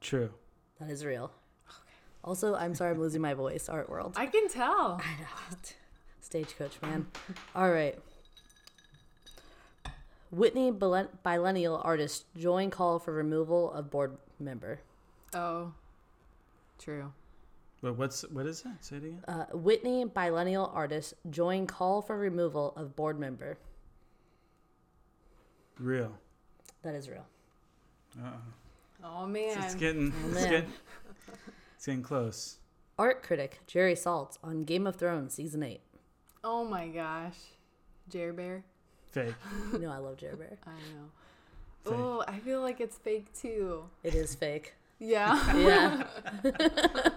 True. 0.00 0.30
That 0.82 0.90
is 0.90 1.04
real. 1.04 1.30
Also, 2.24 2.56
I'm 2.56 2.74
sorry 2.74 2.90
I'm 2.92 3.00
losing 3.00 3.20
my 3.20 3.34
voice, 3.34 3.68
art 3.68 3.88
world. 3.88 4.14
I 4.16 4.26
can 4.26 4.48
tell. 4.48 5.00
I 5.02 5.20
know. 5.20 5.56
Stagecoach, 6.20 6.80
man. 6.82 7.06
All 7.54 7.70
right. 7.70 7.96
Whitney 10.32 10.72
Bilen- 10.72 11.08
Bilennial 11.22 11.80
artist 11.84 12.24
join 12.36 12.70
call 12.70 12.98
for 12.98 13.12
removal 13.12 13.72
of 13.72 13.90
board 13.90 14.16
member. 14.40 14.80
Oh, 15.34 15.72
true. 16.78 17.12
But 17.80 17.96
what's 17.96 18.22
what 18.30 18.46
is 18.46 18.62
that? 18.62 18.84
Say 18.84 18.96
it 18.96 19.04
again. 19.04 19.24
Uh, 19.28 19.44
Whitney 19.52 20.04
Bilennial 20.04 20.70
artist 20.74 21.14
join 21.30 21.66
call 21.66 22.02
for 22.02 22.16
removal 22.18 22.72
of 22.76 22.96
board 22.96 23.20
member. 23.20 23.56
Real. 25.78 26.12
That 26.82 26.94
is 26.94 27.08
real. 27.08 27.26
Uh-oh. 28.20 28.38
Oh 29.04 29.26
man. 29.26 29.62
It's 29.62 29.74
getting. 29.74 30.12
Oh, 30.12 30.26
it's 30.28 30.34
man. 30.34 30.50
getting. 30.50 30.72
It's 31.76 31.86
getting 31.86 32.02
close. 32.02 32.58
Art 32.98 33.22
critic 33.22 33.60
Jerry 33.66 33.94
Saltz 33.94 34.38
on 34.44 34.64
Game 34.64 34.86
of 34.86 34.96
Thrones 34.96 35.34
season 35.34 35.62
eight. 35.62 35.80
oh 36.44 36.64
my 36.64 36.88
gosh. 36.88 37.36
Jer 38.08 38.32
Bear. 38.32 38.64
Fake. 39.10 39.34
You 39.72 39.78
know 39.80 39.90
I 39.90 39.98
love 39.98 40.16
Jerry 40.16 40.36
Bear. 40.36 40.58
I 40.66 40.70
know. 40.70 41.10
Fake. 41.84 41.94
Oh, 41.94 42.24
I 42.28 42.38
feel 42.38 42.60
like 42.60 42.80
it's 42.80 42.96
fake 42.96 43.32
too. 43.34 43.84
It 44.04 44.14
is 44.14 44.34
fake. 44.34 44.74
Yeah. 44.98 45.56
Yeah. 45.56 46.06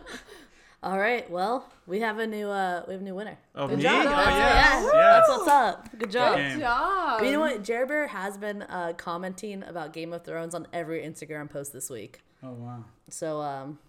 All 0.85 0.99
right. 0.99 1.27
Well, 1.31 1.67
we 1.87 2.01
have 2.01 2.19
a 2.19 2.27
new 2.27 2.47
uh 2.47 2.83
we 2.87 2.93
have 2.93 3.01
a 3.01 3.03
new 3.03 3.15
winner. 3.15 3.39
Oh, 3.55 3.67
Good 3.67 3.77
me? 3.79 3.83
job. 3.83 4.05
Oh, 4.05 4.09
That's- 4.09 4.27
yes. 4.37 4.37
yeah, 4.37 4.83
yes. 4.83 4.91
That's 4.93 5.29
what's 5.29 5.47
up. 5.47 5.97
Good 5.97 6.11
job. 6.11 6.37
Good 6.37 6.59
job. 6.59 7.19
But 7.19 7.25
you 7.25 7.31
know 7.31 7.39
what? 7.39 7.63
Jerry 7.63 7.87
Bear 7.87 8.05
has 8.05 8.37
been 8.37 8.61
uh, 8.61 8.93
commenting 8.95 9.63
about 9.63 9.93
Game 9.93 10.13
of 10.13 10.23
Thrones 10.23 10.53
on 10.53 10.67
every 10.71 11.01
Instagram 11.01 11.49
post 11.49 11.73
this 11.73 11.89
week. 11.89 12.21
Oh 12.43 12.51
wow. 12.51 12.85
So, 13.09 13.41
um, 13.41 13.79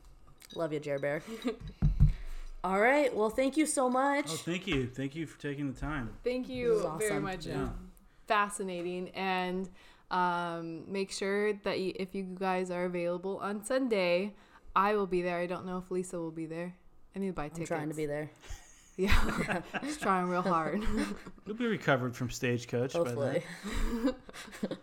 love 0.54 0.72
you, 0.72 0.80
Jerry 0.80 0.98
Bear. 0.98 1.22
All 2.64 2.80
right. 2.80 3.14
Well, 3.14 3.28
thank 3.28 3.58
you 3.58 3.66
so 3.66 3.90
much. 3.90 4.26
Oh, 4.30 4.36
thank 4.36 4.66
you. 4.66 4.86
Thank 4.86 5.14
you 5.14 5.26
for 5.26 5.38
taking 5.38 5.70
the 5.70 5.78
time. 5.78 6.10
Thank 6.24 6.48
you 6.48 6.78
is 6.78 7.08
very 7.08 7.20
much. 7.20 7.44
Yeah. 7.44 7.68
Fascinating. 8.26 9.10
And 9.10 9.68
um, 10.10 10.90
make 10.90 11.12
sure 11.12 11.52
that 11.52 11.78
you, 11.78 11.92
if 11.96 12.14
you 12.14 12.22
guys 12.24 12.70
are 12.70 12.86
available 12.86 13.38
on 13.38 13.62
Sunday, 13.62 14.34
I 14.74 14.94
will 14.96 15.06
be 15.06 15.22
there. 15.22 15.38
I 15.38 15.46
don't 15.46 15.66
know 15.66 15.78
if 15.78 15.90
Lisa 15.90 16.18
will 16.18 16.32
be 16.32 16.46
there. 16.46 16.74
I 17.16 17.18
need 17.18 17.28
to 17.28 17.32
buy 17.32 17.50
I'm 17.54 17.64
trying 17.64 17.88
to 17.88 17.94
be 17.94 18.06
there. 18.06 18.30
Yeah. 18.98 19.60
Just 19.82 20.00
trying 20.00 20.26
real 20.30 20.40
hard. 20.40 20.82
You'll 21.46 21.54
be 21.54 21.66
recovered 21.66 22.16
from 22.16 22.30
stagecoach. 22.30 22.94
by 22.94 23.02
then. 23.02 23.14
Hopefully. 23.14 24.14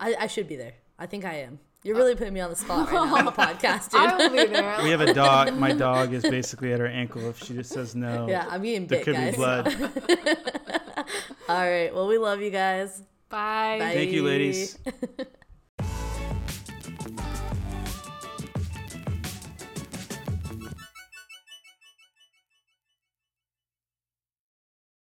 I, 0.00 0.14
I 0.20 0.26
should 0.28 0.48
be 0.48 0.56
there. 0.56 0.72
I 0.98 1.04
think 1.04 1.26
I 1.26 1.34
am. 1.40 1.58
You're 1.82 1.96
uh, 1.96 1.98
really 1.98 2.14
putting 2.14 2.32
me 2.32 2.40
on 2.40 2.48
the 2.48 2.56
spot 2.56 2.90
right 2.90 2.94
now 2.94 3.16
on 3.16 3.26
the 3.26 3.32
podcast, 3.32 3.90
dude. 3.90 4.00
I 4.00 4.16
will 4.16 4.30
be 4.30 4.46
there. 4.46 4.78
We 4.82 4.88
have 4.88 5.02
a 5.02 5.12
dog. 5.12 5.54
My 5.58 5.72
dog 5.72 6.14
is 6.14 6.22
basically 6.22 6.72
at 6.72 6.80
her 6.80 6.86
ankle. 6.86 7.28
If 7.28 7.44
she 7.44 7.52
just 7.52 7.70
says 7.70 7.94
no, 7.94 8.26
yeah, 8.26 8.46
I'm 8.48 8.62
getting 8.62 8.86
there 8.86 8.98
bit, 9.00 9.04
could 9.04 9.14
guys. 9.14 9.32
be 9.32 9.36
blood. 9.36 9.76
All 11.50 11.70
right. 11.70 11.94
Well, 11.94 12.08
we 12.08 12.16
love 12.16 12.40
you 12.40 12.48
guys. 12.48 12.98
Bye. 13.28 13.76
Bye. 13.78 13.92
Thank 13.92 14.12
you, 14.12 14.24
ladies. 14.24 14.78